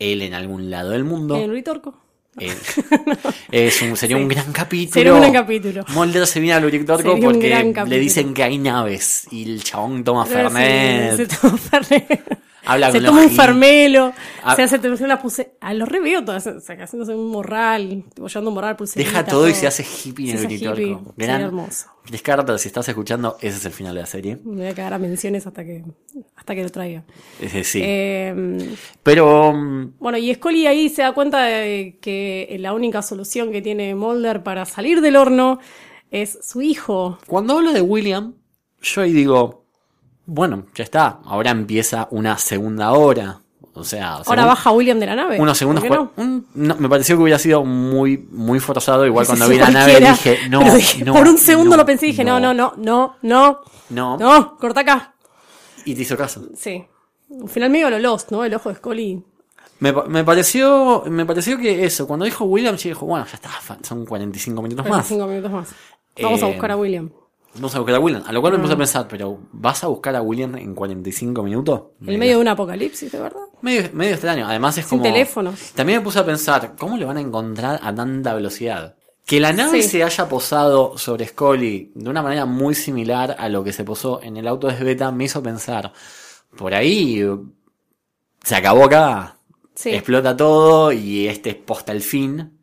Él 0.00 0.22
en 0.22 0.34
algún 0.34 0.70
lado 0.70 0.90
del 0.90 1.04
mundo. 1.04 1.36
En 1.36 1.50
Uritorco. 1.50 1.94
Eh, 2.38 2.52
es 3.52 3.82
un, 3.82 3.96
sería 3.96 4.16
un 4.16 4.26
gran 4.26 4.52
capítulo. 4.52 4.94
Sería 4.94 5.14
un 5.14 5.20
gran 5.20 5.32
capítulo. 5.32 5.84
Mulder 5.88 6.26
se 6.26 6.40
viene 6.40 6.54
al 6.54 6.64
Uritorco 6.64 7.18
porque 7.20 7.72
le 7.86 7.98
dicen 7.98 8.34
que 8.34 8.42
hay 8.42 8.58
naves 8.58 9.28
y 9.30 9.48
el 9.50 9.62
chabón 9.62 10.02
toma 10.02 10.26
Sí, 10.26 10.32
Fernet. 10.32 11.16
Se 11.16 11.26
toma 11.26 11.56
Fernet. 11.56 12.38
Habla 12.66 12.92
se 12.92 13.00
toma 13.00 13.18
los 13.22 13.26
un 13.26 13.32
hip- 13.32 13.36
fermelo, 13.40 14.12
Ah. 14.42 14.54
se 14.56 14.62
hace 14.62 14.96
se 14.96 15.06
la 15.06 15.20
puse, 15.20 15.52
a 15.60 15.72
lo 15.74 15.86
reveo 15.86 16.24
todas, 16.24 16.46
o 16.46 16.60
sea, 16.60 16.76
haciéndose 16.82 17.14
un 17.14 17.30
morral, 17.30 18.04
llevando 18.16 18.48
un 18.50 18.54
morral, 18.54 18.76
pulserita, 18.76 19.10
Deja 19.10 19.24
todo 19.24 19.48
y 19.48 19.54
se 19.54 19.66
hace 19.66 19.82
hippie 19.84 20.30
en 20.32 20.38
Se 20.38 20.44
el 20.44 20.46
Uritorco. 20.72 21.14
Gran 21.16 21.40
hermoso. 21.40 21.86
Carter, 22.22 22.58
si 22.58 22.68
estás 22.68 22.88
escuchando, 22.88 23.36
ese 23.40 23.56
es 23.58 23.64
el 23.64 23.72
final 23.72 23.94
de 23.94 24.00
la 24.00 24.06
serie. 24.06 24.38
Me 24.44 24.56
voy 24.62 24.66
a 24.66 24.74
quedar 24.74 24.92
a 24.94 24.98
menciones 24.98 25.46
hasta 25.46 25.64
que, 25.64 25.84
hasta 26.36 26.54
que 26.54 26.62
lo 26.62 26.70
traiga. 26.70 27.04
Sí. 27.62 27.80
Eh, 27.82 28.74
Pero 29.02 29.52
bueno, 29.98 30.18
y 30.18 30.34
Scully 30.34 30.66
ahí 30.66 30.88
se 30.88 31.02
da 31.02 31.12
cuenta 31.12 31.42
de 31.44 31.98
que 32.00 32.56
la 32.60 32.72
única 32.72 33.02
solución 33.02 33.52
que 33.52 33.62
tiene 33.62 33.94
Mulder 33.94 34.42
para 34.42 34.64
salir 34.66 35.00
del 35.00 35.16
horno 35.16 35.60
es 36.10 36.38
su 36.42 36.60
hijo. 36.62 37.18
cuando 37.26 37.54
hablo 37.58 37.72
de 37.72 37.80
William, 37.80 38.34
yo 38.82 39.02
ahí 39.02 39.12
digo, 39.12 39.59
bueno, 40.32 40.66
ya 40.74 40.84
está. 40.84 41.18
Ahora 41.24 41.50
empieza 41.50 42.06
una 42.10 42.38
segunda 42.38 42.92
hora. 42.92 43.40
O 43.74 43.84
sea, 43.84 44.14
Ahora 44.26 44.44
baja 44.46 44.70
William 44.72 44.98
de 44.98 45.06
la 45.06 45.14
nave. 45.16 45.40
unos 45.40 45.56
segundos. 45.56 45.84
¿Por 45.84 45.90
qué 45.90 45.96
no? 45.96 46.10
cua- 46.14 46.22
un- 46.22 46.46
no, 46.54 46.76
me 46.76 46.88
pareció 46.88 47.16
que 47.16 47.22
hubiera 47.22 47.38
sido 47.38 47.64
muy, 47.64 48.18
muy 48.30 48.60
forzado. 48.60 49.06
Igual 49.06 49.26
cuando 49.26 49.46
Sí, 49.46 49.52
vi 49.52 49.58
la 49.58 49.70
nave 49.70 50.00
dije, 50.00 50.38
no, 50.50 50.74
dije, 50.74 51.04
no, 51.04 51.14
por 51.14 51.26
un 51.28 51.38
segundo 51.38 51.76
lo 51.76 51.84
pensé 51.86 52.06
y 52.06 52.10
dije, 52.10 52.24
no, 52.24 52.38
no, 52.40 52.52
no, 52.52 52.74
no, 52.76 53.16
no, 53.22 53.60
no. 53.90 54.16
no, 54.18 54.56
corta 54.58 54.80
acá. 54.80 55.14
Y 55.84 55.94
te 55.94 56.02
hizo 56.02 56.16
caso. 56.16 56.42
Sí. 56.56 56.84
Un 57.28 57.48
final 57.48 57.70
medio 57.70 57.90
lo 57.90 57.98
Lost, 57.98 58.30
¿no? 58.32 58.44
El 58.44 58.52
ojo 58.54 58.68
de 58.68 58.74
Scully. 58.76 59.22
Me, 59.78 59.92
me 59.92 60.24
pareció 60.24 61.04
me 61.06 61.24
pareció 61.24 61.56
que 61.56 61.84
eso, 61.86 62.06
cuando 62.06 62.24
dijo 62.26 62.44
William, 62.44 62.76
yo 62.76 62.88
dijo, 62.90 63.06
bueno, 63.06 63.24
ya 63.24 63.34
está, 63.34 63.50
son 63.82 64.04
45 64.04 64.60
minutos 64.62 64.84
más. 64.84 65.06
45 65.08 65.26
minutos 65.26 65.50
más. 65.52 65.68
Vamos 66.20 66.42
a 66.42 66.46
Eh, 66.48 66.50
buscar 66.52 66.70
a 66.72 66.76
William. 66.76 67.08
Vamos 67.54 67.74
a 67.74 67.78
buscar 67.80 67.96
a 67.96 67.98
William. 68.00 68.22
A 68.26 68.32
lo 68.32 68.40
cual 68.40 68.52
me 68.52 68.58
Mm. 68.58 68.62
puse 68.62 68.74
a 68.74 68.76
pensar, 68.76 69.08
pero 69.08 69.40
¿vas 69.52 69.82
a 69.82 69.88
buscar 69.88 70.14
a 70.14 70.22
William 70.22 70.54
en 70.56 70.74
45 70.74 71.42
minutos? 71.42 71.82
En 72.06 72.18
medio 72.18 72.36
de 72.36 72.40
un 72.42 72.48
apocalipsis, 72.48 73.10
de 73.10 73.18
verdad. 73.20 73.40
Medio, 73.60 73.90
medio 73.92 74.12
extraño. 74.12 74.46
Además 74.48 74.78
es 74.78 74.86
Sin 74.86 74.98
como... 74.98 75.10
teléfono. 75.10 75.52
También 75.74 75.98
me 75.98 76.04
puse 76.04 76.20
a 76.20 76.24
pensar, 76.24 76.74
¿cómo 76.78 76.96
le 76.96 77.04
van 77.04 77.16
a 77.16 77.20
encontrar 77.20 77.80
a 77.82 77.92
tanta 77.94 78.34
velocidad? 78.34 78.94
Que 79.26 79.40
la 79.40 79.52
nave 79.52 79.82
Sí. 79.82 79.88
se 79.88 80.04
haya 80.04 80.28
posado 80.28 80.96
sobre 80.96 81.26
Scully 81.26 81.92
de 81.94 82.08
una 82.10 82.22
manera 82.22 82.46
muy 82.46 82.74
similar 82.74 83.36
a 83.38 83.48
lo 83.48 83.62
que 83.64 83.72
se 83.72 83.84
posó 83.84 84.22
en 84.22 84.36
el 84.36 84.46
auto 84.48 84.68
de 84.68 84.82
Beta 84.82 85.10
me 85.12 85.24
hizo 85.24 85.42
pensar, 85.42 85.92
por 86.56 86.72
ahí 86.74 87.22
se 88.42 88.54
acabó 88.56 88.84
acá, 88.84 89.36
Sí. 89.74 89.90
explota 89.90 90.36
todo 90.36 90.90
y 90.92 91.28
este 91.28 91.50
es 91.50 91.56
posta 91.56 91.92
el 91.92 92.00
fin 92.02 92.58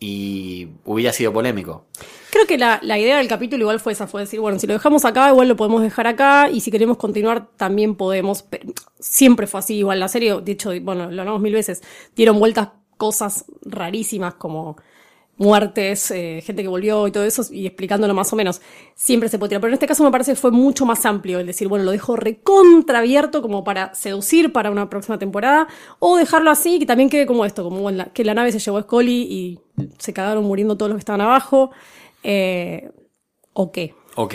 y 0.00 0.68
hubiera 0.84 1.12
sido 1.12 1.32
polémico. 1.32 1.86
Creo 2.30 2.46
que 2.46 2.58
la, 2.58 2.78
la 2.82 2.98
idea 2.98 3.16
del 3.18 3.28
capítulo 3.28 3.62
igual 3.62 3.80
fue 3.80 3.92
esa, 3.92 4.06
fue 4.06 4.20
decir, 4.22 4.38
bueno, 4.40 4.58
si 4.58 4.66
lo 4.66 4.74
dejamos 4.74 5.04
acá, 5.06 5.30
igual 5.30 5.48
lo 5.48 5.56
podemos 5.56 5.82
dejar 5.82 6.06
acá, 6.06 6.50
y 6.50 6.60
si 6.60 6.70
queremos 6.70 6.98
continuar, 6.98 7.48
también 7.56 7.94
podemos. 7.94 8.42
Pero 8.42 8.70
siempre 8.98 9.46
fue 9.46 9.60
así, 9.60 9.76
igual 9.76 9.98
la 10.00 10.08
serie, 10.08 10.38
de 10.42 10.52
hecho, 10.52 10.70
bueno, 10.82 11.10
lo 11.10 11.22
hablamos 11.22 11.40
mil 11.40 11.54
veces, 11.54 11.82
dieron 12.14 12.38
vueltas 12.38 12.68
cosas 12.98 13.46
rarísimas 13.62 14.34
como 14.34 14.76
muertes, 15.38 16.10
eh, 16.10 16.42
gente 16.44 16.62
que 16.62 16.68
volvió 16.68 17.06
y 17.06 17.12
todo 17.12 17.22
eso, 17.24 17.42
y 17.52 17.64
explicándolo 17.66 18.12
más 18.12 18.32
o 18.32 18.36
menos. 18.36 18.60
Siempre 18.96 19.28
se 19.28 19.38
puede 19.38 19.50
tirar. 19.50 19.60
Pero 19.60 19.68
en 19.70 19.74
este 19.74 19.86
caso 19.86 20.02
me 20.02 20.10
parece 20.10 20.32
que 20.32 20.36
fue 20.36 20.50
mucho 20.50 20.84
más 20.84 21.06
amplio 21.06 21.38
el 21.38 21.46
decir, 21.46 21.68
bueno, 21.68 21.84
lo 21.84 21.92
dejo 21.92 22.16
recontra 22.16 22.98
abierto 22.98 23.40
como 23.40 23.62
para 23.62 23.94
seducir 23.94 24.52
para 24.52 24.70
una 24.72 24.90
próxima 24.90 25.18
temporada, 25.18 25.68
o 26.00 26.16
dejarlo 26.16 26.50
así, 26.50 26.80
que 26.80 26.86
también 26.86 27.08
quede 27.08 27.24
como 27.24 27.44
esto, 27.44 27.62
como 27.62 27.88
la- 27.90 28.06
que 28.06 28.24
la 28.24 28.34
nave 28.34 28.50
se 28.52 28.58
llevó 28.58 28.78
a 28.78 28.82
Scully 28.82 29.22
y 29.30 29.60
se 29.98 30.12
cagaron 30.12 30.44
muriendo 30.44 30.76
todos 30.76 30.90
los 30.90 30.96
que 30.96 31.00
estaban 31.00 31.20
abajo. 31.20 31.70
Eh, 32.22 32.90
¿O 33.54 33.70
qué? 33.72 33.94
Ok. 34.16 34.34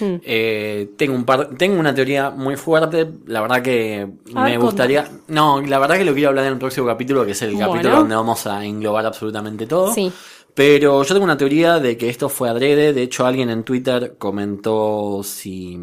Hmm. 0.00 0.16
Eh, 0.24 0.90
tengo 0.96 1.14
un 1.14 1.24
par, 1.24 1.50
tengo 1.56 1.78
una 1.78 1.94
teoría 1.94 2.30
muy 2.30 2.56
fuerte. 2.56 3.06
La 3.26 3.42
verdad 3.42 3.62
que 3.62 4.06
A 4.34 4.44
me 4.44 4.50
ver, 4.52 4.58
gustaría. 4.58 5.06
No, 5.28 5.60
la 5.60 5.78
verdad 5.78 5.96
que 5.96 6.04
lo 6.04 6.14
quiero 6.14 6.30
hablar 6.30 6.46
en 6.46 6.52
el 6.54 6.58
próximo 6.58 6.86
capítulo, 6.86 7.24
que 7.24 7.32
es 7.32 7.42
el 7.42 7.52
Bueno. 7.54 7.72
capítulo 7.72 7.96
donde 7.98 8.14
vamos 8.14 8.46
a 8.46 8.64
englobar 8.64 9.04
absolutamente 9.06 9.66
todo. 9.66 9.92
Sí. 9.92 10.10
Pero 10.54 11.02
yo 11.02 11.14
tengo 11.14 11.24
una 11.24 11.36
teoría 11.36 11.78
de 11.78 11.96
que 11.96 12.08
esto 12.08 12.28
fue 12.28 12.48
adrede. 12.48 12.92
De 12.92 13.02
hecho, 13.02 13.24
alguien 13.26 13.50
en 13.50 13.62
Twitter 13.62 14.16
comentó 14.18 15.22
si 15.22 15.76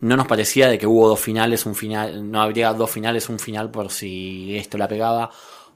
no 0.00 0.16
nos 0.16 0.26
parecía 0.26 0.68
de 0.68 0.78
que 0.78 0.86
hubo 0.86 1.08
dos 1.08 1.20
finales, 1.20 1.66
un 1.66 1.74
final, 1.74 2.30
no 2.30 2.40
habría 2.40 2.72
dos 2.72 2.90
finales, 2.90 3.28
un 3.28 3.38
final 3.38 3.70
por 3.70 3.90
si 3.90 4.56
esto 4.56 4.76
la 4.78 4.88
pegaba 4.88 5.30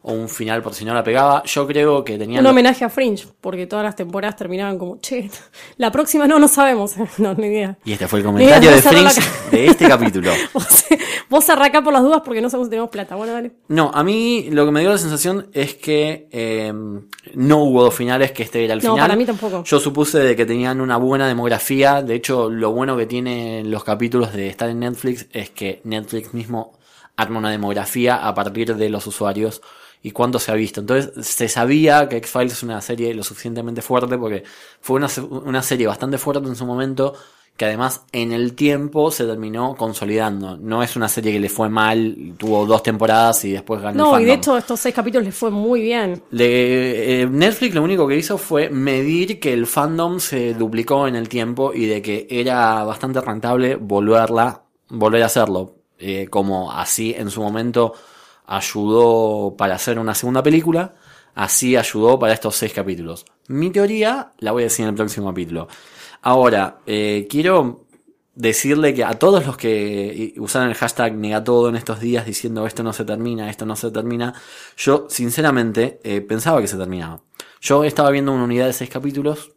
o 0.06 0.12
un 0.12 0.28
final 0.28 0.62
por 0.62 0.74
si 0.74 0.84
no 0.84 0.92
la 0.92 1.02
pegaba. 1.02 1.42
Yo 1.44 1.66
creo 1.66 2.04
que 2.04 2.18
tenían... 2.18 2.44
Un 2.44 2.50
homenaje 2.50 2.84
a 2.84 2.90
Fringe, 2.90 3.26
porque 3.40 3.66
todas 3.66 3.82
las 3.86 3.96
temporadas 3.96 4.36
terminaban 4.36 4.78
como, 4.78 4.98
che, 4.98 5.30
la 5.78 5.90
próxima 5.90 6.26
no, 6.26 6.38
no 6.38 6.46
sabemos. 6.46 6.92
no, 7.18 7.32
ni 7.34 7.46
idea. 7.46 7.78
Y 7.86 7.92
este 7.92 8.06
fue 8.06 8.18
el 8.18 8.26
comentario 8.26 8.70
de 8.70 8.82
Fringe 8.82 9.20
de 9.50 9.66
este 9.66 9.88
capítulo. 9.88 10.30
Vos, 10.52 10.84
vos 11.30 11.48
arrancá 11.50 11.82
por 11.82 11.92
las 11.92 12.02
dudas 12.02 12.20
porque 12.22 12.42
no 12.42 12.50
sabemos 12.50 12.66
si 12.66 12.70
tenemos 12.70 12.90
plata. 12.90 13.16
Bueno, 13.16 13.32
dale. 13.32 13.52
No, 13.68 13.90
a 13.94 14.04
mí 14.04 14.48
lo 14.50 14.66
que 14.66 14.72
me 14.72 14.80
dio 14.80 14.90
la 14.90 14.98
sensación 14.98 15.48
es 15.54 15.74
que 15.74 16.28
eh, 16.30 16.70
no 17.34 17.64
hubo 17.64 17.82
dos 17.82 17.94
finales, 17.94 18.32
que 18.32 18.42
este 18.42 18.62
era 18.62 18.74
el 18.74 18.80
No, 18.82 18.92
final. 18.92 19.08
para 19.08 19.16
mí 19.16 19.24
tampoco. 19.24 19.64
Yo 19.64 19.80
supuse 19.80 20.18
de 20.18 20.36
que 20.36 20.44
tenían 20.44 20.82
una 20.82 20.98
buena 20.98 21.26
demografía. 21.26 22.02
De 22.02 22.14
hecho, 22.14 22.50
lo 22.50 22.72
bueno 22.72 22.94
que 22.96 23.06
tienen 23.06 23.70
los 23.70 23.84
capítulos 23.84 24.34
de 24.34 24.48
estar 24.48 24.68
en 24.68 24.80
Netflix 24.80 25.26
es 25.32 25.48
que 25.48 25.80
Netflix 25.84 26.34
mismo 26.34 26.78
arma 27.16 27.38
una 27.38 27.50
demografía 27.50 28.16
a 28.16 28.34
partir 28.34 28.76
de 28.76 28.88
los 28.90 29.06
usuarios 29.06 29.62
y 30.04 30.12
cuánto 30.12 30.38
se 30.38 30.52
ha 30.52 30.54
visto. 30.54 30.80
Entonces, 30.80 31.26
se 31.26 31.48
sabía 31.48 32.08
que 32.08 32.18
X-Files 32.18 32.52
es 32.52 32.62
una 32.62 32.80
serie 32.80 33.12
lo 33.14 33.24
suficientemente 33.24 33.82
fuerte 33.82 34.16
porque 34.18 34.44
fue 34.80 34.96
una, 34.96 35.08
una 35.44 35.62
serie 35.62 35.88
bastante 35.88 36.18
fuerte 36.18 36.46
en 36.46 36.54
su 36.56 36.66
momento 36.66 37.14
que 37.56 37.64
además 37.64 38.02
en 38.12 38.32
el 38.32 38.54
tiempo 38.54 39.10
se 39.12 39.24
terminó 39.26 39.76
consolidando. 39.76 40.56
No 40.58 40.82
es 40.82 40.96
una 40.96 41.08
serie 41.08 41.32
que 41.32 41.40
le 41.40 41.48
fue 41.48 41.68
mal, 41.68 42.34
tuvo 42.36 42.66
dos 42.66 42.82
temporadas 42.82 43.44
y 43.44 43.52
después 43.52 43.80
ganó 43.80 43.92
el 43.92 43.98
No, 43.98 44.20
y 44.20 44.24
de 44.24 44.32
hecho 44.34 44.56
estos 44.58 44.80
seis 44.80 44.94
capítulos 44.94 45.24
les 45.24 45.34
fue 45.34 45.50
muy 45.50 45.80
bien. 45.80 46.20
Le- 46.32 47.22
eh, 47.22 47.26
Netflix 47.26 47.74
lo 47.74 47.82
único 47.82 48.06
que 48.08 48.16
hizo 48.16 48.38
fue 48.38 48.70
medir 48.70 49.38
que 49.40 49.52
el 49.52 49.66
fandom 49.66 50.18
se 50.18 50.54
duplicó 50.54 51.06
en 51.06 51.14
el 51.16 51.28
tiempo 51.28 51.72
y 51.72 51.86
de 51.86 52.02
que 52.02 52.26
era 52.28 52.82
bastante 52.84 53.20
rentable 53.20 53.76
volverla, 53.76 54.62
volver 54.88 55.22
a 55.22 55.26
hacerlo. 55.26 55.76
Eh, 55.96 56.26
como 56.28 56.72
así 56.72 57.14
en 57.16 57.30
su 57.30 57.40
momento 57.40 57.94
ayudó 58.46 59.54
para 59.56 59.74
hacer 59.74 59.98
una 59.98 60.14
segunda 60.14 60.42
película, 60.42 60.94
así 61.34 61.76
ayudó 61.76 62.18
para 62.18 62.32
estos 62.32 62.56
seis 62.56 62.72
capítulos. 62.72 63.24
Mi 63.48 63.70
teoría 63.70 64.32
la 64.38 64.52
voy 64.52 64.62
a 64.62 64.66
decir 64.66 64.84
en 64.84 64.90
el 64.90 64.94
próximo 64.94 65.28
capítulo. 65.28 65.68
Ahora, 66.22 66.78
eh, 66.86 67.26
quiero 67.28 67.84
decirle 68.34 68.94
que 68.94 69.04
a 69.04 69.18
todos 69.18 69.46
los 69.46 69.56
que 69.56 70.34
usaron 70.38 70.68
el 70.68 70.74
hashtag 70.74 71.14
negatodo 71.14 71.68
en 71.68 71.76
estos 71.76 72.00
días 72.00 72.26
diciendo 72.26 72.66
esto 72.66 72.82
no 72.82 72.92
se 72.92 73.04
termina, 73.04 73.48
esto 73.48 73.64
no 73.64 73.76
se 73.76 73.90
termina, 73.90 74.34
yo 74.76 75.06
sinceramente 75.08 76.00
eh, 76.02 76.20
pensaba 76.20 76.60
que 76.60 76.68
se 76.68 76.76
terminaba. 76.76 77.20
Yo 77.60 77.84
estaba 77.84 78.10
viendo 78.10 78.32
una 78.32 78.44
unidad 78.44 78.66
de 78.66 78.72
seis 78.72 78.90
capítulos, 78.90 79.52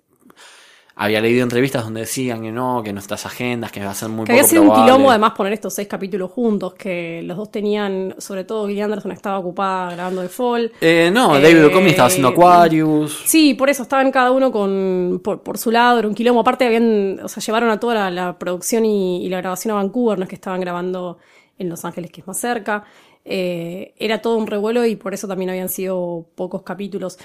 había 1.00 1.22
leído 1.22 1.44
entrevistas 1.44 1.84
donde 1.84 2.02
decían 2.02 2.42
que 2.42 2.52
no, 2.52 2.82
que 2.84 2.92
nuestras 2.92 3.26
agendas, 3.26 3.72
que 3.72 3.84
va 3.84 3.92
a 3.92 3.94
ser 3.94 4.10
muy 4.10 4.26
Que 4.26 4.32
había 4.32 4.42
poco 4.42 4.50
sido 4.50 4.64
un 4.64 4.74
quilombo 4.74 5.10
además 5.12 5.34
poner 5.34 5.54
estos 5.54 5.74
seis 5.76 5.88
capítulos 5.88 6.32
juntos, 6.32 6.74
que 6.74 7.22
los 7.24 7.38
dos 7.38 7.52
tenían, 7.52 8.16
sobre 8.18 8.44
todo 8.44 8.68
Gillian 8.68 8.86
Anderson 8.86 9.12
estaba 9.12 9.38
ocupada 9.38 9.92
grabando 9.94 10.24
The 10.24 10.30
Fall. 10.30 10.72
Eh, 10.82 11.12
no, 11.14 11.38
Eh, 11.38 11.42
David 11.42 11.62
Duchovny 11.62 11.90
estaba 11.92 12.08
haciendo 12.08 12.30
Aquarius. 12.30 13.22
Sí, 13.26 13.54
por 13.54 13.70
eso 13.70 13.84
estaban 13.84 14.12
cada 14.12 14.32
uno 14.32 14.52
con 14.52 15.22
por, 15.24 15.44
por 15.44 15.58
su 15.60 15.70
lado, 15.72 16.00
era 16.00 16.08
un 16.08 16.16
quilombo. 16.16 16.42
Aparte 16.42 16.66
habían, 16.66 17.20
o 17.24 17.28
sea, 17.28 17.42
llevaron 17.44 17.70
a 17.70 17.80
toda 17.80 17.94
la, 17.94 18.12
la 18.12 18.40
producción 18.40 18.84
y, 18.86 19.24
y 19.24 19.30
la 19.30 19.38
grabación 19.38 19.74
a 19.74 19.76
Vancouver, 19.76 20.18
no 20.18 20.24
es 20.24 20.30
que 20.30 20.36
estaban 20.36 20.60
grabando 20.60 21.20
en 21.60 21.70
Los 21.70 21.86
Ángeles, 21.86 22.12
que 22.12 22.22
es 22.22 22.28
más 22.28 22.40
cerca. 22.40 22.84
Eh, 23.24 23.94
era 23.98 24.22
todo 24.22 24.38
un 24.38 24.48
revuelo 24.48 24.86
y 24.86 24.96
por 24.96 25.14
eso 25.14 25.28
también 25.28 25.50
habían 25.50 25.70
sido 25.70 26.26
pocos 26.36 26.64
capítulos. 26.64 27.20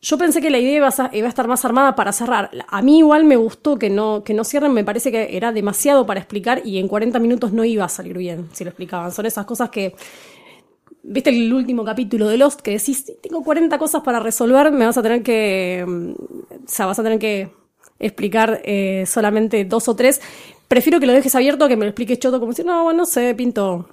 Yo 0.00 0.16
pensé 0.16 0.40
que 0.40 0.50
la 0.50 0.58
idea 0.58 0.76
iba 0.76 0.86
a, 0.88 0.92
sa- 0.92 1.10
iba 1.12 1.26
a 1.26 1.28
estar 1.28 1.48
más 1.48 1.64
armada 1.64 1.96
para 1.96 2.12
cerrar. 2.12 2.50
A 2.68 2.82
mí 2.82 2.98
igual 2.98 3.24
me 3.24 3.36
gustó 3.36 3.78
que 3.78 3.90
no, 3.90 4.22
que 4.24 4.32
no 4.32 4.44
cierren, 4.44 4.72
me 4.72 4.84
parece 4.84 5.10
que 5.10 5.36
era 5.36 5.50
demasiado 5.52 6.06
para 6.06 6.20
explicar 6.20 6.62
y 6.64 6.78
en 6.78 6.86
40 6.88 7.18
minutos 7.18 7.52
no 7.52 7.64
iba 7.64 7.84
a 7.84 7.88
salir 7.88 8.16
bien 8.16 8.48
si 8.52 8.62
lo 8.64 8.70
explicaban. 8.70 9.10
Son 9.12 9.26
esas 9.26 9.44
cosas 9.44 9.70
que 9.70 9.94
¿Viste 11.02 11.30
el 11.30 11.52
último 11.54 11.84
capítulo 11.84 12.28
de 12.28 12.36
Lost 12.36 12.60
que 12.60 12.72
decís, 12.72 13.04
"Sí, 13.06 13.16
tengo 13.22 13.42
40 13.42 13.78
cosas 13.78 14.02
para 14.02 14.20
resolver, 14.20 14.70
me 14.72 14.84
vas 14.84 14.98
a 14.98 15.02
tener 15.02 15.22
que, 15.22 15.84
mm, 15.86 16.10
o 16.10 16.68
sea, 16.68 16.86
vas 16.86 16.98
a 16.98 17.02
tener 17.02 17.18
que 17.18 17.50
explicar 17.98 18.60
eh, 18.64 19.04
solamente 19.06 19.64
dos 19.64 19.88
o 19.88 19.96
tres? 19.96 20.20
Prefiero 20.66 21.00
que 21.00 21.06
lo 21.06 21.14
dejes 21.14 21.34
abierto 21.34 21.66
que 21.66 21.76
me 21.76 21.84
lo 21.86 21.90
expliques 21.90 22.18
choto 22.18 22.38
como 22.40 22.52
si, 22.52 22.62
no, 22.62 22.84
bueno, 22.84 22.98
no 22.98 23.06
sé, 23.06 23.34
pinto. 23.34 23.88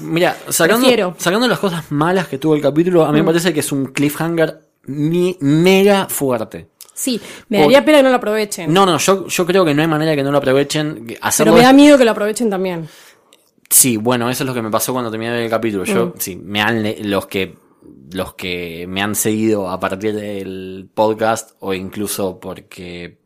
Mira, 0.00 0.36
sacando, 0.48 0.86
sacando 1.18 1.46
las 1.46 1.60
cosas 1.60 1.92
malas 1.92 2.26
que 2.26 2.38
tuvo 2.38 2.56
el 2.56 2.62
capítulo, 2.62 3.04
a 3.04 3.12
mí 3.12 3.18
me 3.20 3.24
parece 3.26 3.52
que 3.54 3.60
es 3.60 3.70
un 3.70 3.86
cliffhanger 3.86 4.58
mi- 4.84 5.36
mega 5.40 6.06
fuerte. 6.08 6.68
Sí, 6.94 7.20
me 7.48 7.60
daría 7.60 7.84
pena 7.84 7.98
que 7.98 8.02
no 8.04 8.10
lo 8.10 8.16
aprovechen. 8.16 8.72
No, 8.72 8.84
no, 8.86 8.98
yo, 8.98 9.26
yo 9.26 9.46
creo 9.46 9.64
que 9.64 9.74
no 9.74 9.82
hay 9.82 9.88
manera 9.88 10.14
que 10.14 10.22
no 10.22 10.30
lo 10.30 10.38
aprovechen. 10.38 11.06
pero 11.38 11.52
me 11.52 11.62
da 11.62 11.72
miedo 11.72 11.96
que 11.98 12.04
lo 12.04 12.10
aprovechen 12.10 12.50
también. 12.50 12.88
Sí, 13.70 13.96
bueno, 13.96 14.28
eso 14.28 14.44
es 14.44 14.46
lo 14.46 14.52
que 14.54 14.60
me 14.62 14.70
pasó 14.70 14.92
cuando 14.92 15.10
terminé 15.10 15.42
el 15.42 15.50
capítulo. 15.50 15.84
Yo, 15.84 16.06
Mm. 16.08 16.12
sí, 16.18 16.36
me 16.36 16.60
han, 16.60 16.84
los 17.10 17.26
que, 17.26 17.56
los 18.12 18.34
que 18.34 18.84
me 18.86 19.00
han 19.02 19.14
seguido 19.14 19.70
a 19.70 19.80
partir 19.80 20.14
del 20.14 20.88
podcast 20.92 21.52
o 21.60 21.72
incluso 21.72 22.38
porque 22.38 23.18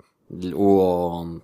hubo 0.54 1.42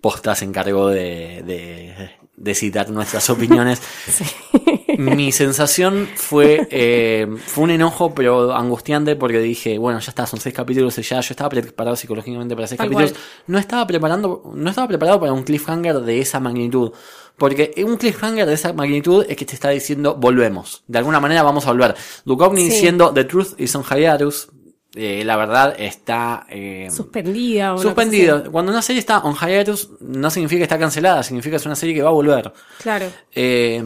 postas 0.00 0.42
en 0.42 0.52
cargo 0.52 0.88
de, 0.88 1.42
de, 1.46 2.10
de 2.36 2.54
citar 2.56 2.90
nuestras 2.90 3.30
opiniones. 3.30 3.80
Mi 4.98 5.32
sensación 5.32 6.08
fue, 6.14 6.66
eh, 6.70 7.26
fue 7.46 7.64
un 7.64 7.70
enojo, 7.70 8.14
pero 8.14 8.54
angustiante, 8.54 9.16
porque 9.16 9.38
dije, 9.40 9.78
bueno, 9.78 9.98
ya 10.00 10.10
está, 10.10 10.26
son 10.26 10.40
seis 10.40 10.54
capítulos 10.54 10.96
y 10.98 11.02
ya, 11.02 11.20
yo 11.20 11.32
estaba 11.32 11.48
preparado 11.50 11.96
psicológicamente 11.96 12.54
para 12.54 12.66
seis 12.66 12.78
Tal 12.78 12.86
capítulos. 12.88 13.12
cual. 13.12 13.22
No 13.46 13.58
estaba 13.58 13.86
preparando, 13.86 14.52
no 14.54 14.70
estaba 14.70 14.88
preparado 14.88 15.20
para 15.20 15.32
un 15.32 15.42
cliffhanger 15.42 16.00
de 16.00 16.20
esa 16.20 16.40
magnitud. 16.40 16.92
Porque 17.36 17.72
un 17.86 17.96
cliffhanger 17.96 18.46
de 18.46 18.54
esa 18.54 18.72
magnitud 18.72 19.24
es 19.28 19.36
que 19.36 19.44
te 19.46 19.54
está 19.54 19.70
diciendo, 19.70 20.14
volvemos. 20.14 20.84
De 20.86 20.98
alguna 20.98 21.18
manera 21.18 21.42
vamos 21.42 21.66
a 21.66 21.72
volver. 21.72 21.94
Duchovny 22.24 22.62
Sí. 22.64 22.68
diciendo, 22.70 23.12
The 23.12 23.24
truth 23.24 23.54
is 23.58 23.74
on 23.74 23.82
hiatus. 23.84 24.48
Eh, 24.94 25.22
la 25.24 25.36
verdad 25.38 25.74
está, 25.78 26.46
eh, 26.50 26.88
Suspendida. 26.90 27.72
así. 27.72 28.50
Cuando 28.50 28.70
una 28.70 28.82
serie 28.82 29.00
está 29.00 29.20
on 29.20 29.34
hiatus, 29.34 29.88
no 30.00 30.30
significa 30.30 30.58
que 30.58 30.64
está 30.64 30.78
cancelada, 30.78 31.22
significa 31.22 31.52
que 31.52 31.56
es 31.56 31.64
una 31.66 31.76
serie 31.76 31.94
que 31.94 32.02
va 32.02 32.10
a 32.10 32.12
volver. 32.12 32.52
Claro. 32.82 33.06
Eh, 33.34 33.82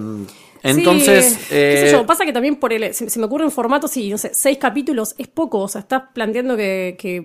entonces, 0.63 1.27
Sí, 1.27 1.39
qué 1.49 1.77
sé 1.77 1.89
eh, 1.89 1.93
yo, 1.93 2.07
pasa 2.07 2.25
que 2.25 2.33
también 2.33 2.57
por 2.57 2.73
el. 2.73 2.95
Se, 2.95 3.09
se 3.11 3.19
me 3.19 3.27
ocurren 3.27 3.51
formatos 3.51 3.97
y, 3.97 4.11
no 4.11 4.19
sé, 4.19 4.31
seis 4.35 4.59
capítulos 4.59 5.15
es 5.19 5.29
poco. 5.29 5.61
O 5.61 5.69
sea, 5.69 5.83
estás 5.83 6.05
planteando 6.15 6.57
que, 6.57 6.97
que 6.99 7.25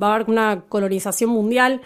va 0.00 0.12
a 0.12 0.14
haber 0.16 0.30
una 0.30 0.64
colonización 0.68 1.30
mundial. 1.30 1.80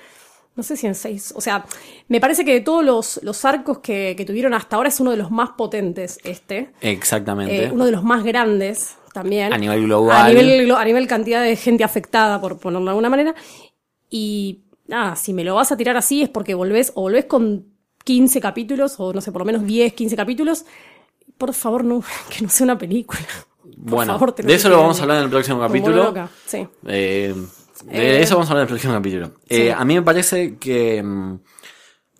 No 0.56 0.62
sé 0.62 0.76
si 0.76 0.86
en 0.86 0.94
seis. 0.94 1.32
O 1.36 1.40
sea, 1.40 1.64
me 2.08 2.20
parece 2.20 2.44
que 2.44 2.52
de 2.52 2.60
todos 2.60 2.84
los, 2.84 3.20
los 3.22 3.44
arcos 3.44 3.78
que, 3.78 4.14
que 4.16 4.24
tuvieron 4.24 4.52
hasta 4.52 4.76
ahora 4.76 4.88
es 4.88 5.00
uno 5.00 5.10
de 5.10 5.16
los 5.16 5.30
más 5.30 5.50
potentes, 5.50 6.18
este. 6.24 6.72
exactamente. 6.80 7.64
Eh, 7.64 7.70
uno 7.72 7.86
de 7.86 7.92
los 7.92 8.02
más 8.02 8.24
grandes 8.24 8.96
también. 9.12 9.52
A 9.52 9.58
nivel 9.58 9.84
global. 9.84 10.26
A 10.26 10.28
nivel, 10.28 10.70
a 10.70 10.84
nivel 10.84 11.06
cantidad 11.06 11.42
de 11.42 11.56
gente 11.56 11.84
afectada, 11.84 12.40
por 12.40 12.58
ponerlo 12.58 12.86
de 12.86 12.90
alguna 12.90 13.08
manera. 13.08 13.34
Y 14.10 14.64
nada, 14.86 15.16
si 15.16 15.32
me 15.32 15.44
lo 15.44 15.54
vas 15.54 15.72
a 15.72 15.76
tirar 15.76 15.96
así 15.96 16.22
es 16.22 16.28
porque 16.28 16.54
volvés, 16.54 16.92
o 16.94 17.02
volvés 17.02 17.24
con 17.24 17.66
15 18.04 18.40
capítulos, 18.40 18.94
o 18.98 19.12
no 19.12 19.20
sé, 19.20 19.32
por 19.32 19.42
lo 19.42 19.46
menos 19.46 19.64
10, 19.64 19.92
15 19.94 20.16
capítulos. 20.16 20.64
Por 21.38 21.54
favor, 21.54 21.84
no, 21.84 22.02
que 22.36 22.42
no 22.42 22.48
sea 22.48 22.64
una 22.64 22.78
película. 22.78 23.20
Por 23.62 23.90
bueno, 23.96 24.18
favor, 24.18 24.34
de 24.34 24.54
eso 24.54 24.68
lo 24.68 24.78
vamos 24.78 24.98
a 24.98 25.02
hablar 25.02 25.18
en 25.18 25.24
el 25.24 25.30
próximo 25.30 25.60
capítulo. 25.60 26.04
loca, 26.04 26.28
Sí. 26.46 26.66
Eh, 26.86 27.34
de 27.86 28.18
Eh, 28.18 28.22
eso 28.22 28.34
vamos 28.34 28.48
a 28.48 28.52
hablar 28.52 28.62
en 28.62 28.68
el 28.68 28.72
próximo 28.74 28.92
capítulo. 28.94 29.32
Eh, 29.48 29.72
a 29.72 29.84
mí 29.84 29.94
me 29.94 30.02
parece 30.02 30.56
que 30.58 31.02
mm, 31.02 31.38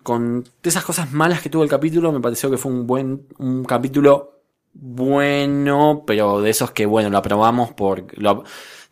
con 0.02 0.44
esas 0.62 0.84
cosas 0.84 1.12
malas 1.12 1.40
que 1.42 1.50
tuvo 1.50 1.62
el 1.62 1.68
capítulo, 1.68 2.12
me 2.12 2.20
pareció 2.20 2.50
que 2.50 2.56
fue 2.56 2.72
un 2.72 2.86
buen 2.86 3.26
un 3.38 3.64
capítulo 3.64 4.40
bueno, 4.72 6.04
pero 6.06 6.40
de 6.40 6.50
esos 6.50 6.70
que 6.70 6.86
bueno, 6.86 7.10
lo 7.10 7.18
aprobamos 7.18 7.72
por 7.72 8.06
lo- 8.18 8.44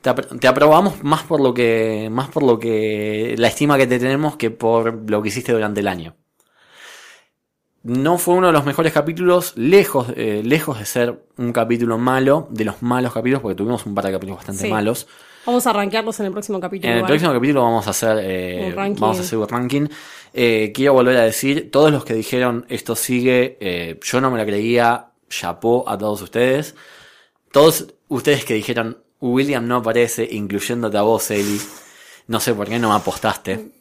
te, 0.03 0.11
apro- 0.11 0.39
te 0.39 0.49
aprobamos 0.49 1.03
más 1.05 1.23
por 1.23 1.41
lo 1.41 1.55
que 1.55 2.09
más 2.11 2.29
por 2.29 2.43
lo 2.43 2.59
que 2.59 3.35
la 3.39 3.49
estima 3.49 3.77
que 3.79 3.87
te 3.87 3.99
tenemos 3.99 4.37
que 4.37 4.51
por 4.51 5.09
lo 5.11 5.23
que 5.23 5.29
hiciste 5.29 5.53
durante 5.53 5.81
el 5.81 5.89
año. 5.89 6.17
No 7.89 8.19
fue 8.19 8.35
uno 8.35 8.49
de 8.49 8.53
los 8.53 8.67
mejores 8.67 8.93
capítulos, 8.93 9.55
lejos, 9.57 10.09
eh, 10.15 10.43
lejos 10.45 10.79
de 10.79 10.85
ser 10.85 11.23
un 11.39 11.55
capítulo 11.55 11.97
malo, 11.97 12.47
de 12.51 12.67
los 12.67 12.83
malos 12.83 13.15
capítulos, 13.15 13.41
porque 13.41 13.55
tuvimos 13.55 13.87
un 13.87 13.95
par 13.95 14.05
de 14.05 14.13
capítulos 14.13 14.37
bastante 14.37 14.65
Sí. 14.65 14.69
malos. 14.71 15.07
Vamos 15.47 15.67
a 15.67 15.73
rankearlos 15.73 16.21
en 16.21 16.27
el 16.27 16.33
próximo 16.33 16.61
capítulo. 16.61 16.93
En 16.93 16.99
el 16.99 17.07
próximo 17.07 17.33
capítulo 17.33 17.63
vamos 17.63 17.87
a 17.87 17.91
hacer 17.91 18.19
eh, 18.21 18.75
vamos 18.77 19.19
a 19.19 19.23
hacer 19.23 19.39
un 19.39 19.49
ranking. 19.49 19.87
Eh, 20.35 20.71
quiero 20.75 20.93
volver 20.93 21.17
a 21.17 21.23
decir, 21.23 21.71
todos 21.71 21.91
los 21.91 22.05
que 22.05 22.13
dijeron 22.13 22.67
esto 22.69 22.95
sigue, 22.95 23.57
eh, 23.61 23.99
yo 24.05 24.21
no 24.21 24.31
me 24.31 24.37
la 24.37 24.45
creía, 24.45 25.07
chapó 25.31 25.89
a 25.89 25.97
todos 25.97 26.21
ustedes. 26.21 26.75
Todos 27.53 27.87
ustedes 28.09 28.45
que 28.45 28.53
dijeron 28.53 28.99
William 29.23 29.67
no 29.67 29.77
aparece, 29.77 30.29
incluyéndote 30.31 30.99
a 30.99 31.03
vos, 31.03 31.31
Eli. 31.31 31.59
No 32.27 32.39
sé 32.41 32.53
por 32.53 32.69
qué 32.69 32.79
no 32.79 32.91
me 32.91 32.97
apostaste. 32.97 33.78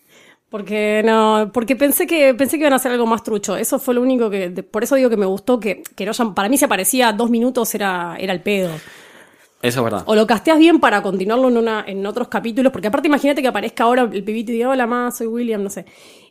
Porque 0.50 1.02
no, 1.06 1.52
porque 1.54 1.76
pensé 1.76 2.08
que 2.08 2.34
pensé 2.34 2.56
que 2.58 2.62
iban 2.62 2.74
a 2.74 2.78
hacer 2.78 2.92
algo 2.94 3.06
más 3.06 3.22
trucho. 3.24 3.58
Eso 3.58 3.80
fue 3.80 3.94
lo 3.94 4.02
único 4.02 4.30
que, 4.30 4.50
por 4.64 4.84
eso 4.84 4.96
digo 4.96 5.10
que 5.10 5.18
me 5.18 5.26
gustó 5.26 5.60
que, 5.60 5.84
que 5.96 6.06
no 6.06 6.12
hayan- 6.12 6.34
para 6.34 6.48
mí 6.48 6.58
se 6.58 6.66
aparecía 6.66 7.12
dos 7.12 7.30
minutos 7.30 7.76
era, 7.76 8.16
era 8.18 8.32
el 8.34 8.42
pedo. 8.42 8.72
Eso 9.62 9.80
es 9.80 9.84
verdad. 9.84 10.04
O 10.06 10.16
lo 10.16 10.26
casteas 10.26 10.58
bien 10.60 10.80
para 10.80 11.02
continuarlo 11.02 11.50
en 11.50 11.58
una, 11.58 11.84
en 11.86 12.06
otros 12.06 12.28
capítulos, 12.30 12.72
porque 12.72 12.88
aparte 12.88 13.08
imagínate 13.10 13.42
que 13.42 13.48
aparezca 13.50 13.84
ahora 13.84 14.04
el 14.12 14.24
pibito 14.24 14.52
y 14.52 14.56
diga, 14.56 14.70
hola 14.70 14.88
más, 14.88 15.18
soy 15.18 15.28
William, 15.28 15.64
no 15.64 15.70
sé. 15.70 15.86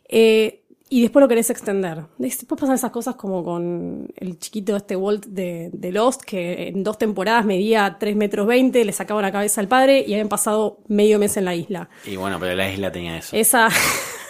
Eh, 0.09 0.63
y 0.89 1.01
después 1.01 1.21
lo 1.21 1.27
querés 1.27 1.49
extender. 1.49 2.03
Después 2.17 2.57
pasan 2.57 2.75
esas 2.75 2.91
cosas 2.91 3.15
como 3.15 3.43
con 3.43 4.07
el 4.15 4.39
chiquito 4.39 4.73
este 4.77 4.95
Walt 4.95 5.25
de, 5.25 5.69
de 5.73 5.91
Lost, 5.91 6.21
que 6.21 6.69
en 6.69 6.81
dos 6.85 6.97
temporadas 6.97 7.43
medía 7.45 7.97
3 7.99 8.15
metros 8.15 8.47
20, 8.47 8.85
le 8.85 8.93
sacaba 8.93 9.21
la 9.21 9.33
cabeza 9.33 9.59
al 9.59 9.67
padre 9.67 9.99
y 10.07 10.13
habían 10.13 10.29
pasado 10.29 10.79
medio 10.87 11.19
mes 11.19 11.35
en 11.35 11.43
la 11.43 11.53
isla. 11.55 11.89
Y 12.05 12.15
bueno, 12.15 12.37
pero 12.39 12.55
la 12.55 12.71
isla 12.71 12.89
tenía 12.93 13.17
eso. 13.17 13.35
Esa... 13.35 13.67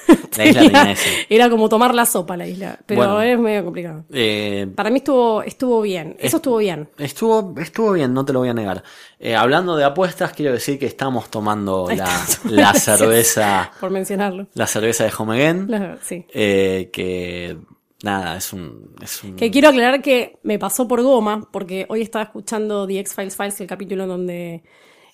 La 0.38 0.46
isla 0.46 0.62
tenía 0.62 0.92
eso. 0.92 1.10
Era 1.30 1.50
como 1.50 1.68
tomar 1.70 1.94
la 1.96 2.06
sopa 2.06 2.38
la 2.38 2.48
isla, 2.48 2.80
pero 2.86 3.02
Bueno. 3.02 3.22
es 3.22 3.40
medio 3.40 3.64
complicado. 3.64 4.06
Eh, 4.12 4.68
Para 4.76 4.90
mí 4.90 4.98
estuvo, 4.98 5.42
estuvo 5.44 5.82
bien, 5.82 6.16
eso 6.20 6.38
estuvo 6.38 6.58
bien. 6.58 6.90
Estuvo, 6.98 7.54
estuvo 7.60 7.92
bien, 7.94 8.14
no 8.14 8.24
te 8.24 8.34
lo 8.34 8.40
voy 8.40 8.50
a 8.50 8.54
negar. 8.54 8.84
Eh, 9.20 9.36
hablando 9.36 9.76
de 9.76 9.84
apuestas, 9.84 10.32
quiero 10.34 10.54
decir 10.54 10.78
que 10.78 10.86
estamos 10.86 11.30
tomando 11.32 11.88
la, 11.96 12.08
la 12.50 12.74
cerveza, 12.74 13.72
Por 13.80 13.90
mencionarlo. 13.90 14.48
la 14.54 14.68
cerveza 14.68 15.04
de 15.06 15.12
Home 15.18 15.36
Again, 15.36 15.66
La- 15.70 15.98
sí. 16.02 16.26
eh, 16.34 16.90
que 16.94 17.58
nada, 18.04 18.38
es 18.38 18.54
un, 18.54 18.94
es 19.02 19.24
un 19.24 19.36
Que 19.36 19.50
quiero 19.50 19.70
aclarar 19.70 20.02
que 20.04 20.38
me 20.44 20.60
pasó 20.60 20.88
por 20.88 21.02
goma, 21.02 21.48
porque 21.52 21.86
hoy 21.90 22.02
estaba 22.02 22.24
escuchando 22.26 22.86
The 22.86 23.00
X-Files 23.00 23.36
Files, 23.36 23.62
el 23.62 23.68
capítulo 23.68 24.06
donde 24.06 24.62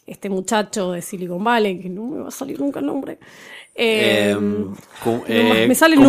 este 0.05 0.29
muchacho 0.29 0.91
de 0.91 1.01
Silicon 1.01 1.41
Valley, 1.41 1.79
que 1.79 1.87
no 1.87 2.03
me 2.03 2.19
va 2.23 2.27
a 2.27 2.31
salir 2.31 2.59
nunca 2.59 2.81
el 2.81 2.85
nombre. 2.87 3.19
Eh, 3.75 4.31
Eh, 4.31 4.35
Ku- 5.03 5.11
no, 5.17 5.23
eh, 5.27 5.65
me 5.67 5.75
sale 5.75 5.95
Kumail- 5.97 6.07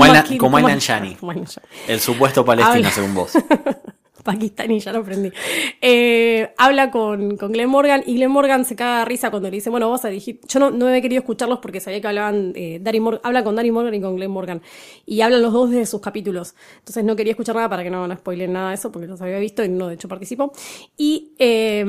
Nanjiani. 0.69 1.17
el 1.89 2.01
supuesto 2.01 2.45
palestino 2.45 2.77
Habla- 2.77 2.91
según 2.91 3.15
vos. 3.15 3.33
Pakistaní, 4.25 4.81
ya 4.81 4.91
lo 4.91 5.01
aprendí. 5.01 5.31
Eh, 5.83 6.49
habla 6.57 6.91
con, 6.91 7.37
con 7.37 7.53
Glenn 7.53 7.69
Morgan 7.69 8.03
y 8.07 8.15
Glenn 8.15 8.31
Morgan 8.31 8.65
se 8.65 8.75
caga 8.75 9.01
de 9.01 9.05
risa 9.05 9.31
cuando 9.31 9.51
le 9.51 9.57
dice, 9.57 9.69
bueno, 9.69 9.89
vos 9.91 10.01
dirigir. 10.03 10.41
Yo 10.49 10.61
no, 10.61 10.71
no 10.71 10.89
he 10.89 11.03
querido 11.03 11.21
escucharlos 11.21 11.59
porque 11.59 11.79
sabía 11.79 12.01
que 12.01 12.07
hablaban, 12.07 12.55
eh, 12.57 12.79
Danny 12.81 13.01
Mor- 13.01 13.21
habla 13.23 13.45
con 13.45 13.55
Danny 13.55 13.71
Morgan 13.71 13.93
y 13.93 14.01
con 14.01 14.17
Glenn 14.17 14.31
Morgan. 14.31 14.63
Y 15.05 15.21
hablan 15.21 15.43
los 15.43 15.53
dos 15.53 15.71
de 15.71 15.85
sus 15.85 16.01
capítulos. 16.01 16.55
Entonces 16.79 17.05
no 17.05 17.17
quería 17.17 17.33
escuchar 17.33 17.55
nada 17.57 17.69
para 17.69 17.83
que 17.83 17.91
no, 17.91 18.09
no 18.09 18.15
spoilen 18.17 18.55
nada 18.55 18.71
de 18.71 18.77
eso 18.77 18.91
porque 18.91 19.07
los 19.09 19.21
había 19.21 19.39
visto 19.39 19.63
y 19.63 19.69
no, 19.69 19.89
de 19.89 19.97
hecho 19.97 20.09
participo. 20.09 20.53
Y 20.97 21.33
eh, 21.39 21.85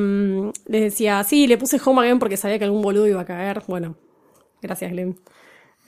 les 0.68 0.82
decía, 0.82 1.24
sí, 1.24 1.48
le 1.48 1.58
puse 1.58 1.80
Home 1.86 2.02
Again 2.02 2.20
porque 2.20 2.36
sabía 2.36 2.60
que 2.60 2.66
algún 2.66 2.82
boludo 2.82 3.08
iba 3.08 3.22
a 3.22 3.26
caer. 3.26 3.62
Bueno, 3.68 3.96
gracias 4.62 4.92
Glenn. 4.92 5.18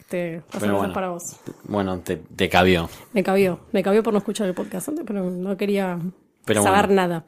Este, 0.07 0.39
paso 0.39 0.59
Pero 0.61 0.61
cosas 0.61 0.77
bueno. 0.77 0.93
para 0.93 1.09
vos. 1.09 1.35
Bueno, 1.65 1.99
te, 1.99 2.15
te 2.15 2.47
cabió. 2.47 2.89
Me 3.11 3.23
cabió, 3.23 3.59
me 3.73 3.83
cabió 3.83 4.01
por 4.03 4.13
no 4.13 4.19
escuchar 4.19 4.47
el 4.47 4.53
podcast 4.53 4.87
antes, 4.87 5.03
pero 5.05 5.29
no 5.29 5.57
quería 5.57 5.99
Pero 6.45 6.63
saber 6.63 6.87
bueno. 6.87 7.01
nada. 7.01 7.25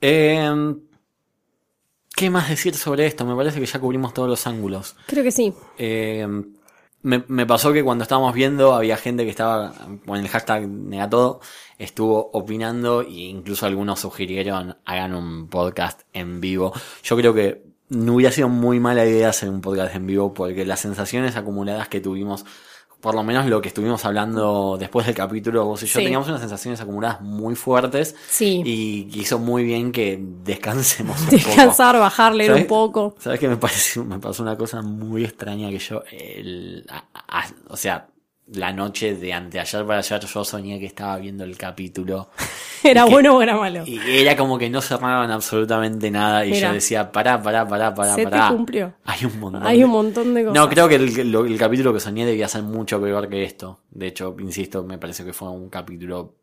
Eh, 0.00 0.74
¿Qué 2.16 2.30
más 2.30 2.48
decir 2.48 2.74
sobre 2.76 3.04
esto? 3.06 3.26
Me 3.26 3.36
parece 3.36 3.60
que 3.60 3.66
ya 3.66 3.78
cubrimos 3.78 4.14
todos 4.14 4.26
los 4.28 4.46
ángulos. 4.46 4.96
Creo 5.06 5.22
que 5.22 5.30
sí. 5.32 5.52
Eh, 5.76 6.26
me, 7.02 7.24
me 7.28 7.44
pasó 7.44 7.74
que 7.74 7.84
cuando 7.84 8.04
estábamos 8.04 8.32
viendo 8.32 8.72
había 8.74 8.96
gente 8.96 9.24
que 9.24 9.30
estaba 9.30 9.74
con 10.06 10.18
el 10.18 10.28
hashtag 10.28 10.66
negatodo, 10.68 11.40
estuvo 11.76 12.30
opinando 12.32 13.02
e 13.02 13.10
incluso 13.28 13.66
algunos 13.66 14.00
sugirieron 14.00 14.78
hagan 14.86 15.14
un 15.14 15.48
podcast 15.48 16.02
en 16.14 16.40
vivo. 16.40 16.72
Yo 17.02 17.16
creo 17.18 17.34
que 17.34 17.71
no 17.92 18.14
hubiera 18.14 18.32
sido 18.32 18.48
muy 18.48 18.80
mala 18.80 19.04
idea 19.06 19.28
hacer 19.30 19.48
un 19.48 19.60
podcast 19.60 19.94
en 19.94 20.06
vivo 20.06 20.32
porque 20.34 20.64
las 20.66 20.80
sensaciones 20.80 21.36
acumuladas 21.36 21.88
que 21.88 22.00
tuvimos, 22.00 22.44
por 23.00 23.14
lo 23.14 23.22
menos 23.24 23.46
lo 23.46 23.60
que 23.60 23.68
estuvimos 23.68 24.04
hablando 24.04 24.76
después 24.78 25.06
del 25.06 25.14
capítulo, 25.14 25.64
vos 25.64 25.82
y 25.82 25.86
yo 25.86 25.98
Sí. 25.98 26.04
teníamos 26.04 26.28
unas 26.28 26.40
sensaciones 26.40 26.80
acumuladas 26.80 27.20
muy 27.20 27.54
fuertes 27.56 28.14
Sí. 28.30 28.62
y 28.64 29.08
hizo 29.20 29.38
muy 29.38 29.64
bien 29.64 29.90
que 29.92 30.18
descansemos 30.44 31.20
un 31.20 31.26
poco. 31.26 31.36
Descansar, 31.36 31.98
bajar, 31.98 32.34
leer 32.34 32.52
un 32.54 32.66
poco. 32.66 33.14
¿Sabes 33.18 33.40
qué 33.40 33.48
me 33.48 33.56
pareció? 33.58 34.04
Me 34.04 34.18
pasó 34.20 34.42
una 34.42 34.56
cosa 34.56 34.82
muy 34.82 35.24
extraña 35.24 35.68
que 35.70 35.78
yo, 35.80 36.02
el- 36.12 36.86
a- 36.88 37.04
a- 37.40 37.46
o 37.68 37.76
sea, 37.76 38.06
la 38.48 38.72
noche 38.72 39.14
de 39.14 39.32
anteayer 39.32 39.86
para 39.86 40.00
ayer 40.00 40.20
yo 40.20 40.44
soñé 40.44 40.78
que 40.80 40.86
estaba 40.86 41.16
viendo 41.18 41.44
el 41.44 41.56
capítulo 41.56 42.28
¿Era 42.82 43.04
que- 43.04 43.10
bueno 43.10 43.36
o 43.36 43.42
era 43.42 43.56
malo? 43.56 43.84
y 43.86 43.98
era 44.18 44.36
como 44.36 44.58
que 44.58 44.68
no 44.68 44.80
cerraban 44.82 45.30
absolutamente 45.30 46.10
nada 46.10 46.44
y 46.44 46.50
Mira. 46.50 46.68
yo 46.68 46.74
decía, 46.74 47.12
pará, 47.12 47.40
pará, 47.40 47.66
pará, 47.66 47.94
pará, 47.94 48.14
Se 48.16 48.24
te 48.24 48.30
pará. 48.30 48.48
cumplió. 48.48 48.92
Hay 49.04 49.24
un 49.24 49.38
montón. 49.38 49.64
Hay 49.66 49.84
un 49.84 49.90
montón 49.90 50.34
de 50.34 50.42
cosas. 50.44 50.54
No, 50.56 50.68
creo 50.68 50.88
que 50.88 50.96
el, 50.96 51.30
lo- 51.30 51.44
el 51.46 51.56
capítulo 51.56 51.92
que 51.94 52.00
soñé 52.00 52.26
debía 52.26 52.48
ser 52.48 52.62
mucho 52.64 53.00
peor 53.00 53.28
que 53.28 53.44
esto. 53.44 53.78
De 53.90 54.08
hecho, 54.08 54.34
insisto, 54.40 54.82
me 54.82 54.98
parece 54.98 55.24
que 55.24 55.32
fue 55.32 55.48
un 55.48 55.68
capítulo 55.70 56.34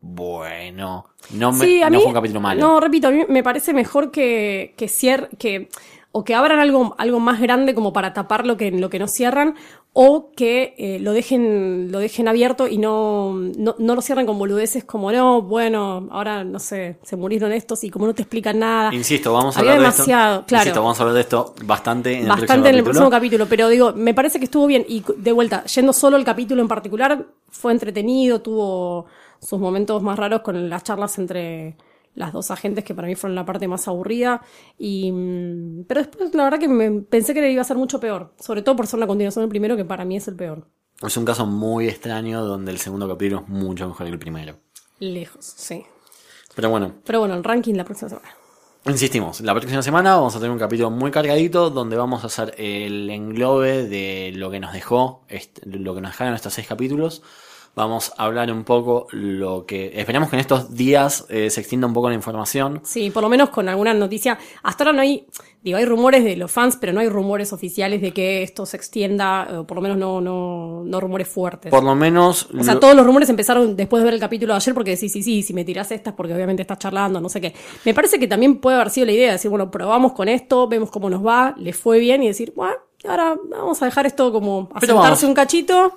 bueno. 0.00 1.06
No, 1.30 1.52
me- 1.52 1.64
Sí, 1.64 1.82
a 1.82 1.88
no 1.90 1.98
fue 2.00 2.08
un 2.08 2.14
capítulo 2.14 2.40
malo. 2.40 2.60
No, 2.60 2.80
repito, 2.80 3.08
a 3.08 3.10
mí 3.10 3.24
me 3.28 3.42
parece 3.42 3.72
mejor 3.72 4.10
que, 4.10 4.74
que 4.76 4.86
cier- 4.86 5.28
que 5.38 5.68
o 6.16 6.22
que 6.24 6.34
abran 6.34 6.60
algo, 6.60 6.94
algo 6.98 7.18
más 7.20 7.40
grande 7.40 7.74
como 7.74 7.92
para 7.92 8.12
tapar 8.12 8.46
lo 8.46 8.56
que, 8.56 8.70
lo 8.70 8.88
que 8.90 8.98
no 9.00 9.08
cierran, 9.08 9.54
o 9.96 10.32
que 10.36 10.74
eh, 10.76 10.98
lo 10.98 11.12
dejen, 11.12 11.92
lo 11.92 12.00
dejen 12.00 12.26
abierto 12.26 12.66
y 12.66 12.78
no, 12.78 13.32
no, 13.32 13.76
no 13.78 13.94
lo 13.94 14.02
cierren 14.02 14.26
con 14.26 14.36
boludeces 14.36 14.82
como 14.82 15.12
no, 15.12 15.40
bueno, 15.40 16.08
ahora 16.10 16.42
no 16.42 16.58
sé, 16.58 16.98
se 17.04 17.14
murieron 17.16 17.52
estos 17.52 17.84
y 17.84 17.90
como 17.90 18.06
no 18.06 18.12
te 18.12 18.22
explican 18.22 18.58
nada. 18.58 18.92
Insisto, 18.92 19.32
vamos 19.32 19.56
a 19.56 19.60
hablar 19.60 19.80
de 19.80 19.86
esto. 19.86 20.04
claro. 20.04 20.44
Insisto, 20.50 20.82
vamos 20.82 20.98
a 20.98 21.02
hablar 21.04 21.14
de 21.14 21.20
esto 21.20 21.54
bastante 21.64 22.12
en 22.12 22.22
el 22.22 22.28
Bastante 22.28 22.46
próximo 22.46 22.66
en 22.66 22.74
el 22.74 22.74
capítulo. 22.74 22.84
próximo 22.84 23.10
capítulo, 23.10 23.46
pero 23.46 23.68
digo, 23.68 23.92
me 23.92 24.14
parece 24.14 24.40
que 24.40 24.46
estuvo 24.46 24.66
bien. 24.66 24.84
Y 24.88 25.04
de 25.16 25.30
vuelta, 25.32 25.64
yendo 25.66 25.92
solo 25.92 26.16
el 26.16 26.24
capítulo 26.24 26.60
en 26.60 26.66
particular, 26.68 27.26
fue 27.48 27.70
entretenido, 27.70 28.40
tuvo 28.40 29.06
sus 29.40 29.60
momentos 29.60 30.02
más 30.02 30.18
raros 30.18 30.40
con 30.40 30.68
las 30.68 30.82
charlas 30.82 31.16
entre 31.18 31.76
las 32.14 32.32
dos 32.32 32.50
agentes, 32.50 32.84
que 32.84 32.94
para 32.94 33.08
mí 33.08 33.14
fueron 33.14 33.34
la 33.34 33.44
parte 33.44 33.68
más 33.68 33.86
aburrida. 33.88 34.42
Y, 34.78 35.10
mm, 35.12 35.84
pero 35.86 36.00
después, 36.00 36.34
la 36.34 36.44
verdad 36.44 36.58
que 36.58 36.68
me, 36.68 37.02
pensé 37.02 37.34
que 37.34 37.50
iba 37.50 37.62
a 37.62 37.64
ser 37.64 37.76
mucho 37.76 38.00
peor, 38.00 38.34
sobre 38.38 38.62
todo 38.62 38.76
por 38.76 38.86
ser 38.86 38.98
una 38.98 39.06
continuación 39.06 39.42
del 39.42 39.50
primero, 39.50 39.76
que 39.76 39.84
para 39.84 40.04
mí 40.04 40.16
es 40.16 40.28
el 40.28 40.36
peor. 40.36 40.66
Es 41.02 41.16
un 41.16 41.24
caso 41.24 41.44
muy 41.44 41.88
extraño 41.88 42.44
donde 42.44 42.70
el 42.70 42.78
segundo 42.78 43.08
capítulo 43.08 43.42
es 43.42 43.48
mucho 43.48 43.88
mejor 43.88 44.06
que 44.06 44.12
el 44.12 44.18
primero. 44.18 44.56
Lejos, 45.00 45.44
sí. 45.44 45.84
Pero 46.54 46.70
bueno, 46.70 46.94
Pero 47.04 47.18
bueno, 47.18 47.34
el 47.34 47.42
ranking 47.42 47.74
la 47.74 47.84
próxima 47.84 48.10
semana. 48.10 48.28
insistimos, 48.86 49.40
la 49.40 49.52
próxima 49.54 49.82
semana 49.82 50.14
vamos 50.14 50.36
a 50.36 50.38
tener 50.38 50.52
un 50.52 50.58
capítulo 50.58 50.90
muy 50.90 51.10
cargadito 51.10 51.70
donde 51.70 51.96
vamos 51.96 52.22
a 52.22 52.28
hacer 52.28 52.54
el 52.58 53.10
englobe 53.10 53.88
de 53.88 54.32
lo 54.36 54.52
que 54.52 54.60
nos 54.60 54.72
dejó, 54.72 55.26
lo 55.64 55.94
que 55.94 56.00
nos 56.00 56.12
dejaron 56.12 56.34
estos 56.34 56.54
seis 56.54 56.68
capítulos. 56.68 57.22
Vamos 57.76 58.12
a 58.16 58.24
hablar 58.26 58.52
un 58.52 58.62
poco 58.62 59.08
lo 59.10 59.66
que... 59.66 59.90
Esperamos 59.98 60.28
que 60.30 60.36
en 60.36 60.40
estos 60.40 60.76
días 60.76 61.26
eh, 61.28 61.50
se 61.50 61.60
extienda 61.60 61.88
un 61.88 61.92
poco 61.92 62.08
la 62.08 62.14
información. 62.14 62.80
Sí, 62.84 63.10
por 63.10 63.22
lo 63.24 63.28
menos 63.28 63.50
con 63.50 63.68
alguna 63.68 63.92
noticia. 63.94 64.38
Hasta 64.62 64.84
ahora 64.84 64.92
no 64.96 65.02
hay, 65.02 65.26
digo, 65.60 65.76
hay 65.78 65.84
rumores 65.84 66.22
de 66.22 66.36
los 66.36 66.52
fans, 66.52 66.78
pero 66.80 66.92
no 66.92 67.00
hay 67.00 67.08
rumores 67.08 67.52
oficiales 67.52 68.00
de 68.00 68.12
que 68.12 68.44
esto 68.44 68.64
se 68.64 68.76
extienda, 68.76 69.48
o 69.60 69.66
por 69.66 69.76
lo 69.78 69.80
menos 69.82 69.96
no, 69.98 70.20
no, 70.20 70.82
no 70.84 71.00
rumores 71.00 71.26
fuertes. 71.26 71.70
Por 71.72 71.82
lo 71.82 71.96
menos... 71.96 72.48
o 72.56 72.62
sea, 72.62 72.74
lo- 72.74 72.80
todos 72.80 72.94
los 72.94 73.04
rumores 73.04 73.28
empezaron 73.28 73.74
después 73.74 74.00
de 74.02 74.04
ver 74.04 74.14
el 74.14 74.20
capítulo 74.20 74.52
de 74.52 74.58
ayer 74.58 74.72
porque 74.72 74.92
decís, 74.92 75.12
sí, 75.12 75.24
sí, 75.24 75.42
si 75.42 75.52
me 75.52 75.64
tirás 75.64 75.90
estas 75.90 76.14
porque 76.14 76.32
obviamente 76.32 76.62
estás 76.62 76.78
charlando, 76.78 77.20
no 77.20 77.28
sé 77.28 77.40
qué. 77.40 77.54
Me 77.84 77.92
parece 77.92 78.20
que 78.20 78.28
también 78.28 78.58
puede 78.58 78.76
haber 78.76 78.90
sido 78.90 79.06
la 79.06 79.12
idea 79.12 79.26
de 79.26 79.32
decir, 79.32 79.50
bueno, 79.50 79.72
probamos 79.72 80.12
con 80.12 80.28
esto, 80.28 80.68
vemos 80.68 80.92
cómo 80.92 81.10
nos 81.10 81.26
va, 81.26 81.54
les 81.58 81.76
fue 81.76 81.98
bien 81.98 82.22
y 82.22 82.28
decir, 82.28 82.52
bueno, 82.54 82.76
ahora 83.08 83.34
vamos 83.50 83.82
a 83.82 83.86
dejar 83.86 84.06
esto 84.06 84.30
como 84.30 84.68
asentarse 84.74 85.26
un 85.26 85.34
cachito 85.34 85.94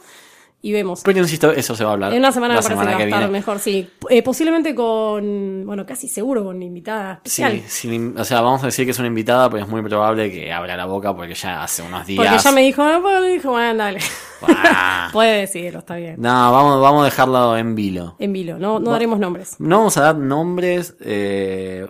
y 0.61 0.71
vemos. 0.73 1.01
Pero 1.05 1.19
insisto, 1.19 1.51
eso 1.51 1.75
se 1.75 1.83
va 1.83 1.91
a 1.91 1.93
hablar. 1.93 2.11
En 2.13 2.19
una 2.19 2.31
semana 2.31 2.55
la 2.55 2.61
me 2.61 2.63
parece 2.63 2.79
semana 2.81 2.97
que 2.97 3.09
va 3.09 3.15
a 3.17 3.19
estar 3.19 3.31
mejor, 3.31 3.59
sí. 3.59 3.87
Eh, 4.09 4.23
posiblemente 4.23 4.73
con, 4.75 5.63
bueno, 5.65 5.85
casi 5.85 6.07
seguro 6.07 6.43
con 6.43 6.61
invitada 6.61 7.21
Sí, 7.23 7.43
especial. 7.43 7.69
sin- 7.69 8.17
o 8.19 8.25
sea, 8.25 8.41
vamos 8.41 8.63
a 8.63 8.67
decir 8.67 8.85
que 8.85 8.91
es 8.91 8.99
una 8.99 9.07
invitada, 9.07 9.49
pero 9.49 9.63
es 9.63 9.69
muy 9.69 9.81
probable 9.83 10.31
que 10.31 10.51
abra 10.51 10.75
la 10.75 10.85
boca 10.85 11.15
porque 11.15 11.35
ya 11.35 11.63
hace 11.63 11.83
unos 11.83 12.05
días. 12.07 12.25
Porque 12.25 12.43
ya 12.43 12.51
me 12.51 12.61
dijo, 12.61 12.83
no, 12.83 13.01
pues, 13.01 13.33
dijo, 13.33 13.51
bueno, 13.51 13.75
dale. 13.83 13.99
Ah. 14.41 15.09
Puede 15.13 15.41
decirlo, 15.41 15.79
está 15.79 15.95
bien. 15.95 16.15
No, 16.17 16.51
vamos, 16.51 16.81
vamos 16.81 17.01
a 17.03 17.05
dejarlo 17.05 17.55
en 17.57 17.75
vilo. 17.75 18.15
En 18.19 18.33
vilo, 18.33 18.57
no, 18.57 18.79
no 18.79 18.91
daremos 18.91 19.19
nombres. 19.19 19.55
No 19.59 19.77
vamos 19.77 19.97
a 19.97 20.01
dar 20.01 20.15
nombres, 20.17 20.95
eh, 21.01 21.87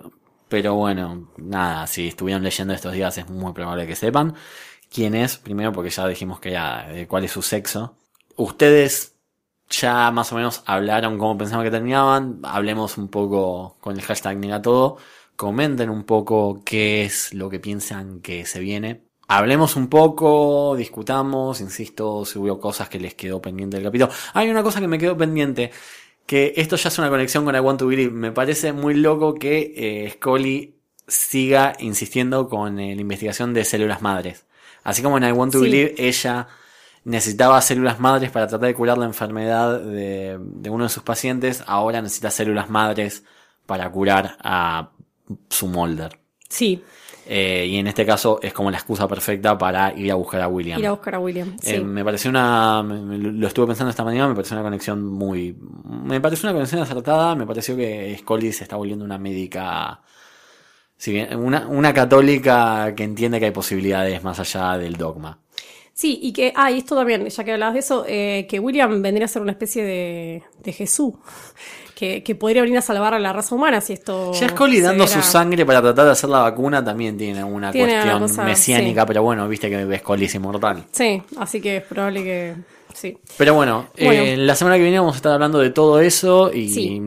pero 0.49 0.75
bueno, 0.75 1.29
nada, 1.37 1.87
si 1.87 2.07
estuvieron 2.09 2.43
leyendo 2.43 2.73
estos 2.73 2.93
días 2.93 3.17
es 3.17 3.29
muy 3.29 3.53
probable 3.53 3.87
que 3.87 3.95
sepan 3.95 4.33
quién 4.93 5.15
es, 5.15 5.37
primero 5.37 5.71
porque 5.73 5.89
ya 5.89 6.07
dijimos 6.07 6.39
que 6.39 6.51
ya, 6.51 6.87
eh, 6.91 7.07
cuál 7.07 7.23
es 7.23 7.31
su 7.31 7.41
sexo. 7.41 7.95
Ustedes 8.37 9.15
ya 9.69 10.09
más 10.11 10.31
o 10.31 10.35
menos 10.35 10.63
hablaron 10.65 11.17
cómo 11.17 11.37
pensaban 11.37 11.65
que 11.65 11.71
terminaban, 11.71 12.39
hablemos 12.43 12.97
un 12.97 13.09
poco 13.09 13.77
con 13.81 13.95
el 13.95 14.01
hashtag 14.01 14.37
negatodo, 14.37 14.97
comenten 15.35 15.89
un 15.89 16.03
poco 16.03 16.61
qué 16.63 17.03
es 17.03 17.33
lo 17.33 17.49
que 17.49 17.59
piensan 17.59 18.21
que 18.21 18.45
se 18.45 18.59
viene. 18.59 19.03
Hablemos 19.27 19.75
un 19.75 19.87
poco, 19.89 20.75
discutamos, 20.77 21.59
insisto, 21.59 22.23
si 22.23 22.39
hubo 22.39 22.59
cosas 22.61 22.87
que 22.87 22.99
les 22.99 23.13
quedó 23.13 23.41
pendiente 23.41 23.75
del 23.75 23.85
capítulo. 23.85 24.11
Hay 24.33 24.49
una 24.49 24.63
cosa 24.63 24.79
que 24.79 24.87
me 24.87 24.97
quedó 24.97 25.17
pendiente, 25.17 25.71
que 26.25 26.53
esto 26.55 26.77
ya 26.77 26.87
es 26.87 26.97
una 26.97 27.09
conexión 27.09 27.43
con 27.43 27.53
I 27.55 27.59
Want 27.59 27.79
to 27.79 27.87
Believe. 27.87 28.11
Me 28.11 28.31
parece 28.31 28.71
muy 28.71 28.93
loco 28.93 29.33
que 29.33 29.73
eh, 29.75 30.11
Scully 30.11 30.75
siga 31.07 31.73
insistiendo 31.79 32.47
con 32.47 32.79
eh, 32.79 32.95
la 32.95 33.01
investigación 33.01 33.53
de 33.53 33.65
células 33.65 34.01
madres. 34.01 34.45
Así 34.83 35.01
como 35.01 35.17
en 35.17 35.25
I 35.25 35.31
Want 35.33 35.51
to 35.51 35.59
Sí. 35.59 35.65
Believe 35.65 35.95
ella 35.97 36.47
necesitaba 37.07 37.61
células 37.61 37.99
madres 37.99 38.31
para 38.31 38.47
tratar 38.47 38.67
de 38.67 38.75
curar 38.75 38.97
la 38.97 39.05
enfermedad 39.05 39.79
de, 39.79 40.37
de 40.39 40.69
uno 40.69 40.83
de 40.83 40.89
sus 40.89 41.03
pacientes, 41.03 41.63
ahora 41.65 42.01
necesita 42.01 42.29
células 42.29 42.69
madres 42.69 43.23
para 43.65 43.89
curar 43.89 44.37
a 44.43 44.89
su 45.49 45.67
Mulder. 45.67 46.19
Sí. 46.49 46.83
Eh, 47.29 47.65
y 47.69 47.77
en 47.77 47.87
este 47.87 48.05
caso 48.05 48.39
es 48.41 48.53
como 48.53 48.71
la 48.71 48.77
excusa 48.77 49.07
perfecta 49.07 49.57
para 49.57 49.93
ir 49.97 50.11
a 50.11 50.15
buscar 50.15 50.41
a 50.41 50.47
William. 50.47 50.79
Ir 50.79 50.87
a 50.87 50.91
buscar 50.91 51.15
a 51.15 51.19
William. 51.19 51.57
Sí. 51.61 51.75
Eh, 51.75 51.81
me 51.81 52.03
pareció 52.03 52.29
una. 52.29 52.81
me- 52.83 53.17
lo 53.17 53.47
estuve 53.47 53.67
pensando 53.67 53.89
esta 53.89 54.03
mañana, 54.05 54.29
me 54.29 54.35
pareció 54.35 54.55
una 54.55 54.63
conexión 54.63 55.03
muy. 55.05 55.57
Me 55.85 56.21
pareció 56.21 56.47
una 56.47 56.53
conexión 56.53 56.81
acertada, 56.81 57.35
me 57.35 57.45
pareció 57.45 57.75
que 57.75 58.15
Scully 58.19 58.51
se 58.53 58.63
está 58.63 58.75
volviendo 58.77 59.03
una 59.03 59.17
médica. 59.17 60.01
Si 60.97 61.11
bien, 61.11 61.37
una, 61.37 61.67
una 61.67 61.93
católica 61.93 62.93
que 62.95 63.03
entiende 63.03 63.39
que 63.39 63.45
hay 63.45 63.51
posibilidades 63.51 64.23
más 64.23 64.39
allá 64.39 64.77
del 64.77 64.95
dogma. 64.95 65.37
Sí, 65.99 66.19
y 66.21 66.31
que, 66.31 66.53
ah, 66.55 66.69
y 66.69 66.77
esto 66.77 66.95
también, 66.95 67.27
ya 67.27 67.43
que 67.43 67.53
hablabas 67.53 67.73
de 67.73 67.79
eso, 67.79 68.05
eh, 68.07 68.45
que 68.47 68.59
William 68.59 69.01
vendría 69.01 69.25
a 69.25 69.27
ser 69.27 69.41
una 69.41 69.51
especie 69.53 69.83
de, 69.83 70.43
de 70.63 70.71
Jesús, 70.71 71.15
que, 71.95 72.21
que 72.21 72.35
podría 72.35 72.61
venir 72.61 72.77
a 72.77 72.83
salvar 72.83 73.15
a 73.15 73.19
la 73.19 73.33
raza 73.33 73.55
humana 73.55 73.81
si 73.81 73.93
esto... 73.93 74.31
Ya 74.33 74.47
Scully 74.49 74.79
dando 74.79 75.07
su 75.07 75.23
sangre 75.23 75.65
para 75.65 75.81
tratar 75.81 76.05
de 76.05 76.11
hacer 76.11 76.29
la 76.29 76.41
vacuna 76.41 76.85
también 76.85 77.17
tiene 77.17 77.43
una 77.43 77.71
Tiene 77.71 77.93
cuestión 77.93 78.19
cosa, 78.19 78.43
mesiánica, 78.43 79.01
sí. 79.01 79.07
pero 79.07 79.23
bueno, 79.23 79.47
viste 79.49 79.71
que 79.71 79.97
Scully 79.97 80.25
es 80.25 80.35
inmortal. 80.35 80.83
Sí, 80.91 81.19
así 81.39 81.59
que 81.59 81.77
es 81.77 81.83
probable 81.83 82.23
que... 82.23 82.55
Sí. 82.93 83.17
Pero 83.35 83.55
bueno, 83.55 83.87
Bueno. 83.99 84.11
eh, 84.23 84.37
la 84.37 84.53
semana 84.55 84.77
que 84.77 84.83
viene 84.83 84.99
vamos 84.99 85.15
a 85.15 85.17
estar 85.17 85.31
hablando 85.31 85.57
de 85.57 85.71
todo 85.71 85.99
eso 85.99 86.51
y, 86.53 86.69
Sí. 86.69 87.01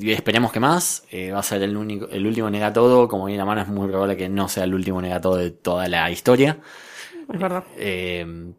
y 0.00 0.10
esperemos 0.10 0.50
que 0.50 0.58
más. 0.58 1.04
Eh, 1.12 1.30
va 1.30 1.38
a 1.38 1.42
ser 1.44 1.62
el, 1.62 1.76
único, 1.76 2.08
el 2.10 2.26
último 2.26 2.50
negatodo. 2.50 3.06
Como 3.06 3.26
viene 3.26 3.38
la 3.38 3.44
mano, 3.44 3.60
es 3.62 3.68
muy 3.68 3.86
probable 3.88 4.16
que 4.16 4.28
no 4.28 4.48
sea 4.48 4.64
el 4.64 4.74
último 4.74 5.00
negatodo 5.00 5.36
de 5.36 5.50
toda 5.52 5.86
la 5.88 6.10
historia. 6.10 6.58
Es 7.32 7.40
verdad. 7.40 7.64
Eh, 7.76 8.52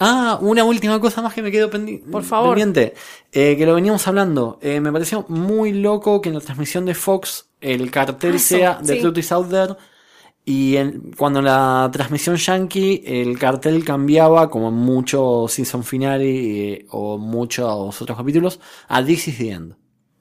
ah, 0.00 0.38
una 0.40 0.64
última 0.64 1.00
cosa 1.00 1.22
más 1.22 1.34
que 1.34 1.42
me 1.42 1.50
quedo 1.50 1.70
pendi- 1.70 2.02
Por 2.10 2.22
favor. 2.22 2.50
pendiente. 2.50 2.94
Eh, 3.32 3.56
que 3.56 3.66
lo 3.66 3.74
veníamos 3.74 4.06
hablando. 4.06 4.58
Eh, 4.62 4.80
me 4.80 4.92
pareció 4.92 5.24
muy 5.28 5.72
loco 5.72 6.20
que 6.20 6.28
en 6.28 6.34
la 6.36 6.40
transmisión 6.40 6.84
de 6.84 6.94
Fox 6.94 7.48
el 7.60 7.90
cartel 7.90 8.32
Ah, 8.34 8.36
eso, 8.36 8.46
sea 8.56 8.78
The 8.84 8.94
sí. 8.94 9.00
Truth 9.00 9.18
is 9.18 9.32
Out 9.32 9.50
There. 9.50 9.74
Y 10.48 10.76
en- 10.76 11.10
cuando 11.18 11.40
en 11.40 11.46
la 11.46 11.90
transmisión 11.92 12.36
yankee 12.36 13.02
el 13.04 13.36
cartel 13.38 13.84
cambiaba, 13.84 14.48
como 14.48 14.68
en 14.68 14.74
muchos 14.74 15.50
season 15.52 15.82
finale 15.82 16.72
eh, 16.74 16.86
o 16.90 17.18
muchos 17.18 18.00
otros 18.00 18.16
capítulos, 18.16 18.60
a 18.88 19.04
This 19.04 19.26
is 19.28 19.38
the 19.38 19.50
End. 19.50 19.74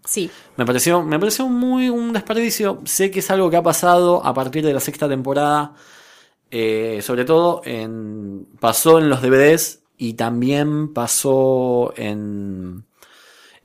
Sí. 0.04 0.30
Me 0.58 0.66
pareció, 0.66 1.04
me 1.04 1.20
pareció 1.20 1.48
muy 1.48 1.90
un 1.90 2.14
desperdicio. 2.14 2.80
Sé 2.86 3.12
que 3.12 3.20
es 3.20 3.30
algo 3.32 3.50
que 3.52 3.58
ha 3.58 3.64
pasado 3.64 4.26
a 4.26 4.34
partir 4.34 4.64
de 4.66 4.74
la 4.74 4.80
sexta 4.80 5.08
temporada. 5.10 5.74
Eh, 6.58 7.02
sobre 7.02 7.26
todo 7.26 7.62
en, 7.66 8.48
pasó 8.62 8.98
en 9.00 9.10
los 9.10 9.22
DVDs 9.22 9.82
y 9.98 10.14
también 10.14 10.94
pasó 10.94 11.94
en, 11.98 12.86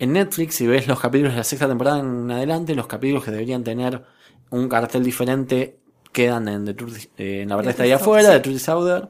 en 0.01 0.13
Netflix. 0.13 0.57
Si 0.57 0.67
ves 0.67 0.89
los 0.89 0.99
capítulos 0.99 1.33
de 1.35 1.39
la 1.39 1.45
sexta 1.45 1.69
temporada 1.69 2.01
en 2.01 2.29
adelante, 2.33 2.75
los 2.75 2.89
capítulos 2.89 3.23
que 3.25 3.31
deberían 3.31 3.63
tener 3.63 4.03
un 4.51 4.69
cartel 4.69 5.05
diferente 5.05 5.79
quedan 6.11 6.49
en, 6.49 6.65
The 6.65 6.77
Truth- 6.77 7.11
eh, 7.17 7.43
en 7.43 7.49
la 7.49 7.55
verdad 7.57 7.71
está 7.71 7.85
ahí 7.85 7.93
afuera, 7.93 8.31
de 8.31 8.41
Truth 8.41 8.65
There. 8.65 9.09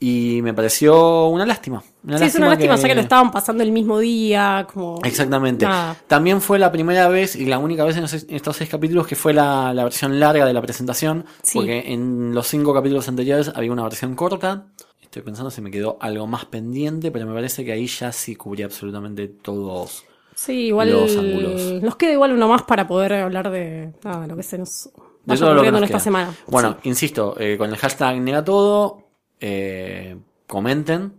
Y 0.00 0.40
me 0.42 0.52
pareció 0.52 1.28
una 1.28 1.46
lástima. 1.46 1.84
Una 2.06 2.18
sí, 2.18 2.24
es 2.24 2.34
una 2.36 2.48
lástima, 2.50 2.76
ya 2.76 2.88
que 2.88 2.94
lo 2.94 3.00
estaban 3.00 3.32
pasando 3.32 3.64
el 3.64 3.72
mismo 3.72 3.98
día, 3.98 4.66
como... 4.72 5.00
Exactamente. 5.02 5.64
Nada. 5.66 5.96
También 6.06 6.40
fue 6.40 6.58
la 6.58 6.70
primera 6.70 7.08
vez 7.08 7.34
y 7.34 7.46
la 7.46 7.58
única 7.58 7.84
vez 7.84 7.96
en, 7.96 8.04
estos 8.34 8.56
seis 8.56 8.70
capítulos 8.70 9.06
que 9.08 9.16
fue 9.16 9.34
la, 9.34 9.74
la 9.74 9.82
versión 9.84 10.20
larga 10.20 10.46
de 10.46 10.52
la 10.52 10.62
presentación. 10.62 11.24
Sí. 11.42 11.58
Porque 11.58 11.92
en 11.92 12.32
los 12.32 12.46
cinco 12.46 12.72
capítulos 12.72 13.08
anteriores 13.08 13.50
había 13.54 13.72
una 13.72 13.82
versión 13.82 14.14
corta. 14.14 14.66
Estoy 15.02 15.22
pensando 15.22 15.50
si 15.50 15.60
me 15.62 15.70
quedó 15.70 15.98
algo 16.00 16.26
más 16.28 16.44
pendiente, 16.44 17.10
pero 17.10 17.26
me 17.26 17.34
parece 17.34 17.64
que 17.64 17.72
ahí 17.72 17.86
ya 17.88 18.12
sí 18.12 18.36
cubría 18.36 18.66
absolutamente 18.66 19.26
todos. 19.26 20.04
Sí, 20.34 20.66
igual 20.66 20.90
Los 20.92 21.16
ángulos. 21.16 21.82
nos 21.82 21.96
queda 21.96 22.12
igual 22.12 22.32
uno 22.32 22.46
más 22.46 22.62
para 22.62 22.86
poder 22.86 23.14
hablar 23.14 23.50
de 23.50 23.94
nada, 24.04 24.26
lo 24.26 24.36
que 24.36 24.42
se 24.42 24.58
nos 24.58 24.90
De 24.94 25.00
vaya 25.24 25.40
todo 25.40 25.54
lo 25.54 25.62
que 25.62 25.72
nos 25.72 25.80
esta 25.82 25.94
queda. 25.94 26.00
semana. 26.00 26.34
Bueno, 26.46 26.76
Sí. 26.82 26.88
insisto, 26.90 27.34
eh, 27.40 27.56
con 27.56 27.70
el 27.70 27.76
hashtag 27.78 28.20
negatodo, 28.20 29.02
eh, 29.40 30.16
comenten, 30.46 31.14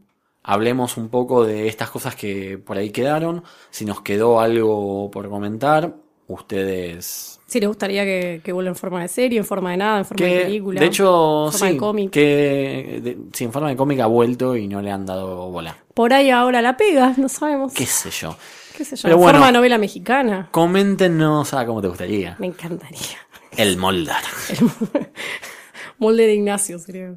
hablemos 0.48 0.98
un 0.98 1.10
poco 1.10 1.45
de 1.45 1.68
estas 1.68 1.91
cosas 1.91 2.16
que 2.16 2.58
por 2.58 2.78
ahí 2.78 2.89
quedaron. 2.89 3.43
Si 3.70 3.86
nos 3.86 4.02
quedó 4.02 4.39
algo 4.39 5.12
por 5.12 5.30
comentar, 5.30 5.93
ustedes 6.28 7.34
Sí, 7.48 7.62
les 7.62 7.70
gustaría 7.70 8.04
que, 8.04 8.41
que 8.43 8.52
vuelva 8.52 8.70
en 8.72 8.76
forma 8.76 9.02
de 9.02 9.08
serie, 9.08 9.39
en 9.39 9.45
forma 9.45 9.72
de 9.72 9.78
nada, 9.78 10.00
en 10.00 10.06
forma 10.06 10.26
de 10.26 10.39
película. 10.41 10.80
de 10.82 10.86
hecho, 10.88 11.45
en 11.45 11.52
forma 11.54 11.68
sí, 11.68 11.74
de 11.74 11.78
cómic. 11.80 12.12
que 12.12 13.00
de- 13.02 13.18
sí, 13.32 13.43
en 13.45 13.54
forma 13.54 13.70
de 13.70 13.78
cómic 13.78 14.00
ha 14.02 14.06
vuelto 14.08 14.58
y 14.58 14.68
no 14.68 14.82
le 14.82 14.91
han 14.91 15.06
dado 15.06 15.50
bola. 15.50 15.78
Por 15.93 16.12
ahí 16.14 16.30
ahora 16.30 16.62
la 16.62 16.76
pega, 16.76 17.14
no 17.18 17.30
sabemos. 17.30 17.72
¿Qué 17.74 17.86
sé 17.86 18.10
yo? 18.12 18.36
¿Qué 18.76 18.84
sé 18.84 18.98
yo? 18.98 19.04
Pero 19.04 19.16
en 19.16 19.22
bueno. 19.22 19.34
forma 19.38 19.48
de 19.48 19.54
novela 19.54 19.78
mexicana. 19.78 20.50
Coméntenos 20.52 21.54
a 21.54 21.66
cómo 21.66 21.82
te 21.82 21.88
gustaría. 21.88 22.36
Me 22.39 22.48
encantaría. 22.48 23.18
El 23.56 23.78
Moldar. 23.78 24.22
Molde 26.00 26.28
de 26.28 26.34
Ignacio 26.36 26.78
sería. 26.80 27.16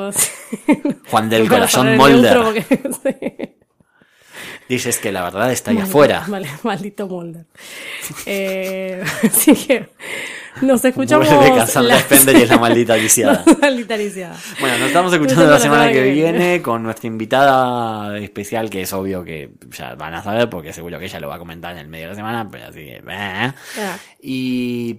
Juan 1.10 1.28
del 1.30 1.48
Corazón 1.48 1.96
Molder. 1.96 2.38
porque-. 2.42 3.56
Dices 4.68 4.98
que 4.98 5.12
la 5.12 5.22
verdad 5.22 5.52
está 5.52 5.70
ahí 5.70 5.76
Maldito- 5.76 5.88
afuera. 5.88 6.24
vale, 6.26 6.48
maldito 6.64 7.06
Mulder. 7.06 7.46
Eh, 8.26 9.00
así 9.22 9.54
que 9.54 9.88
nos 10.60 10.84
escuchamos. 10.84 11.28
Vuelve 11.32 11.56
la- 11.56 12.00
Spender 12.00 12.36
y 12.36 12.42
es 12.42 12.48
la 12.48 12.58
maldita 12.58 12.96
lisiada. 12.96 13.44
maldita 13.60 13.96
lisiada. 13.96 14.36
Bueno, 14.58 14.78
nos 14.78 14.88
estamos 14.88 15.12
escuchando 15.12 15.46
la 15.46 15.60
semana 15.60 15.92
que 15.92 16.02
viene 16.10 16.60
con 16.62 16.82
nuestra 16.82 17.06
invitada 17.06 18.18
especial, 18.18 18.68
que 18.68 18.82
es 18.82 18.92
obvio 18.92 19.22
que 19.22 19.50
ya 19.70 19.94
van 19.94 20.14
a 20.14 20.22
saber, 20.24 20.50
porque 20.50 20.72
seguro 20.72 20.98
que 20.98 21.04
ella 21.04 21.20
lo 21.20 21.28
va 21.28 21.36
a 21.36 21.38
comentar 21.38 21.70
en 21.72 21.78
el 21.78 21.88
medio 21.88 22.06
de 22.06 22.10
la 22.10 22.16
semana, 22.16 22.48
pero 22.50 22.64
así 22.66 22.80
que... 22.80 22.96
eh. 22.96 23.02
Ah, 23.08 23.54
Y 24.20 24.98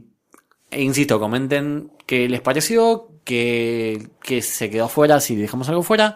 e 0.72 0.82
insisto, 0.82 1.20
comenten 1.20 1.92
qué 2.06 2.30
les 2.30 2.40
pareció, 2.40 3.10
que, 3.28 4.08
que 4.24 4.42
se 4.42 4.70
quedó 4.70 4.88
fuera, 4.88 5.20
si 5.20 5.36
dejamos 5.36 5.68
algo 5.68 5.84
fuera, 5.84 6.16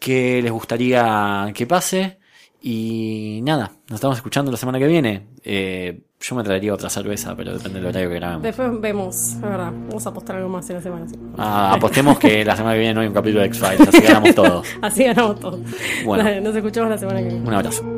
que 0.00 0.40
les 0.42 0.50
gustaría 0.50 1.52
que 1.54 1.66
pase. 1.66 2.18
Y 2.60 3.40
nada, 3.44 3.70
nos 3.88 3.98
estamos 3.98 4.16
escuchando 4.16 4.50
la 4.50 4.56
semana 4.56 4.78
que 4.78 4.86
viene. 4.86 5.26
Eh, 5.44 6.00
yo 6.18 6.34
me 6.34 6.42
traería 6.42 6.72
otra 6.74 6.88
cerveza, 6.88 7.36
pero 7.36 7.52
depende 7.52 7.78
del 7.78 7.88
horario 7.88 8.08
que 8.08 8.14
grabemos. 8.16 8.42
Después 8.42 8.80
vemos, 8.80 9.14
es 9.14 9.40
verdad. 9.40 9.72
Vamos 9.72 10.06
a 10.06 10.08
apostar 10.08 10.36
algo 10.36 10.48
más 10.48 10.68
en 10.70 10.76
la 10.76 10.82
semana. 10.82 11.06
sí. 11.06 11.14
Ah, 11.36 11.74
apostemos 11.74 12.18
que 12.18 12.44
la 12.44 12.56
semana 12.56 12.74
que 12.74 12.80
viene 12.80 12.94
no 12.94 13.02
hay 13.02 13.08
un 13.08 13.14
capítulo 13.14 13.42
de 13.42 13.46
X-Files, 13.48 13.88
así 13.88 14.00
ganamos 14.00 14.34
todo. 14.34 14.62
Así 14.82 15.04
ganamos 15.04 15.38
todo. 15.38 15.60
Bueno. 16.04 16.24
Dale, 16.24 16.40
nos 16.40 16.56
escuchamos 16.56 16.90
la 16.90 16.98
semana 16.98 17.20
que 17.20 17.26
viene. 17.26 17.46
Un 17.46 17.54
abrazo. 17.54 17.97